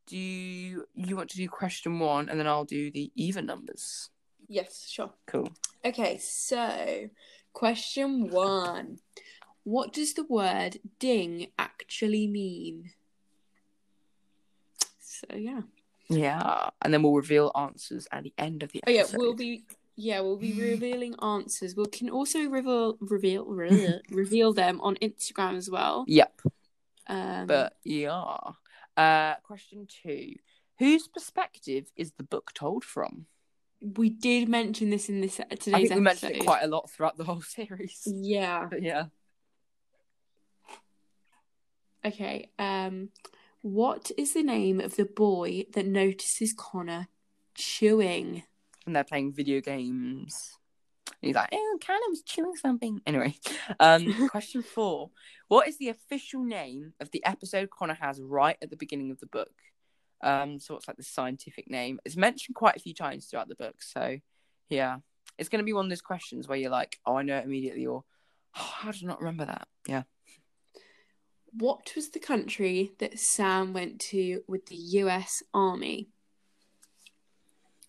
do 0.08 0.18
you, 0.18 0.86
you 0.96 1.16
want 1.16 1.30
to 1.32 1.38
do 1.38 1.48
question 1.48 2.00
one 2.00 2.30
and 2.30 2.40
then 2.40 2.48
I'll 2.48 2.66
do 2.66 2.92
the 2.92 3.12
even 3.16 3.46
numbers? 3.46 4.10
Yes, 4.48 4.88
sure. 4.90 5.12
Cool. 5.26 5.50
Okay, 5.86 6.18
so 6.18 7.10
question 7.54 8.30
one. 8.30 9.00
What 9.64 9.94
does 9.94 10.14
the 10.14 10.26
word 10.26 10.80
ding 11.00 11.48
actually 11.58 12.28
mean? 12.28 12.92
So 15.00 15.36
yeah. 15.36 15.62
Yeah, 16.10 16.70
and 16.82 16.94
then 16.94 17.02
we'll 17.02 17.14
reveal 17.14 17.52
answers 17.56 18.08
at 18.12 18.24
the 18.24 18.34
end 18.38 18.62
of 18.62 18.72
the 18.72 18.84
Oh 18.86 18.92
yeah, 18.92 19.06
we'll 19.14 19.36
be 19.36 19.64
yeah, 19.96 20.20
we'll 20.22 20.38
be 20.38 20.54
revealing 20.72 21.16
answers. 21.22 21.76
We 21.76 21.86
can 21.88 22.10
also 22.10 22.48
reveal 22.50 22.98
reveal 23.00 23.46
reveal, 23.48 24.00
reveal 24.10 24.54
them 24.54 24.82
on 24.82 24.96
Instagram 24.96 25.56
as 25.58 25.70
well. 25.70 26.06
Yep, 26.08 26.42
Um 27.08 27.48
but 27.48 27.78
yeah. 27.84 28.38
Uh, 28.96 29.36
question 29.44 29.88
two: 29.88 30.34
Whose 30.80 31.08
perspective 31.08 31.86
is 31.96 32.12
the 32.18 32.24
book 32.24 32.52
told 32.54 32.84
from? 32.84 33.26
we 33.98 34.10
did 34.10 34.48
mention 34.48 34.90
this 34.90 35.10
in 35.10 35.20
this 35.20 35.36
today's 35.36 35.52
I 35.52 35.56
think 35.56 35.74
we 35.74 35.82
episode. 35.84 36.02
mentioned 36.02 36.32
it 36.38 36.46
quite 36.46 36.64
a 36.64 36.68
lot 36.68 36.90
throughout 36.90 37.18
the 37.18 37.26
whole 37.26 37.42
series. 37.58 38.02
Yeah. 38.06 38.68
But 38.70 38.82
yeah. 38.82 39.06
Okay. 42.06 42.50
Um, 42.58 43.10
what 43.62 44.12
is 44.18 44.34
the 44.34 44.44
name 44.44 44.80
of 44.80 44.96
the 44.96 45.06
boy 45.06 45.66
that 45.74 45.86
notices 45.86 46.54
Conner 46.54 47.08
chewing? 47.56 48.44
And 48.86 48.96
they're 48.96 49.04
playing 49.04 49.34
video 49.34 49.62
games. 49.62 50.58
And 51.22 51.28
he's 51.28 51.36
like, 51.36 51.50
"Oh, 51.52 51.78
Callum's 51.82 52.24
chewing 52.24 52.56
something." 52.56 53.02
Anyway, 53.06 53.36
um, 53.80 54.28
question 54.30 54.64
four: 54.64 55.12
What 55.48 55.68
is 55.68 55.78
the 55.78 55.90
official 55.90 56.44
name 56.44 56.94
of 57.00 57.12
the 57.12 57.26
episode 57.26 57.70
Conner 57.70 57.98
has 58.00 58.22
right 58.22 58.58
at 58.62 58.70
the 58.70 58.78
beginning 58.78 59.12
of 59.12 59.20
the 59.20 59.28
book? 59.28 59.52
Um, 60.22 60.60
so 60.60 60.74
what's 60.74 60.88
like 60.88 60.98
the 60.98 61.04
scientific 61.04 61.70
name? 61.70 62.00
It's 62.06 62.16
mentioned 62.16 62.56
quite 62.56 62.78
a 62.78 62.80
few 62.80 62.94
times 62.94 63.26
throughout 63.26 63.50
the 63.50 63.56
book. 63.56 63.82
So 63.82 64.18
yeah, 64.70 64.98
it's 65.38 65.50
going 65.50 65.60
to 65.60 65.66
be 65.66 65.74
one 65.74 65.86
of 65.86 65.90
those 65.90 66.02
questions 66.02 66.48
where 66.48 66.58
you're 66.58 66.72
like, 66.72 67.00
"Oh, 67.06 67.16
I 67.16 67.24
know 67.24 67.38
it 67.38 67.46
immediately," 67.46 67.86
or 67.86 68.04
"Oh, 68.58 68.74
how 68.78 68.92
do 68.92 69.00
I 69.04 69.08
not 69.08 69.20
remember 69.20 69.46
that?" 69.46 69.68
Yeah. 69.88 70.04
What 71.52 71.92
was 71.96 72.10
the 72.10 72.20
country 72.20 72.94
that 72.98 73.20
Sam 73.20 73.74
went 73.74 74.00
to 74.12 74.42
with 74.48 74.66
the 74.68 74.76
U.S. 74.76 75.44
Army? 75.54 76.10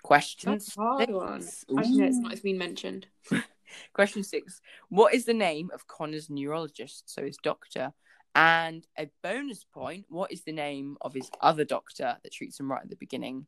Question 0.04 0.52
That's 0.52 0.76
a 0.76 0.80
hard 0.80 1.10
one. 1.10 1.42
Actually, 1.78 2.04
it's 2.04 2.18
not. 2.18 2.32
It's 2.32 2.42
been 2.42 2.58
mentioned. 2.58 3.06
Question 3.94 4.22
six. 4.22 4.60
What 4.90 5.14
is 5.14 5.24
the 5.24 5.32
name 5.32 5.70
of 5.72 5.86
Conner's 5.86 6.28
neurologist, 6.28 7.04
so 7.06 7.24
his 7.24 7.38
doctor? 7.42 7.90
And 8.34 8.86
a 8.98 9.08
bonus 9.22 9.64
point, 9.64 10.04
what 10.10 10.30
is 10.30 10.42
the 10.42 10.52
name 10.52 10.98
of 11.00 11.14
his 11.14 11.30
other 11.40 11.64
doctor 11.64 12.18
that 12.22 12.32
treats 12.32 12.60
him 12.60 12.70
right 12.70 12.82
at 12.82 12.90
the 12.90 12.96
beginning? 12.96 13.46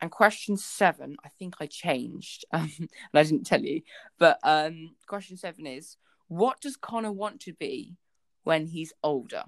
And 0.00 0.10
question 0.10 0.56
seven, 0.56 1.16
I 1.24 1.28
think 1.28 1.56
I 1.60 1.66
changed, 1.66 2.46
um, 2.52 2.72
and 2.78 2.88
I 3.12 3.22
didn't 3.22 3.44
tell 3.44 3.60
you, 3.60 3.82
but 4.18 4.38
um, 4.42 4.94
question 5.06 5.36
seven 5.36 5.66
is 5.66 5.98
what 6.28 6.62
does 6.62 6.76
Conner 6.76 7.12
want 7.12 7.40
to 7.40 7.52
be 7.52 7.98
when 8.44 8.66
he's 8.66 8.94
older? 9.02 9.42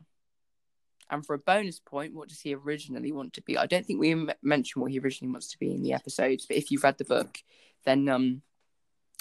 And 1.11 1.27
for 1.27 1.35
a 1.35 1.39
bonus 1.39 1.81
point, 1.81 2.15
what 2.15 2.29
does 2.29 2.41
he 2.41 2.55
originally 2.55 3.11
want 3.11 3.33
to 3.35 3.43
be? 3.43 3.59
I 3.59 3.67
don't 3.67 3.85
think 3.85 3.99
we 3.99 4.13
m- 4.13 4.31
mentioned 4.43 4.81
what 4.81 4.93
he 4.93 5.01
originally 5.01 5.33
wants 5.33 5.51
to 5.51 5.59
be 5.59 5.75
in 5.75 5.83
the 5.83 5.93
episodes, 5.93 6.47
but 6.47 6.57
if 6.57 6.71
you've 6.71 6.85
read 6.85 6.99
the 6.99 7.05
book, 7.05 7.39
then 7.85 8.09
um, 8.09 8.43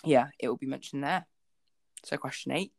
yeah, 0.04 0.28
it 0.40 0.48
will 0.48 0.58
be 0.58 0.68
mentioned 0.68 1.04
there. 1.04 1.26
So 2.04 2.18
question 2.18 2.52
eight. 2.52 2.72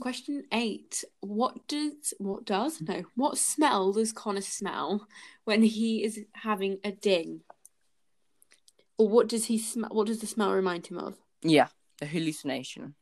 Question 0.00 0.44
eight. 0.50 1.04
What 1.20 1.68
does 1.68 2.14
what 2.18 2.44
does 2.44 2.80
no? 2.80 3.04
What 3.14 3.38
smell 3.38 3.92
does 3.92 4.12
Conner 4.12 4.40
smell 4.40 5.06
when 5.44 5.62
he 5.62 6.02
is 6.02 6.20
having 6.32 6.78
a 6.82 6.90
ding? 6.90 7.42
Or 8.96 9.08
what 9.08 9.28
does 9.28 9.46
he 9.46 9.58
smell? 9.58 9.90
What 9.92 10.06
does 10.06 10.20
the 10.20 10.26
smell 10.26 10.52
remind 10.52 10.86
him 10.86 10.98
of? 10.98 11.16
Yeah, 11.42 11.68
a 12.00 12.06
hallucination. 12.06 12.94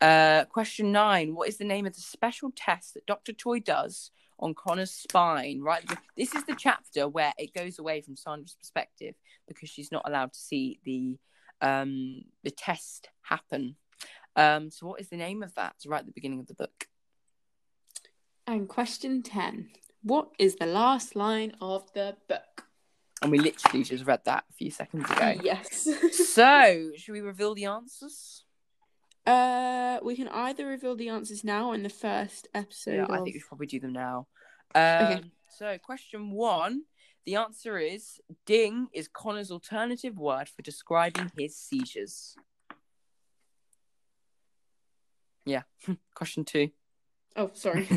Uh, 0.00 0.44
question 0.46 0.92
nine. 0.92 1.34
What 1.34 1.48
is 1.48 1.58
the 1.58 1.64
name 1.64 1.86
of 1.86 1.94
the 1.94 2.00
special 2.00 2.52
test 2.54 2.94
that 2.94 3.06
Dr. 3.06 3.32
Choi 3.32 3.60
does 3.60 4.10
on 4.38 4.54
Conner's 4.54 4.90
spine? 4.90 5.60
Right. 5.62 5.84
This 6.16 6.34
is 6.34 6.44
the 6.44 6.56
chapter 6.56 7.08
where 7.08 7.32
it 7.38 7.54
goes 7.54 7.78
away 7.78 8.00
from 8.00 8.16
Sandra's 8.16 8.56
perspective 8.58 9.14
because 9.48 9.68
she's 9.68 9.92
not 9.92 10.02
allowed 10.06 10.32
to 10.32 10.38
see 10.38 10.80
the 10.84 11.18
um 11.60 12.22
the 12.42 12.50
test 12.50 13.08
happen. 13.22 13.76
Um, 14.36 14.70
so 14.70 14.86
what 14.86 15.00
is 15.00 15.08
the 15.08 15.16
name 15.16 15.42
of 15.42 15.54
that? 15.54 15.74
It's 15.76 15.86
right 15.86 16.00
at 16.00 16.06
the 16.06 16.12
beginning 16.12 16.40
of 16.40 16.48
the 16.48 16.54
book. 16.54 16.88
And 18.46 18.68
question 18.68 19.22
ten. 19.22 19.70
What 20.02 20.28
is 20.38 20.56
the 20.56 20.66
last 20.66 21.16
line 21.16 21.54
of 21.60 21.90
the 21.94 22.16
book? 22.28 22.66
And 23.22 23.30
we 23.30 23.38
literally 23.38 23.84
just 23.84 24.04
read 24.04 24.20
that 24.26 24.44
a 24.50 24.52
few 24.52 24.70
seconds 24.70 25.10
ago. 25.10 25.34
Yes. 25.42 25.88
so, 26.34 26.90
should 26.96 27.12
we 27.12 27.22
reveal 27.22 27.54
the 27.54 27.64
answers? 27.64 28.44
Uh, 29.26 29.98
we 30.02 30.16
can 30.16 30.28
either 30.28 30.66
reveal 30.66 30.96
the 30.96 31.08
answers 31.08 31.44
now 31.44 31.68
or 31.68 31.74
in 31.74 31.82
the 31.82 31.88
first 31.88 32.48
episode. 32.54 32.96
Yeah, 32.96 33.04
of... 33.04 33.10
I 33.10 33.16
think 33.16 33.34
we 33.34 33.40
should 33.40 33.48
probably 33.48 33.66
do 33.66 33.80
them 33.80 33.92
now. 33.92 34.26
Um, 34.74 35.30
So, 35.48 35.78
question 35.78 36.32
one. 36.32 36.82
The 37.26 37.36
answer 37.36 37.78
is 37.78 38.20
ding 38.44 38.88
is 38.92 39.08
Conner's 39.08 39.50
alternative 39.50 40.18
word 40.18 40.48
for 40.48 40.60
describing 40.60 41.30
his 41.38 41.56
seizures. 41.56 42.36
Yeah. 45.46 45.62
question 46.14 46.44
two. 46.44 46.70
Oh, 47.36 47.50
sorry. 47.54 47.88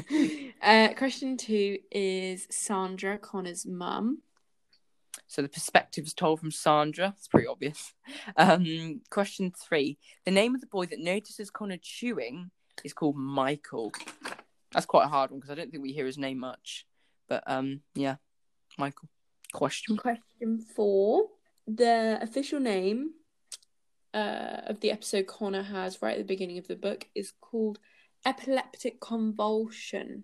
uh, 0.61 0.89
question 0.97 1.35
two 1.35 1.79
is 1.91 2.47
Sandra, 2.49 3.17
Conner's 3.17 3.65
mum. 3.65 4.21
So 5.27 5.41
the 5.41 5.49
perspective 5.49 6.05
is 6.05 6.13
told 6.13 6.39
from 6.39 6.51
Sandra. 6.51 7.13
It's 7.17 7.27
pretty 7.27 7.47
obvious. 7.47 7.93
Um, 8.37 9.01
question 9.09 9.51
three. 9.51 9.97
The 10.25 10.31
name 10.31 10.55
of 10.55 10.61
the 10.61 10.67
boy 10.67 10.85
that 10.87 10.99
notices 10.99 11.49
Conner 11.49 11.77
chewing 11.81 12.51
is 12.83 12.93
called 12.93 13.17
Michael. 13.17 13.91
That's 14.71 14.85
quite 14.85 15.05
a 15.05 15.09
hard 15.09 15.31
one 15.31 15.39
because 15.39 15.51
I 15.51 15.55
don't 15.55 15.69
think 15.71 15.83
we 15.83 15.91
hear 15.91 16.05
his 16.05 16.17
name 16.17 16.39
much. 16.39 16.85
But 17.27 17.43
um, 17.45 17.81
yeah, 17.93 18.15
Michael. 18.77 19.09
Question. 19.53 19.97
Question 19.97 20.59
four. 20.75 21.27
The 21.67 22.19
official 22.21 22.59
name 22.59 23.11
uh, 24.13 24.61
of 24.67 24.79
the 24.79 24.91
episode 24.91 25.27
Conner 25.27 25.63
has 25.63 26.01
right 26.01 26.13
at 26.13 26.19
the 26.19 26.23
beginning 26.23 26.57
of 26.57 26.67
the 26.67 26.75
book 26.75 27.07
is 27.15 27.33
called 27.41 27.79
epileptic 28.25 28.99
convulsion. 29.01 30.23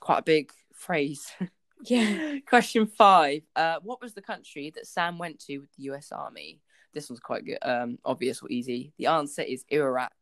Quite 0.00 0.18
a 0.18 0.22
big 0.22 0.50
phrase. 0.74 1.32
Yeah. 1.82 2.38
Question 2.46 2.86
five. 2.86 3.42
Uh, 3.54 3.76
what 3.82 4.00
was 4.00 4.14
the 4.14 4.22
country 4.22 4.72
that 4.74 4.86
Sam 4.86 5.18
went 5.18 5.40
to 5.40 5.58
with 5.58 5.72
the 5.76 5.84
US 5.84 6.12
Army? 6.12 6.60
This 6.92 7.10
one's 7.10 7.20
quite 7.20 7.44
good, 7.44 7.58
um, 7.62 7.98
obvious 8.04 8.42
or 8.42 8.50
easy. 8.50 8.92
The 8.98 9.06
answer 9.06 9.42
is 9.42 9.64
Iraq. 9.70 10.12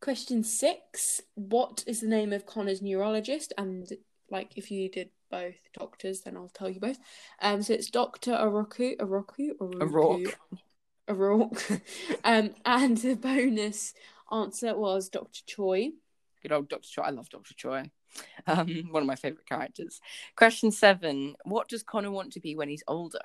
Question 0.00 0.42
six. 0.42 1.22
What 1.34 1.84
is 1.86 2.00
the 2.00 2.08
name 2.08 2.32
of 2.32 2.44
Conner's 2.44 2.82
neurologist? 2.82 3.52
And 3.56 3.90
like 4.30 4.56
if 4.56 4.70
you 4.70 4.90
did 4.90 5.10
both 5.30 5.54
doctors, 5.72 6.22
then 6.22 6.36
I'll 6.36 6.50
tell 6.52 6.68
you 6.68 6.80
both. 6.80 6.98
Um, 7.40 7.62
so 7.62 7.72
it's 7.72 7.90
Doctor 7.90 8.32
Oroku, 8.32 8.96
Oroku, 8.98 9.50
O'Rourke. 9.60 10.36
O'Rourke. 11.08 11.80
um, 12.24 12.54
and 12.64 12.96
the 12.98 13.14
bonus 13.14 13.94
answer 14.30 14.76
was 14.76 15.08
Doctor 15.08 15.40
Choi. 15.46 15.90
Good 16.42 16.52
old 16.52 16.68
Dr. 16.68 16.86
Choi. 16.86 17.02
I 17.02 17.10
love 17.10 17.28
Dr. 17.30 17.54
Choi. 17.54 17.90
Um, 18.46 18.88
one 18.90 19.02
of 19.02 19.06
my 19.06 19.14
favorite 19.14 19.48
characters. 19.48 20.02
Question 20.36 20.70
seven. 20.70 21.34
What 21.44 21.66
does 21.66 21.82
Conner 21.82 22.10
want 22.10 22.34
to 22.34 22.40
be 22.40 22.54
when 22.54 22.68
he's 22.68 22.84
older? 22.86 23.22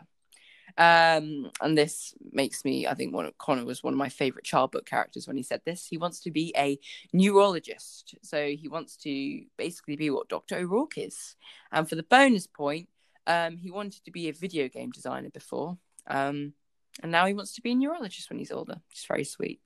Um, 0.77 1.51
and 1.61 1.77
this 1.77 2.13
makes 2.31 2.63
me, 2.63 2.87
I 2.87 2.93
think, 2.93 3.13
one 3.13 3.25
of, 3.25 3.37
Conner 3.37 3.65
was 3.65 3.83
one 3.83 3.93
of 3.93 3.97
my 3.97 4.09
favorite 4.09 4.45
child 4.45 4.71
book 4.71 4.85
characters 4.85 5.27
when 5.27 5.37
he 5.37 5.43
said 5.43 5.61
this. 5.65 5.85
He 5.85 5.97
wants 5.97 6.21
to 6.21 6.31
be 6.31 6.53
a 6.57 6.79
neurologist, 7.11 8.15
so 8.21 8.47
he 8.47 8.67
wants 8.67 8.95
to 8.97 9.43
basically 9.57 9.95
be 9.95 10.09
what 10.09 10.29
Doctor 10.29 10.57
O'Rourke 10.57 10.97
is. 10.97 11.35
And 11.71 11.87
for 11.89 11.95
the 11.95 12.03
bonus 12.03 12.47
point, 12.47 12.89
um, 13.27 13.57
he 13.57 13.71
wanted 13.71 14.05
to 14.05 14.11
be 14.11 14.29
a 14.29 14.33
video 14.33 14.67
game 14.69 14.91
designer 14.91 15.29
before, 15.29 15.77
um, 16.07 16.53
and 17.01 17.11
now 17.11 17.25
he 17.25 17.33
wants 17.33 17.53
to 17.55 17.61
be 17.61 17.71
a 17.71 17.75
neurologist 17.75 18.29
when 18.29 18.39
he's 18.39 18.51
older. 18.51 18.81
It's 18.91 19.05
very 19.05 19.23
sweet. 19.23 19.61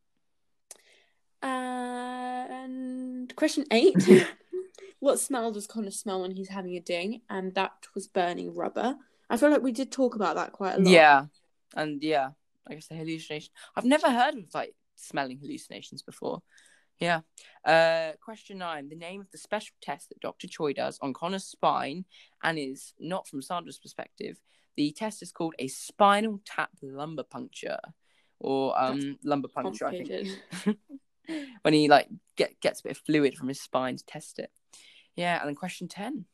And 1.41 3.35
question 3.35 3.65
eight. 3.71 4.27
what 4.99 5.19
smell 5.19 5.51
does 5.51 5.67
Conner 5.67 5.91
smell 5.91 6.21
when 6.21 6.31
he's 6.31 6.49
having 6.49 6.75
a 6.75 6.79
ding? 6.79 7.21
And 7.29 7.53
that 7.55 7.73
was 7.93 8.07
burning 8.07 8.55
rubber. 8.55 8.95
I 9.29 9.37
feel 9.37 9.49
like 9.49 9.61
we 9.61 9.71
did 9.71 9.91
talk 9.91 10.15
about 10.15 10.35
that 10.35 10.51
quite 10.51 10.75
a 10.75 10.79
lot. 10.79 10.91
Yeah, 10.91 11.25
and 11.75 12.01
yeah, 12.03 12.29
I 12.67 12.73
guess 12.73 12.87
the 12.87 12.95
hallucination. 12.95 13.51
I've 13.75 13.85
never 13.85 14.09
heard 14.09 14.35
of 14.35 14.45
like 14.53 14.75
smelling 14.95 15.39
hallucinations 15.39 16.01
before. 16.01 16.41
Yeah. 16.99 17.21
Uh, 17.65 18.11
question 18.23 18.59
nine: 18.59 18.89
The 18.89 18.95
name 18.95 19.21
of 19.21 19.31
the 19.31 19.37
special 19.37 19.75
test 19.81 20.09
that 20.09 20.19
Doctor 20.19 20.47
Choi 20.47 20.73
does 20.73 20.99
on 21.01 21.13
Conner's 21.13 21.45
spine, 21.45 22.05
and 22.43 22.59
is 22.59 22.93
not 22.99 23.27
from 23.27 23.41
Sandra's 23.41 23.79
perspective. 23.79 24.39
The 24.75 24.91
test 24.91 25.21
is 25.21 25.31
called 25.31 25.55
a 25.59 25.67
spinal 25.67 26.39
tap 26.45 26.71
lumbar 26.81 27.25
puncture, 27.25 27.79
or 28.39 28.79
um, 28.79 29.17
lumbar 29.23 29.49
puncture. 29.49 29.87
I 29.87 30.03
think. 30.03 30.29
when 31.61 31.73
he 31.73 31.87
like 31.87 32.07
get 32.35 32.59
gets 32.61 32.79
a 32.79 32.83
bit 32.83 32.91
of 32.93 32.97
fluid 32.97 33.35
from 33.35 33.47
his 33.47 33.61
spine 33.61 33.97
to 33.97 34.05
test 34.05 34.39
it. 34.39 34.51
Yeah, 35.15 35.39
and 35.39 35.47
then 35.47 35.55
question 35.55 35.87
ten. 35.87 36.25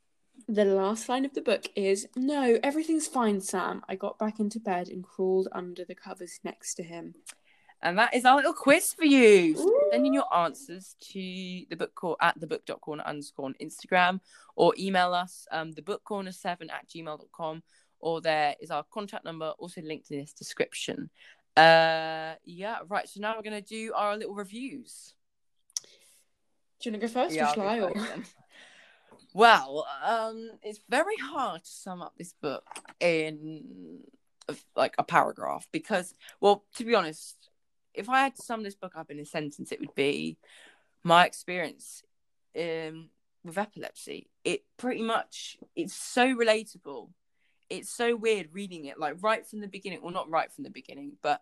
The 0.48 0.66
last 0.66 1.10
line 1.10 1.26
of 1.26 1.34
the 1.34 1.42
book 1.42 1.66
is 1.76 2.08
No, 2.16 2.58
everything's 2.64 3.08
fine, 3.08 3.42
Sam. 3.42 3.84
I 3.90 3.96
got 3.96 4.18
back 4.18 4.40
into 4.40 4.60
bed 4.60 4.88
and 4.88 5.04
crawled 5.04 5.48
under 5.52 5.84
the 5.86 5.96
covers 5.96 6.40
next 6.44 6.76
to 6.76 6.84
him. 6.84 7.16
And 7.82 7.98
that 7.98 8.14
is 8.14 8.26
our 8.26 8.36
little 8.36 8.54
quiz 8.54 8.94
for 8.94 9.06
you. 9.06 9.56
So 9.56 9.72
send 9.92 10.06
in 10.06 10.14
your 10.14 10.34
answers 10.36 10.96
to 11.12 11.20
the 11.70 11.76
book 11.78 11.96
call 11.96 12.18
at 12.22 12.40
the 12.40 12.48
book.corner 12.48 13.04
underscore 13.04 13.46
on 13.46 13.56
Instagram 13.62 14.20
or 14.56 14.74
email 14.78 15.14
us 15.14 15.48
um 15.52 15.72
the 15.72 15.82
book 15.82 16.04
corner 16.04 16.32
seven 16.32 16.70
at 16.70 16.90
gmail.com 16.90 17.64
or 18.00 18.22
there 18.22 18.56
is 18.60 18.72
our 18.72 18.84
contact 18.92 19.26
number 19.26 19.54
also 19.60 19.82
linked 19.82 20.12
in 20.12 20.20
this 20.20 20.34
description. 20.34 21.10
Uh 21.58 22.36
yeah, 22.46 22.80
right. 22.88 23.08
So 23.08 23.20
now 23.20 23.36
we're 23.36 23.44
gonna 23.44 23.62
do 23.62 23.94
our 23.96 24.18
little 24.18 24.36
reviews. 24.36 25.14
Do 26.80 26.90
you 26.90 26.94
want 26.94 27.02
to 27.02 27.08
go 27.08 27.14
first 27.14 27.36
Yeah, 27.36 27.52
or 27.52 27.54
shall 27.54 27.68
I? 27.68 27.80
Or... 27.82 27.94
Well, 29.34 29.86
um, 30.04 30.52
it's 30.64 30.80
very 30.90 31.18
hard 31.18 31.64
to 31.64 31.70
sum 31.70 32.02
up 32.02 32.14
this 32.18 32.34
book 32.42 32.66
in 33.00 34.00
like 34.76 34.96
a 34.98 35.04
paragraph 35.04 35.68
because, 35.72 36.14
well, 36.42 36.64
to 36.76 36.84
be 36.84 36.96
honest, 36.96 37.50
if 37.94 38.10
I 38.10 38.22
had 38.22 38.36
to 38.36 38.42
sum 38.42 38.64
this 38.64 38.76
book 38.76 38.94
up 38.96 39.12
in 39.12 39.20
a 39.20 39.26
sentence, 39.26 39.72
it 39.72 39.80
would 39.80 39.94
be 39.94 40.38
my 41.04 41.26
experience 41.26 42.02
um, 42.58 43.10
with 43.44 43.58
epilepsy. 43.58 44.30
It 44.44 44.64
pretty 44.78 45.04
much 45.04 45.58
it's 45.76 45.94
so 45.94 46.36
relatable. 46.36 47.10
It's 47.70 47.90
so 47.90 48.16
weird 48.16 48.50
reading 48.54 48.86
it, 48.86 49.00
like 49.00 49.16
right 49.22 49.46
from 49.46 49.60
the 49.60 49.68
beginning. 49.68 50.02
Well, 50.02 50.14
not 50.14 50.30
right 50.30 50.52
from 50.52 50.64
the 50.64 50.70
beginning, 50.70 51.14
but 51.22 51.42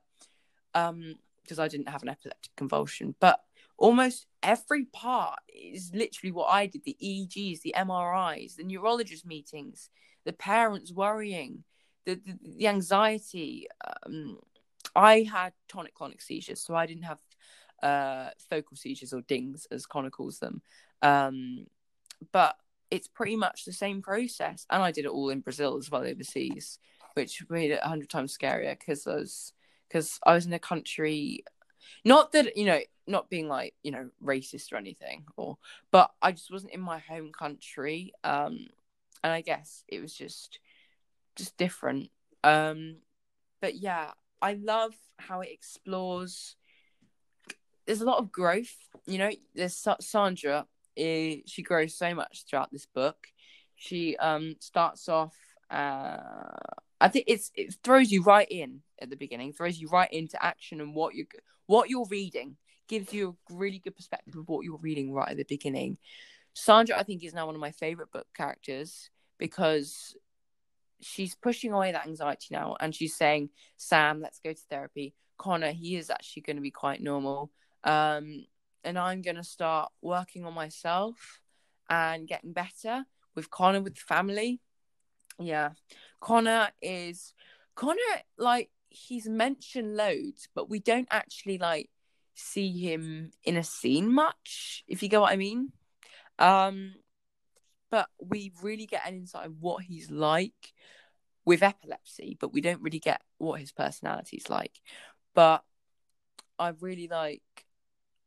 um, 0.73 1.15
because 1.41 1.59
I 1.59 1.67
didn't 1.67 1.89
have 1.89 2.03
an 2.03 2.09
epileptic 2.09 2.55
convulsion, 2.55 3.15
but 3.19 3.41
almost 3.77 4.25
every 4.43 4.85
part 4.85 5.39
is 5.47 5.91
literally 5.93 6.31
what 6.31 6.47
I 6.47 6.65
did 6.65 6.83
the 6.83 6.97
EEGs, 7.01 7.61
the 7.61 7.75
MRIs, 7.77 8.55
the 8.55 8.63
neurologist 8.63 9.25
meetings, 9.25 9.89
the 10.25 10.33
parents 10.33 10.91
worrying, 10.91 11.63
the, 12.05 12.15
the, 12.15 12.37
the 12.57 12.67
anxiety. 12.67 13.67
Um, 14.05 14.39
I 14.95 15.23
had 15.23 15.53
tonic 15.67 15.95
clonic 15.95 16.21
seizures, 16.21 16.61
so 16.61 16.75
I 16.75 16.85
didn't 16.85 17.03
have 17.03 17.19
uh, 17.81 18.29
focal 18.49 18.75
seizures 18.75 19.13
or 19.13 19.21
dings, 19.21 19.67
as 19.71 19.85
Conner 19.85 20.09
calls 20.09 20.39
them. 20.39 20.61
Um, 21.01 21.67
but 22.31 22.57
it's 22.89 23.07
pretty 23.07 23.35
much 23.35 23.65
the 23.65 23.73
same 23.73 24.01
process. 24.01 24.65
And 24.69 24.81
I 24.81 24.91
did 24.91 25.05
it 25.05 25.11
all 25.11 25.29
in 25.29 25.41
Brazil 25.41 25.77
as 25.77 25.91
well, 25.91 26.05
overseas, 26.05 26.79
which 27.13 27.43
made 27.49 27.71
it 27.71 27.81
a 27.83 27.87
hundred 27.87 28.09
times 28.09 28.37
scarier 28.37 28.77
because 28.77 29.05
I 29.07 29.15
was 29.15 29.53
because 29.87 30.19
I 30.25 30.33
was 30.33 30.45
in 30.45 30.53
a 30.53 30.59
country 30.59 31.43
not 32.03 32.31
that 32.31 32.57
you 32.57 32.65
know 32.65 32.79
not 33.05 33.29
being 33.29 33.47
like 33.47 33.73
you 33.83 33.91
know 33.91 34.09
racist 34.23 34.71
or 34.71 34.77
anything 34.77 35.25
or 35.37 35.57
but 35.91 36.11
i 36.21 36.31
just 36.31 36.51
wasn't 36.51 36.73
in 36.73 36.81
my 36.81 36.99
home 36.99 37.31
country 37.31 38.13
um 38.23 38.67
and 39.23 39.33
i 39.33 39.41
guess 39.41 39.83
it 39.87 40.01
was 40.01 40.13
just 40.13 40.59
just 41.35 41.57
different 41.57 42.09
um 42.43 42.97
but 43.61 43.75
yeah 43.75 44.11
i 44.41 44.53
love 44.53 44.93
how 45.17 45.41
it 45.41 45.49
explores 45.51 46.55
there's 47.85 48.01
a 48.01 48.05
lot 48.05 48.19
of 48.19 48.31
growth 48.31 48.75
you 49.05 49.17
know 49.17 49.31
there's 49.55 49.85
sandra 50.01 50.65
eh, 50.97 51.37
she 51.45 51.63
grows 51.63 51.95
so 51.95 52.13
much 52.13 52.45
throughout 52.49 52.71
this 52.71 52.85
book 52.85 53.27
she 53.75 54.17
um 54.17 54.55
starts 54.59 55.07
off 55.07 55.35
uh 55.69 56.17
i 56.99 57.07
think 57.07 57.25
it's 57.27 57.51
it 57.55 57.75
throws 57.83 58.11
you 58.11 58.23
right 58.23 58.47
in 58.49 58.81
at 59.01 59.09
the 59.09 59.15
beginning 59.15 59.53
throws 59.53 59.79
you 59.79 59.87
right 59.89 60.11
into 60.11 60.43
action 60.43 60.81
and 60.81 60.95
what 60.95 61.13
you 61.13 61.25
what 61.67 61.89
you're 61.89 62.07
reading 62.09 62.57
gives 62.87 63.13
you 63.13 63.37
a 63.49 63.53
really 63.53 63.79
good 63.79 63.95
perspective 63.95 64.35
of 64.35 64.47
what 64.47 64.63
you're 64.63 64.77
reading 64.77 65.13
right 65.13 65.29
at 65.29 65.37
the 65.37 65.43
beginning. 65.43 65.97
Sandra, 66.53 66.97
I 66.97 67.03
think, 67.03 67.23
is 67.23 67.33
now 67.33 67.45
one 67.45 67.55
of 67.55 67.61
my 67.61 67.71
favorite 67.71 68.11
book 68.11 68.27
characters 68.35 69.09
because 69.37 70.15
she's 71.01 71.35
pushing 71.35 71.71
away 71.71 71.91
that 71.91 72.07
anxiety 72.07 72.47
now 72.51 72.75
and 72.79 72.95
she's 72.95 73.15
saying, 73.15 73.49
Sam, 73.75 74.21
let's 74.21 74.39
go 74.39 74.51
to 74.51 74.59
therapy. 74.69 75.13
Conner, 75.37 75.71
he 75.71 75.95
is 75.95 76.09
actually 76.09 76.41
going 76.41 76.55
to 76.55 76.61
be 76.61 76.71
quite 76.71 77.01
normal. 77.01 77.51
Um, 77.83 78.45
and 78.83 78.97
I'm 78.97 79.21
going 79.21 79.35
to 79.35 79.43
start 79.43 79.91
working 80.01 80.45
on 80.45 80.53
myself 80.53 81.41
and 81.89 82.27
getting 82.27 82.53
better 82.53 83.05
with 83.35 83.49
Conner, 83.49 83.81
with 83.81 83.95
the 83.95 84.01
family. 84.01 84.59
Yeah. 85.39 85.71
Conner 86.19 86.69
is, 86.81 87.33
Conner, 87.75 87.97
like, 88.37 88.69
he's 88.89 89.27
mentioned 89.27 89.95
loads, 89.95 90.49
but 90.55 90.69
we 90.69 90.79
don't 90.79 91.07
actually 91.11 91.57
like 91.57 91.89
see 92.33 92.71
him 92.79 93.31
in 93.43 93.57
a 93.57 93.63
scene 93.63 94.11
much, 94.13 94.83
if 94.87 95.03
you 95.03 95.09
get 95.09 95.21
what 95.21 95.33
I 95.33 95.37
mean. 95.37 95.71
Um, 96.39 96.95
but 97.89 98.07
we 98.19 98.51
really 98.61 98.85
get 98.85 99.07
an 99.07 99.15
insight 99.15 99.47
of 99.47 99.61
what 99.61 99.83
he's 99.83 100.09
like. 100.09 100.73
with 101.45 101.63
epilepsy, 101.63 102.35
but 102.37 102.51
we 102.51 102.59
don't 102.59 102.81
really 102.81 102.99
get 102.99 103.21
what 103.37 103.61
his 103.61 103.71
personality 103.71 104.35
is 104.35 104.49
like. 104.49 104.81
But 105.33 105.63
I 106.59 106.73
really 106.81 107.07
like 107.07 107.41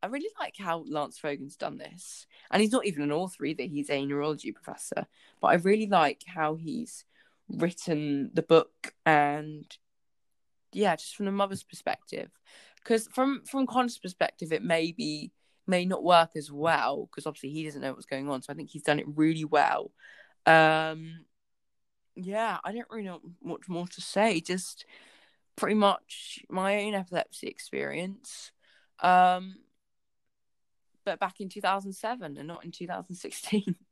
I 0.03 0.07
really 0.07 0.31
like 0.39 0.55
how 0.59 0.85
Lance 0.89 1.19
Fogan's 1.19 1.57
done 1.57 1.79
this. 1.79 2.27
And 2.51 2.63
he's 2.63 2.73
not 2.73 2.87
even 2.87 3.03
an 3.03 3.13
author 3.13 3.45
either, 3.45 3.65
he's 3.65 3.91
a 3.91 4.05
neurology 4.05 4.53
professor. 4.53 5.07
But 5.41 5.49
I 5.49 5.55
really 5.55 5.87
like 5.87 6.23
how 6.27 6.55
he's 6.55 7.05
written 7.49 8.31
the 8.33 8.43
book 8.43 8.95
and 9.05 9.65
yeah, 10.73 10.95
just 10.97 11.17
from 11.17 11.27
the 11.27 11.33
mother's 11.33 11.63
perspective. 11.65 12.31
Because 12.77 13.09
from 13.09 13.43
from 13.45 13.67
Conner's 13.67 13.99
perspective, 13.99 14.53
it 14.53 14.63
may 14.63 14.93
be 14.93 15.33
may 15.67 15.85
not 15.85 16.03
work 16.03 16.31
as 16.37 16.51
well 16.51 17.07
because 17.07 17.27
obviously 17.27 17.51
he 17.51 17.65
doesn't 17.65 17.83
know 17.83 17.93
what's 17.93 18.07
going 18.07 18.29
on. 18.29 18.43
So 18.43 18.53
I 18.53 18.57
think 18.57 18.71
he's 18.71 18.83
done 18.83 18.99
it 18.99 19.07
really 19.15 19.45
well. 19.45 19.91
Um, 20.47 21.25
yeah, 22.17 22.59
I 22.65 22.73
don't 22.73 22.89
really 22.91 23.05
know 23.05 23.21
much 23.43 23.69
more 23.69 23.87
to 23.87 24.01
say. 24.01 24.41
Just 24.41 24.87
pretty 25.57 25.75
much 25.77 26.41
my 26.49 26.85
own 26.85 26.95
epilepsy 26.95 27.47
experience. 27.47 28.53
Um, 29.01 29.57
but 31.11 31.19
back 31.19 31.41
in 31.41 31.49
2007 31.49 32.37
and 32.37 32.47
not 32.47 32.65
in 32.65 32.71
2016. 32.71 33.75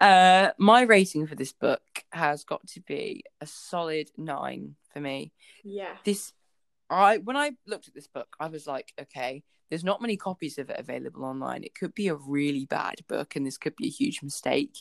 Uh, 0.00 0.48
my 0.56 0.80
rating 0.80 1.26
for 1.26 1.34
this 1.34 1.52
book 1.52 1.82
has 2.10 2.42
got 2.42 2.66
to 2.66 2.80
be 2.80 3.22
a 3.42 3.46
solid 3.46 4.10
nine 4.16 4.76
for 4.94 4.98
me. 4.98 5.30
Yeah. 5.62 5.92
This, 6.04 6.32
I 6.88 7.18
when 7.18 7.36
I 7.36 7.50
looked 7.66 7.86
at 7.86 7.92
this 7.92 8.06
book, 8.06 8.34
I 8.40 8.48
was 8.48 8.66
like, 8.66 8.94
okay, 8.98 9.42
there's 9.68 9.84
not 9.84 10.00
many 10.00 10.16
copies 10.16 10.56
of 10.56 10.70
it 10.70 10.78
available 10.78 11.22
online. 11.22 11.64
It 11.64 11.74
could 11.74 11.94
be 11.94 12.08
a 12.08 12.14
really 12.14 12.64
bad 12.64 13.00
book, 13.08 13.36
and 13.36 13.44
this 13.44 13.58
could 13.58 13.76
be 13.76 13.88
a 13.88 13.90
huge 13.90 14.22
mistake. 14.22 14.78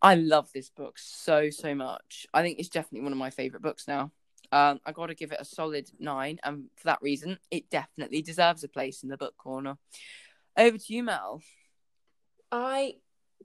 I 0.00 0.14
love 0.14 0.48
this 0.54 0.70
book 0.70 0.98
so 0.98 1.50
so 1.50 1.74
much. 1.74 2.26
I 2.32 2.40
think 2.40 2.58
it's 2.58 2.70
definitely 2.70 3.02
one 3.02 3.12
of 3.12 3.18
my 3.18 3.28
favorite 3.28 3.62
books 3.62 3.86
now. 3.86 4.10
Um, 4.52 4.80
I 4.86 4.92
got 4.92 5.08
to 5.08 5.14
give 5.14 5.32
it 5.32 5.40
a 5.40 5.44
solid 5.44 5.90
nine, 5.98 6.38
and 6.44 6.70
for 6.76 6.84
that 6.84 7.02
reason, 7.02 7.38
it 7.50 7.68
definitely 7.68 8.22
deserves 8.22 8.64
a 8.64 8.68
place 8.68 9.02
in 9.02 9.10
the 9.10 9.18
book 9.18 9.36
corner. 9.36 9.76
Over 10.56 10.78
to 10.78 10.92
you, 10.94 11.02
Mel. 11.02 11.42
I 12.50 12.96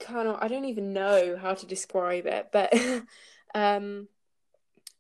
of 0.10 0.38
I 0.40 0.48
don't 0.48 0.66
even 0.66 0.94
know 0.94 1.38
how 1.40 1.54
to 1.54 1.66
describe 1.66 2.26
it, 2.26 2.50
but 2.52 2.74
um 3.56 4.08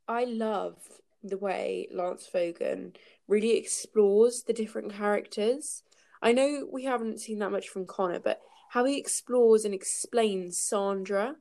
I 0.08 0.26
love 0.26 0.78
the 1.24 1.38
way 1.38 1.88
Lance 1.92 2.28
Fogan 2.28 2.94
really 3.28 3.58
explores 3.58 4.44
the 4.44 4.54
different 4.54 4.94
characters. 4.94 5.84
I 6.22 6.34
know 6.34 6.68
we 6.72 6.84
haven't 6.84 7.20
seen 7.20 7.40
that 7.40 7.52
much 7.52 7.70
from 7.70 7.86
Conner, 7.86 8.20
but 8.20 8.42
how 8.70 8.86
he 8.86 9.00
explores 9.00 9.66
and 9.66 9.74
explains 9.74 10.58
Sandra, 10.58 11.36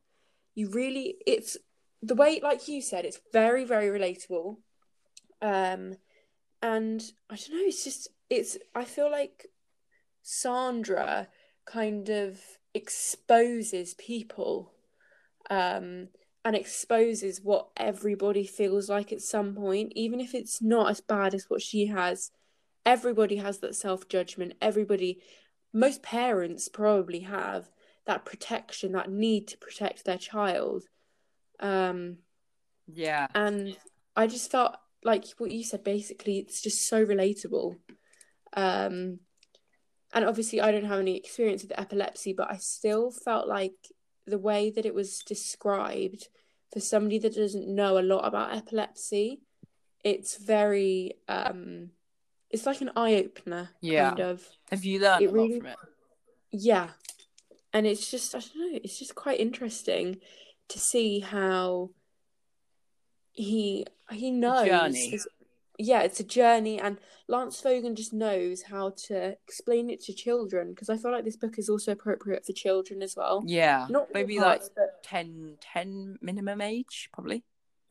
you 0.55 0.71
really 0.71 1.17
it's 1.27 1.57
the 2.03 2.15
way 2.15 2.41
like 2.43 2.69
you 2.69 2.81
said, 2.81 3.05
it's 3.05 3.21
very, 3.33 3.65
very 3.65 3.87
relatable. 3.87 4.57
Um 5.43 5.97
and 6.63 7.03
I 7.29 7.37
don't 7.37 7.51
know, 7.51 7.65
it's 7.65 7.85
just 7.85 8.09
it's 8.29 8.57
I 8.75 8.85
feel 8.85 9.11
like 9.11 9.50
Sandra 10.33 11.27
kind 11.67 12.09
of 12.09 12.41
exposes 12.73 13.95
people 13.95 14.73
um, 15.51 16.07
and 16.45 16.55
exposes 16.55 17.41
what 17.43 17.71
everybody 17.77 18.47
feels 18.47 18.89
like 18.89 19.11
at 19.11 19.23
some 19.23 19.57
point, 19.57 19.93
even 19.97 20.21
if 20.21 20.33
it's 20.33 20.63
not 20.63 20.89
as 20.89 21.01
bad 21.01 21.35
as 21.35 21.47
what 21.49 21.61
she 21.61 21.87
has. 21.87 22.31
Everybody 22.87 23.37
has 23.37 23.59
that 23.59 23.75
self 23.75 24.09
judgment. 24.09 24.55
Everybody, 24.63 25.21
most 25.73 26.01
parents 26.01 26.69
probably 26.69 27.21
have 27.21 27.69
that 28.07 28.25
protection, 28.25 28.93
that 28.93 29.11
need 29.11 29.49
to 29.49 29.59
protect 29.59 30.05
their 30.05 30.17
child. 30.17 30.85
Um, 31.59 32.19
yeah. 32.87 33.27
And 33.35 33.77
I 34.15 34.29
just 34.29 34.53
felt 34.53 34.77
like 35.03 35.25
what 35.39 35.51
you 35.51 35.65
said, 35.65 35.83
basically, 35.83 36.39
it's 36.39 36.63
just 36.63 36.87
so 36.87 37.05
relatable. 37.05 37.79
Um, 38.53 39.19
and 40.13 40.25
obviously 40.25 40.61
I 40.61 40.71
don't 40.73 40.85
have 40.87 40.99
any 41.01 41.17
experience 41.17 41.63
with 41.63 41.79
epilepsy, 41.79 42.33
but 42.33 42.51
I 42.51 42.57
still 42.57 43.11
felt 43.11 43.47
like 43.49 43.75
the 44.27 44.39
way 44.39 44.71
that 44.71 44.87
it 44.87 44.95
was 44.95 45.19
described 45.21 46.29
for 46.73 46.81
somebody 46.81 47.19
that 47.21 47.35
doesn't 47.35 47.69
know 47.69 47.99
a 47.99 48.03
lot 48.03 48.27
about 48.27 48.55
epilepsy, 48.57 49.41
it's 50.05 50.37
very 50.37 51.15
um 51.29 51.91
it's 52.51 52.67
like 52.67 52.81
an 52.81 52.91
eye 52.97 53.15
opener 53.17 53.71
Yeah. 53.81 54.09
kind 54.11 54.21
of. 54.21 54.49
Have 54.71 54.85
you 54.85 54.99
learned 55.01 55.23
It 55.23 55.27
a 55.27 55.29
lot 55.31 55.35
really- 55.43 55.59
from 55.61 55.67
it? 55.69 55.77
Yeah. 56.53 56.91
And 57.73 57.87
it's 57.87 58.11
just 58.11 58.35
I 58.35 58.41
don't 58.41 58.73
know, 58.73 58.81
it's 58.83 58.99
just 58.99 59.15
quite 59.15 59.39
interesting 59.41 60.21
to 60.69 60.79
see 60.79 61.21
how 61.21 61.91
he 63.33 63.87
he 64.13 64.31
knows 64.31 64.67
journey. 64.67 65.11
his- 65.11 65.29
yeah, 65.81 66.03
it's 66.03 66.21
a 66.21 66.25
journey 66.25 66.79
and 66.81 66.99
Lance 67.29 67.61
Fogan 67.61 67.95
just 67.95 68.13
knows 68.13 68.63
how 68.63 68.91
to 69.09 69.37
explain 69.47 69.89
it 69.91 70.03
to 70.05 70.13
children 70.13 70.71
because 70.71 70.89
I 70.89 70.97
feel 70.97 71.13
like 71.13 71.25
this 71.25 71.37
book 71.37 71.59
is 71.59 71.69
also 71.69 71.93
appropriate 71.93 72.45
for 72.45 72.53
children 72.53 73.03
as 73.03 73.17
well. 73.17 73.43
Yeah. 73.47 73.87
Not 73.89 74.09
Maybe 74.13 74.39
like 74.39 74.61
parts, 74.61 74.71
but 74.75 75.03
10, 75.05 75.57
10 75.61 76.19
minimum 76.21 76.61
age, 76.61 77.09
probably. 77.13 77.45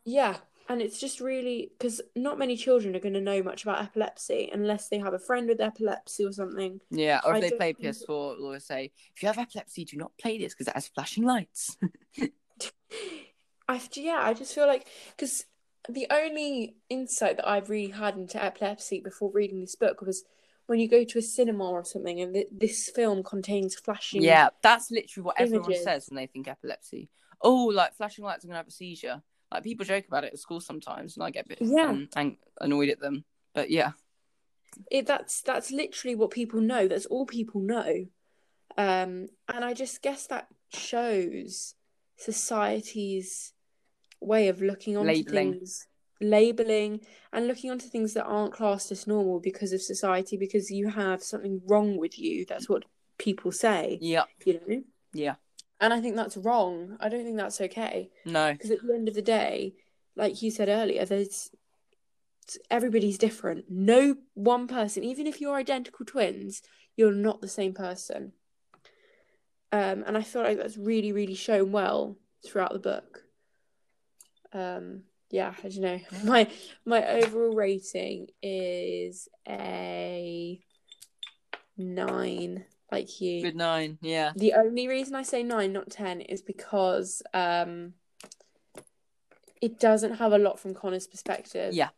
yeah, 0.05 0.37
and 0.67 0.83
it's 0.83 0.99
just 0.99 1.19
really 1.19 1.71
because 1.79 1.99
not 2.15 2.37
many 2.37 2.55
children 2.55 2.95
are 2.95 2.99
going 2.99 3.15
to 3.15 3.21
know 3.21 3.41
much 3.41 3.63
about 3.63 3.81
epilepsy 3.81 4.51
unless 4.53 4.87
they 4.87 4.99
have 4.99 5.15
a 5.15 5.19
friend 5.19 5.47
with 5.47 5.59
epilepsy 5.59 6.23
or 6.23 6.31
something. 6.31 6.79
Yeah. 6.91 7.21
Or 7.25 7.31
if 7.31 7.37
I 7.37 7.39
they 7.41 7.51
play 7.57 7.73
think- 7.73 7.95
PS4, 7.95 8.35
they'll 8.37 8.45
always 8.45 8.65
say, 8.65 8.91
if 9.15 9.23
you 9.23 9.27
have 9.27 9.39
epilepsy, 9.39 9.85
do 9.85 9.97
not 9.97 10.11
play 10.19 10.37
this 10.37 10.53
because 10.53 10.67
it 10.67 10.75
has 10.75 10.87
flashing 10.87 11.23
lights. 11.23 11.75
I 13.67 13.79
yeah, 13.93 14.19
I 14.21 14.33
just 14.33 14.53
feel 14.53 14.67
like 14.67 14.87
because 15.15 15.45
the 15.87 16.07
only 16.09 16.75
insight 16.89 17.37
that 17.37 17.47
I've 17.47 17.69
really 17.69 17.91
had 17.91 18.15
into 18.15 18.43
epilepsy 18.43 18.99
before 18.99 19.31
reading 19.31 19.61
this 19.61 19.75
book 19.75 20.01
was 20.01 20.23
when 20.67 20.79
you 20.79 20.87
go 20.87 21.03
to 21.03 21.19
a 21.19 21.21
cinema 21.21 21.69
or 21.69 21.83
something 21.83 22.19
and 22.21 22.33
th- 22.33 22.47
this 22.51 22.89
film 22.89 23.23
contains 23.23 23.75
flashing. 23.75 24.21
yeah. 24.21 24.49
That's 24.61 24.91
literally 24.91 25.25
what 25.25 25.39
everyone 25.39 25.73
says 25.75 26.07
when 26.09 26.17
they 26.17 26.27
think 26.27 26.47
epilepsy. 26.47 27.09
Oh, 27.41 27.65
like 27.73 27.95
flashing 27.95 28.25
lights, 28.25 28.43
I'm 28.43 28.49
going 28.49 28.55
to 28.55 28.59
have 28.59 28.67
a 28.67 28.71
seizure. 28.71 29.21
Like 29.51 29.63
people 29.63 29.85
joke 29.85 30.05
about 30.07 30.25
it 30.25 30.33
at 30.33 30.39
school 30.39 30.59
sometimes, 30.59 31.15
and 31.15 31.23
I 31.23 31.31
get 31.31 31.45
a 31.45 31.49
bit 31.49 31.57
Yeah. 31.61 31.89
um, 31.89 32.09
ang- 32.15 32.37
annoyed 32.61 32.89
at 32.89 32.99
them. 32.99 33.23
But 33.55 33.71
yeah. 33.71 33.93
it, 34.91 35.07
that's 35.07 35.41
that's 35.41 35.71
literally 35.71 36.15
what 36.15 36.29
people 36.29 36.61
know. 36.61 36.87
That's 36.87 37.07
all 37.07 37.25
people 37.25 37.61
know, 37.61 38.05
um, 38.77 39.29
and 39.51 39.65
I 39.65 39.73
just 39.73 40.03
guess 40.03 40.27
that 40.27 40.49
shows 40.71 41.73
society's 42.17 43.53
way 44.21 44.47
of 44.47 44.61
looking 44.61 44.97
onto 44.97 45.23
things, 45.23 45.87
labeling, 46.21 47.01
and 47.31 47.47
looking 47.47 47.71
onto 47.71 47.87
things 47.87 48.13
that 48.13 48.25
aren't 48.25 48.53
classed 48.53 48.91
as 48.91 49.07
normal 49.07 49.39
because 49.39 49.71
of 49.73 49.81
society. 49.81 50.37
Because 50.37 50.69
you 50.71 50.89
have 50.89 51.23
something 51.23 51.61
wrong 51.65 51.97
with 51.97 52.17
you. 52.19 52.45
That's 52.47 52.67
what 52.69 52.83
people 53.17 53.51
say. 53.51 53.97
Yeah. 54.01 54.23
You 54.45 54.59
know, 54.67 54.83
Yeah. 55.13 55.35
and 55.79 55.93
I 55.93 56.01
think 56.01 56.15
that's 56.15 56.37
wrong. 56.37 56.97
I 56.99 57.09
don't 57.09 57.23
think 57.23 57.37
that's 57.37 57.61
okay. 57.61 58.09
No. 58.25 58.53
Because 58.53 58.71
at 58.71 58.79
the 58.85 58.93
end 58.93 59.07
of 59.07 59.15
the 59.15 59.21
day, 59.21 59.75
like 60.15 60.41
you 60.41 60.51
said 60.51 60.69
earlier, 60.69 61.05
there's 61.05 61.51
everybody's 62.71 63.17
different. 63.17 63.65
No 63.69 64.15
one 64.33 64.67
person, 64.67 65.03
even 65.03 65.27
if 65.27 65.39
you're 65.39 65.55
identical 65.55 66.05
twins, 66.05 66.61
you're 66.97 67.11
not 67.13 67.41
the 67.41 67.47
same 67.47 67.73
person. 67.73 68.33
Um, 69.71 70.03
and 70.07 70.17
I 70.17 70.23
feel 70.23 70.41
like 70.41 70.57
that's 70.57 70.77
really, 70.77 71.11
really 71.11 71.35
shown 71.35 71.71
well 71.71 72.17
throughout 72.45 72.73
the 72.73 72.79
book. 72.79 73.23
Um, 74.53 75.03
yeah, 75.29 75.53
I 75.63 75.69
don't 75.69 75.81
know. 75.81 75.99
My 76.23 76.47
my 76.85 77.05
overall 77.07 77.55
rating 77.55 78.27
is 78.41 79.27
a 79.47 80.59
nine, 81.77 82.65
like 82.91 83.21
you. 83.21 83.41
Good 83.43 83.55
nine. 83.55 83.97
Yeah. 84.01 84.31
The 84.35 84.53
only 84.53 84.87
reason 84.87 85.15
I 85.15 85.23
say 85.23 85.43
nine, 85.43 85.71
not 85.73 85.89
ten, 85.89 86.21
is 86.21 86.41
because 86.41 87.21
um, 87.33 87.93
it 89.61 89.79
doesn't 89.79 90.15
have 90.15 90.33
a 90.33 90.37
lot 90.37 90.59
from 90.59 90.73
Conner's 90.73 91.07
perspective. 91.07 91.73
Yeah. 91.73 91.89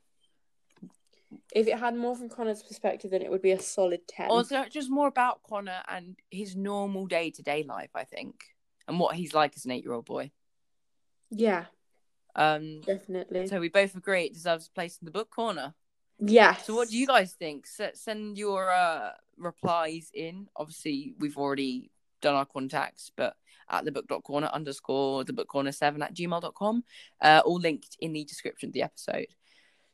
If 1.53 1.67
it 1.67 1.79
had 1.79 1.95
more 1.95 2.15
from 2.15 2.29
Conner's 2.29 2.63
perspective, 2.63 3.11
then 3.11 3.21
it 3.21 3.31
would 3.31 3.41
be 3.41 3.51
a 3.51 3.59
solid 3.59 4.07
ten. 4.07 4.29
Also, 4.29 4.65
just 4.69 4.89
more 4.89 5.07
about 5.07 5.41
Conner 5.43 5.81
and 5.87 6.17
his 6.29 6.55
normal 6.55 7.07
day 7.07 7.31
to 7.31 7.41
day 7.41 7.63
life, 7.63 7.91
I 7.95 8.03
think, 8.03 8.35
and 8.87 8.99
what 8.99 9.15
he's 9.15 9.33
like 9.33 9.53
as 9.55 9.63
an 9.63 9.71
eight 9.71 9.83
year 9.83 9.93
old 9.93 10.05
boy. 10.05 10.31
yeah, 11.29 11.65
Um, 12.35 12.81
definitely. 12.81 13.47
so 13.47 13.59
we 13.59 13.69
both 13.69 13.95
agree 13.95 14.25
it 14.25 14.33
deserves 14.33 14.67
a 14.67 14.71
place 14.71 14.97
in 15.01 15.05
the 15.05 15.11
book 15.11 15.29
corner. 15.29 15.73
yeah. 16.19 16.55
So, 16.55 16.75
what 16.75 16.89
do 16.89 16.97
you 16.97 17.07
guys 17.07 17.33
think? 17.33 17.65
S- 17.79 17.99
send 18.01 18.37
your 18.37 18.69
uh, 18.71 19.11
replies 19.37 20.11
in. 20.13 20.47
Obviously, 20.55 21.13
we've 21.19 21.37
already 21.37 21.91
done 22.21 22.35
our 22.35 22.45
contacts, 22.45 23.11
but 23.15 23.35
at 23.69 23.85
the 23.85 23.91
book.corner 23.91 24.47
underscore 24.53 25.23
the 25.23 25.33
book 25.33 25.47
corner 25.47 25.71
seven 25.71 26.01
at 26.03 26.13
gmail.com, 26.13 26.83
uh, 27.21 27.41
all 27.45 27.59
linked 27.59 27.95
in 27.99 28.13
the 28.13 28.23
description 28.23 28.69
of 28.69 28.73
the 28.73 28.83
episode. 28.83 29.27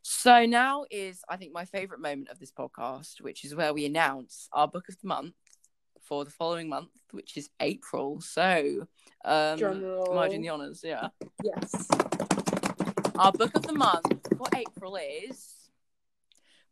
So 0.01 0.45
now 0.45 0.85
is, 0.89 1.21
I 1.29 1.37
think, 1.37 1.53
my 1.53 1.65
favorite 1.65 1.99
moment 2.01 2.29
of 2.29 2.39
this 2.39 2.51
podcast, 2.51 3.21
which 3.21 3.43
is 3.45 3.53
where 3.55 3.73
we 3.73 3.85
announce 3.85 4.47
our 4.51 4.67
book 4.67 4.89
of 4.89 4.99
the 5.01 5.07
month 5.07 5.35
for 6.01 6.23
the 6.25 6.31
following 6.31 6.69
month, 6.69 6.89
which 7.11 7.35
is 7.37 7.49
April. 7.59 8.19
So, 8.21 8.87
um, 9.25 9.57
Drum 9.57 9.83
roll. 9.83 10.11
am 10.13 10.17
I 10.17 10.27
doing 10.29 10.41
the 10.41 10.49
honors? 10.49 10.81
Yeah. 10.83 11.09
Yes. 11.43 11.87
Our 13.19 13.31
book 13.31 13.55
of 13.55 13.63
the 13.63 13.73
month 13.73 14.27
for 14.37 14.47
April 14.55 14.95
is 14.95 15.71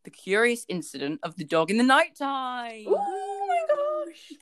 The 0.04 0.12
Curious 0.12 0.64
Incident 0.70 1.20
of 1.24 1.36
the 1.38 1.44
Dog 1.44 1.72
in 1.72 1.78
the 1.78 1.84
Nighttime. 1.84 2.86
Oh 2.88 3.46
my 3.48 4.06
gosh. 4.06 4.34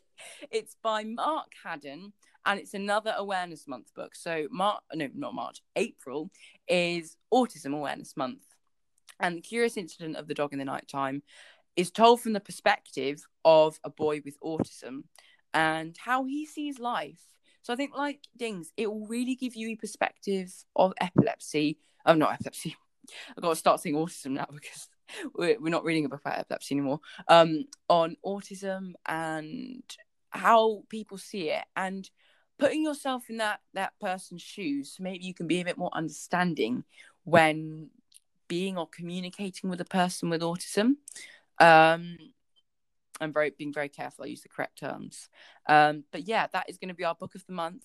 It's 0.52 0.76
by 0.84 1.06
Mark 1.06 1.54
Haddon 1.64 2.12
and 2.46 2.60
it's 2.60 2.74
another 2.74 3.14
awareness 3.18 3.70
month 3.70 3.94
book. 3.94 4.16
So 4.16 4.48
March 4.52 4.82
no, 4.94 5.08
not 5.16 5.34
March, 5.34 5.62
April 5.78 6.30
is 6.68 7.16
autism 7.34 7.74
awareness 7.74 8.18
month. 8.18 8.44
And 9.22 9.38
the 9.38 9.42
curious 9.42 9.78
incident 9.78 10.18
of 10.18 10.28
the 10.28 10.34
dog 10.34 10.52
in 10.52 10.60
the 10.60 10.66
nighttime 10.66 11.24
is 11.78 11.90
told 11.90 12.20
from 12.20 12.34
the 12.34 12.42
perspective 12.42 13.26
of 13.46 13.80
a 13.86 13.90
boy 13.90 14.20
with 14.26 14.38
autism 14.42 15.04
and 15.54 15.96
how 16.04 16.26
he 16.26 16.46
sees 16.46 16.80
life. 16.80 17.22
So 17.64 17.74
I 17.74 17.76
think 17.76 17.96
like 17.96 18.20
Dings, 18.38 18.72
it 18.78 18.92
will 18.92 19.08
really 19.08 19.36
give 19.36 19.56
you 19.56 19.70
a 19.70 19.76
perspective 19.76 20.54
of 20.76 20.94
epilepsy. 21.02 21.80
Oh 22.06 22.14
not 22.14 22.34
epilepsy. 22.34 22.76
I've 23.30 23.42
got 23.42 23.50
to 23.50 23.56
start 23.56 23.80
saying 23.80 23.96
autism 23.96 24.32
now 24.32 24.48
because 24.54 24.90
we're, 25.34 25.60
we're 25.60 25.70
not 25.70 25.84
reading 25.84 26.06
about 26.06 26.22
epilepsy 26.26 26.76
anymore. 26.76 27.00
Um, 27.28 27.66
on 27.90 28.18
autism 28.26 28.94
and 29.06 29.84
how 30.30 30.84
people 30.90 31.18
see 31.18 31.50
it 31.50 31.64
and 31.76 32.10
putting 32.60 32.84
yourself 32.84 33.30
in 33.30 33.38
that 33.38 33.60
that 33.74 33.94
person's 34.02 34.42
shoes 34.42 34.98
maybe 35.00 35.24
you 35.24 35.34
can 35.34 35.48
be 35.48 35.62
a 35.62 35.66
bit 35.66 35.78
more 35.78 35.92
understanding 35.94 36.84
when 37.24 37.90
being 38.48 38.78
or 38.78 38.88
communicating 38.88 39.70
with 39.70 39.80
a 39.82 39.86
person 39.86 40.30
with 40.30 40.42
autism 40.42 40.96
um 41.60 42.18
i'm 43.22 43.32
very 43.34 43.52
being 43.58 43.74
very 43.74 43.90
careful 43.90 44.24
i 44.26 44.28
use 44.28 44.42
the 44.42 44.50
correct 44.50 44.80
terms 44.80 45.30
um 45.68 46.04
but 46.12 46.28
yeah 46.28 46.48
that 46.54 46.70
is 46.70 46.78
going 46.78 46.90
to 46.90 46.94
be 46.96 47.04
our 47.04 47.16
book 47.16 47.36
of 47.36 47.46
the 47.46 47.54
month 47.54 47.84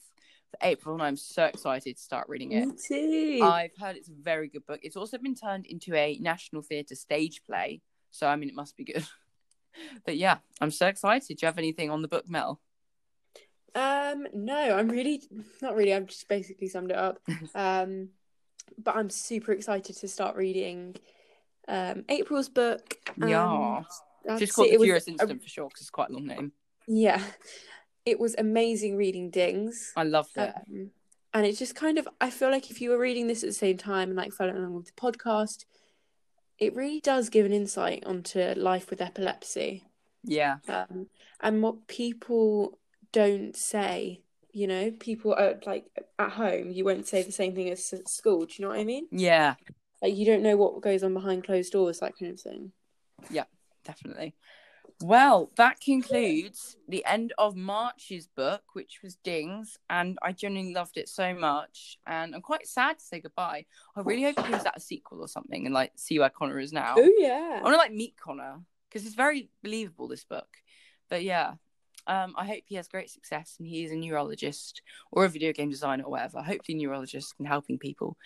for 0.51 0.59
april 0.62 0.95
and 0.95 1.03
i'm 1.03 1.16
so 1.16 1.45
excited 1.45 1.97
to 1.97 2.03
start 2.03 2.29
reading 2.29 2.53
it 2.53 2.66
Me 2.66 2.72
too. 3.39 3.45
i've 3.45 3.76
heard 3.79 3.97
it's 3.97 4.09
a 4.09 4.12
very 4.22 4.49
good 4.49 4.64
book 4.66 4.81
it's 4.83 4.97
also 4.97 5.18
been 5.18 5.35
turned 5.35 5.66
into 5.66 5.95
a 5.95 6.16
national 6.20 6.62
theatre 6.62 6.95
stage 6.95 7.43
play 7.45 7.81
so 8.11 8.26
i 8.26 8.37
mean 8.37 8.49
it 8.49 8.55
must 8.55 8.76
be 8.76 8.85
good 8.85 9.07
but 10.07 10.16
yeah 10.16 10.39
i'm 10.61 10.70
so 10.70 10.87
excited 10.87 11.37
do 11.37 11.45
you 11.45 11.47
have 11.47 11.59
anything 11.59 11.91
on 11.91 12.03
the 12.03 12.09
book 12.09 12.29
mel 12.29 12.61
Um, 13.74 14.26
no, 14.33 14.76
I'm 14.76 14.89
really 14.89 15.22
not 15.62 15.76
really. 15.76 15.93
I've 15.95 16.07
just 16.07 16.26
basically 16.29 16.68
summed 16.68 16.91
it 16.91 16.97
up. 16.97 17.20
Um, 17.55 18.09
but 18.76 18.97
I'm 18.97 19.11
super 19.11 19.53
excited 19.53 19.95
to 19.97 20.09
start 20.09 20.35
reading 20.37 20.97
um 21.68 22.05
April's 22.09 22.49
book. 22.49 22.97
yeah 23.18 23.83
that's 24.25 24.41
just 24.41 24.55
called 24.55 24.69
it. 24.69 24.71
the 24.79 24.83
It 24.83 24.85
curious 24.87 25.07
a- 25.07 25.11
incident 25.11 25.43
for 25.43 25.49
sure 25.49 25.69
because 25.69 25.81
it's 25.83 25.91
quite 25.91 26.11
a 26.11 26.12
long 26.12 26.27
name 26.27 26.53
yeah, 26.91 27.23
it 28.07 28.19
was 28.19 28.35
amazing 28.39 28.97
reading 28.97 29.31
Dings. 29.31 29.93
i 29.97 30.03
loved 30.05 30.37
it 30.37 30.55
Um, 30.69 30.91
and 31.35 31.45
it's 31.45 31.59
just 31.59 31.75
kind 31.75 31.99
of, 31.99 32.09
I 32.21 32.31
feel 32.31 32.51
like 32.51 32.71
if 32.71 32.81
you 32.81 32.89
were 32.91 32.99
reading 32.99 33.27
this 33.27 33.43
at 33.43 33.51
the 33.51 33.55
same 33.55 33.77
time 33.77 34.09
and 34.09 34.16
like 34.16 34.33
following 34.33 34.57
along 34.57 34.75
with 34.75 34.87
the 34.87 34.93
podcast, 34.93 35.66
it 36.59 36.75
really 36.75 37.01
does 37.01 37.29
give 37.29 37.45
an 37.45 37.53
insight 37.53 38.05
onto 38.07 38.41
life 38.57 38.89
with 38.91 39.01
epilepsy 39.03 39.85
yeah 40.25 40.57
um, 40.69 41.07
and 41.41 41.62
what 41.62 41.87
people 41.87 42.79
don't 43.12 43.55
say. 43.55 44.23
You 44.53 44.66
know, 44.66 44.91
people 44.91 45.35
are 45.35 45.61
like 45.66 45.85
at 46.19 46.31
home, 46.31 46.71
you 46.71 46.85
won't 46.85 47.07
say 47.07 47.23
the 47.23 47.31
same 47.31 47.55
thing 47.55 47.69
as 47.71 47.93
at 47.93 48.09
school. 48.09 48.47
Do 48.47 48.55
you 48.57 48.64
know 48.64 48.71
what 48.71 48.81
I 48.81 48.85
mean? 48.85 49.07
yeah 49.12 49.55
Like, 50.03 50.16
you 50.16 50.25
don't 50.27 50.43
know 50.43 50.57
what 50.57 50.81
goes 50.81 51.03
on 51.05 51.12
behind 51.14 51.45
closed 51.45 51.73
doors, 51.73 52.01
that 52.01 52.19
kind 52.19 52.33
of 52.33 52.41
thing. 52.41 52.73
Definitely. 53.89 54.34
Well, 55.01 55.51
that 55.57 55.80
concludes 55.80 56.76
the 56.89 57.05
end 57.07 57.32
of 57.39 57.57
March's 57.57 58.26
book, 58.26 58.62
which 58.74 58.99
was 59.03 59.16
Dings, 59.16 59.78
and 59.89 60.18
I 60.22 60.32
genuinely 60.32 60.74
loved 60.74 60.99
it 60.99 61.09
so 61.09 61.34
much. 61.34 61.99
And 62.07 62.34
I'm 62.34 62.43
quite 62.43 62.66
sad 62.66 62.99
to 62.99 63.05
say 63.05 63.20
goodbye. 63.20 63.64
I 63.97 64.01
really 64.01 64.24
hope 64.24 64.39
he 64.45 64.53
gives 64.53 64.64
that 64.64 64.76
a 64.76 64.80
sequel 64.80 65.20
or 65.20 65.28
something 65.28 65.64
and 65.64 65.74
like 65.74 65.93
see 65.97 66.18
where 66.18 66.28
Conner 66.28 66.59
is 66.59 66.72
now. 66.72 66.95
Oh, 66.99 67.12
yeah, 67.16 67.57
I 67.59 67.62
want 67.62 67.74
to 67.74 67.78
like 67.78 67.93
meet 67.93 68.16
Conner 68.18 68.61
because 68.89 69.07
it's 69.07 69.14
very 69.14 69.49
believable 69.62 70.09
this 70.09 70.24
book. 70.24 70.49
But 71.09 71.22
yeah, 71.22 71.55
um, 72.07 72.34
I 72.36 72.45
hope 72.45 72.64
he 72.66 72.74
has 72.74 72.89
great 72.89 73.09
success 73.09 73.57
and 73.59 73.66
he 73.66 73.84
is 73.84 73.93
a 73.93 73.97
neurologist 73.97 74.82
or 75.12 75.24
a 75.24 75.28
video 75.30 75.53
game 75.53 75.70
designer 75.70 76.05
or 76.05 76.11
whatever. 76.11 76.43
Hopefully, 76.43 76.76
neurologist 76.76 77.34
and 77.39 77.49
helping 77.49 77.78
people. 77.78 78.18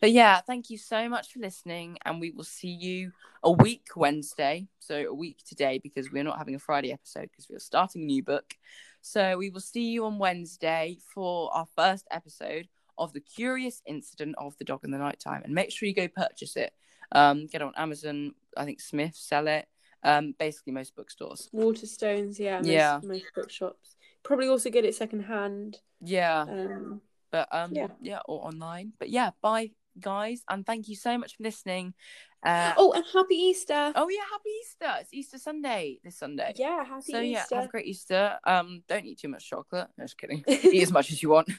But 0.00 0.12
yeah, 0.12 0.40
thank 0.40 0.70
you 0.70 0.78
so 0.78 1.08
much 1.10 1.32
for 1.32 1.40
listening, 1.40 1.98
and 2.06 2.20
we 2.20 2.30
will 2.30 2.44
see 2.44 2.70
you 2.70 3.12
a 3.42 3.52
week 3.52 3.88
Wednesday. 3.96 4.66
So 4.78 4.96
a 4.96 5.14
week 5.14 5.38
today 5.46 5.78
because 5.82 6.10
we're 6.10 6.24
not 6.24 6.38
having 6.38 6.54
a 6.54 6.58
Friday 6.58 6.90
episode 6.90 7.28
because 7.30 7.48
we're 7.50 7.58
starting 7.58 8.02
a 8.02 8.06
new 8.06 8.22
book. 8.22 8.54
So 9.02 9.36
we 9.36 9.50
will 9.50 9.60
see 9.60 9.90
you 9.90 10.06
on 10.06 10.18
Wednesday 10.18 10.98
for 11.14 11.54
our 11.54 11.66
first 11.76 12.06
episode 12.10 12.68
of 12.96 13.12
the 13.12 13.20
curious 13.20 13.82
incident 13.86 14.36
of 14.38 14.56
the 14.56 14.64
dog 14.64 14.84
in 14.84 14.90
the 14.90 14.98
nighttime. 14.98 15.42
And 15.44 15.54
make 15.54 15.70
sure 15.70 15.86
you 15.86 15.94
go 15.94 16.08
purchase 16.08 16.56
it. 16.56 16.72
Um, 17.12 17.46
get 17.46 17.60
it 17.60 17.64
on 17.64 17.72
Amazon. 17.76 18.34
I 18.56 18.64
think 18.64 18.80
Smith 18.80 19.16
sell 19.16 19.48
it. 19.48 19.66
Um, 20.02 20.34
basically 20.38 20.72
most 20.72 20.96
bookstores. 20.96 21.50
Waterstones, 21.54 22.38
yeah. 22.38 22.58
Most, 22.58 22.66
Yeah. 22.68 23.00
Most 23.02 23.24
bookshops. 23.34 23.96
Probably 24.22 24.48
also 24.48 24.70
get 24.70 24.86
it 24.86 24.94
secondhand. 24.94 25.78
Yeah, 26.02 26.42
Um, 26.42 27.02
but 27.30 27.48
um, 27.52 27.74
yeah. 27.74 27.88
yeah, 28.00 28.20
or 28.26 28.46
online. 28.46 28.92
But 28.98 29.10
yeah, 29.10 29.30
bye 29.42 29.72
guys, 30.00 30.42
and 30.48 30.66
thank 30.66 30.88
you 30.88 30.96
so 30.96 31.16
much 31.18 31.36
for 31.36 31.42
listening. 31.42 31.94
Uh, 32.42 32.72
oh, 32.76 32.92
and 32.92 33.04
happy 33.12 33.34
Easter. 33.34 33.92
oh 33.94 34.08
yeah, 34.08 34.22
happy 34.30 34.50
Easter! 34.62 35.00
It's 35.00 35.12
Easter 35.12 35.38
Sunday 35.38 36.00
this 36.02 36.16
Sunday. 36.16 36.54
Yeah, 36.56 36.84
happy 36.84 37.12
So 37.12 37.20
yeah, 37.20 37.42
Easter. 37.42 37.56
have 37.56 37.64
a 37.66 37.68
great 37.68 37.86
Easter. 37.86 38.38
Um, 38.44 38.82
don't 38.88 39.04
eat 39.04 39.18
too 39.18 39.28
much 39.28 39.48
chocolate. 39.48 39.88
No, 39.98 40.04
just 40.04 40.18
kidding. 40.18 40.42
eat 40.48 40.82
as 40.82 40.90
much 40.90 41.12
as 41.12 41.22
you 41.22 41.28
want. 41.28 41.50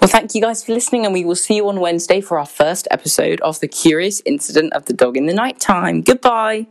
Well, 0.00 0.08
thank 0.08 0.34
you 0.34 0.40
guys 0.40 0.64
for 0.64 0.72
listening, 0.72 1.04
and 1.04 1.12
we 1.12 1.24
will 1.24 1.36
see 1.36 1.56
you 1.56 1.68
on 1.68 1.80
Wednesday 1.80 2.20
for 2.20 2.38
our 2.38 2.46
first 2.46 2.88
episode 2.90 3.40
of 3.42 3.60
the 3.60 3.68
curious 3.68 4.22
incident 4.24 4.72
of 4.72 4.86
the 4.86 4.92
dog 4.92 5.16
in 5.16 5.26
the 5.26 5.34
night 5.34 5.60
time. 5.60 6.02
Goodbye. 6.02 6.66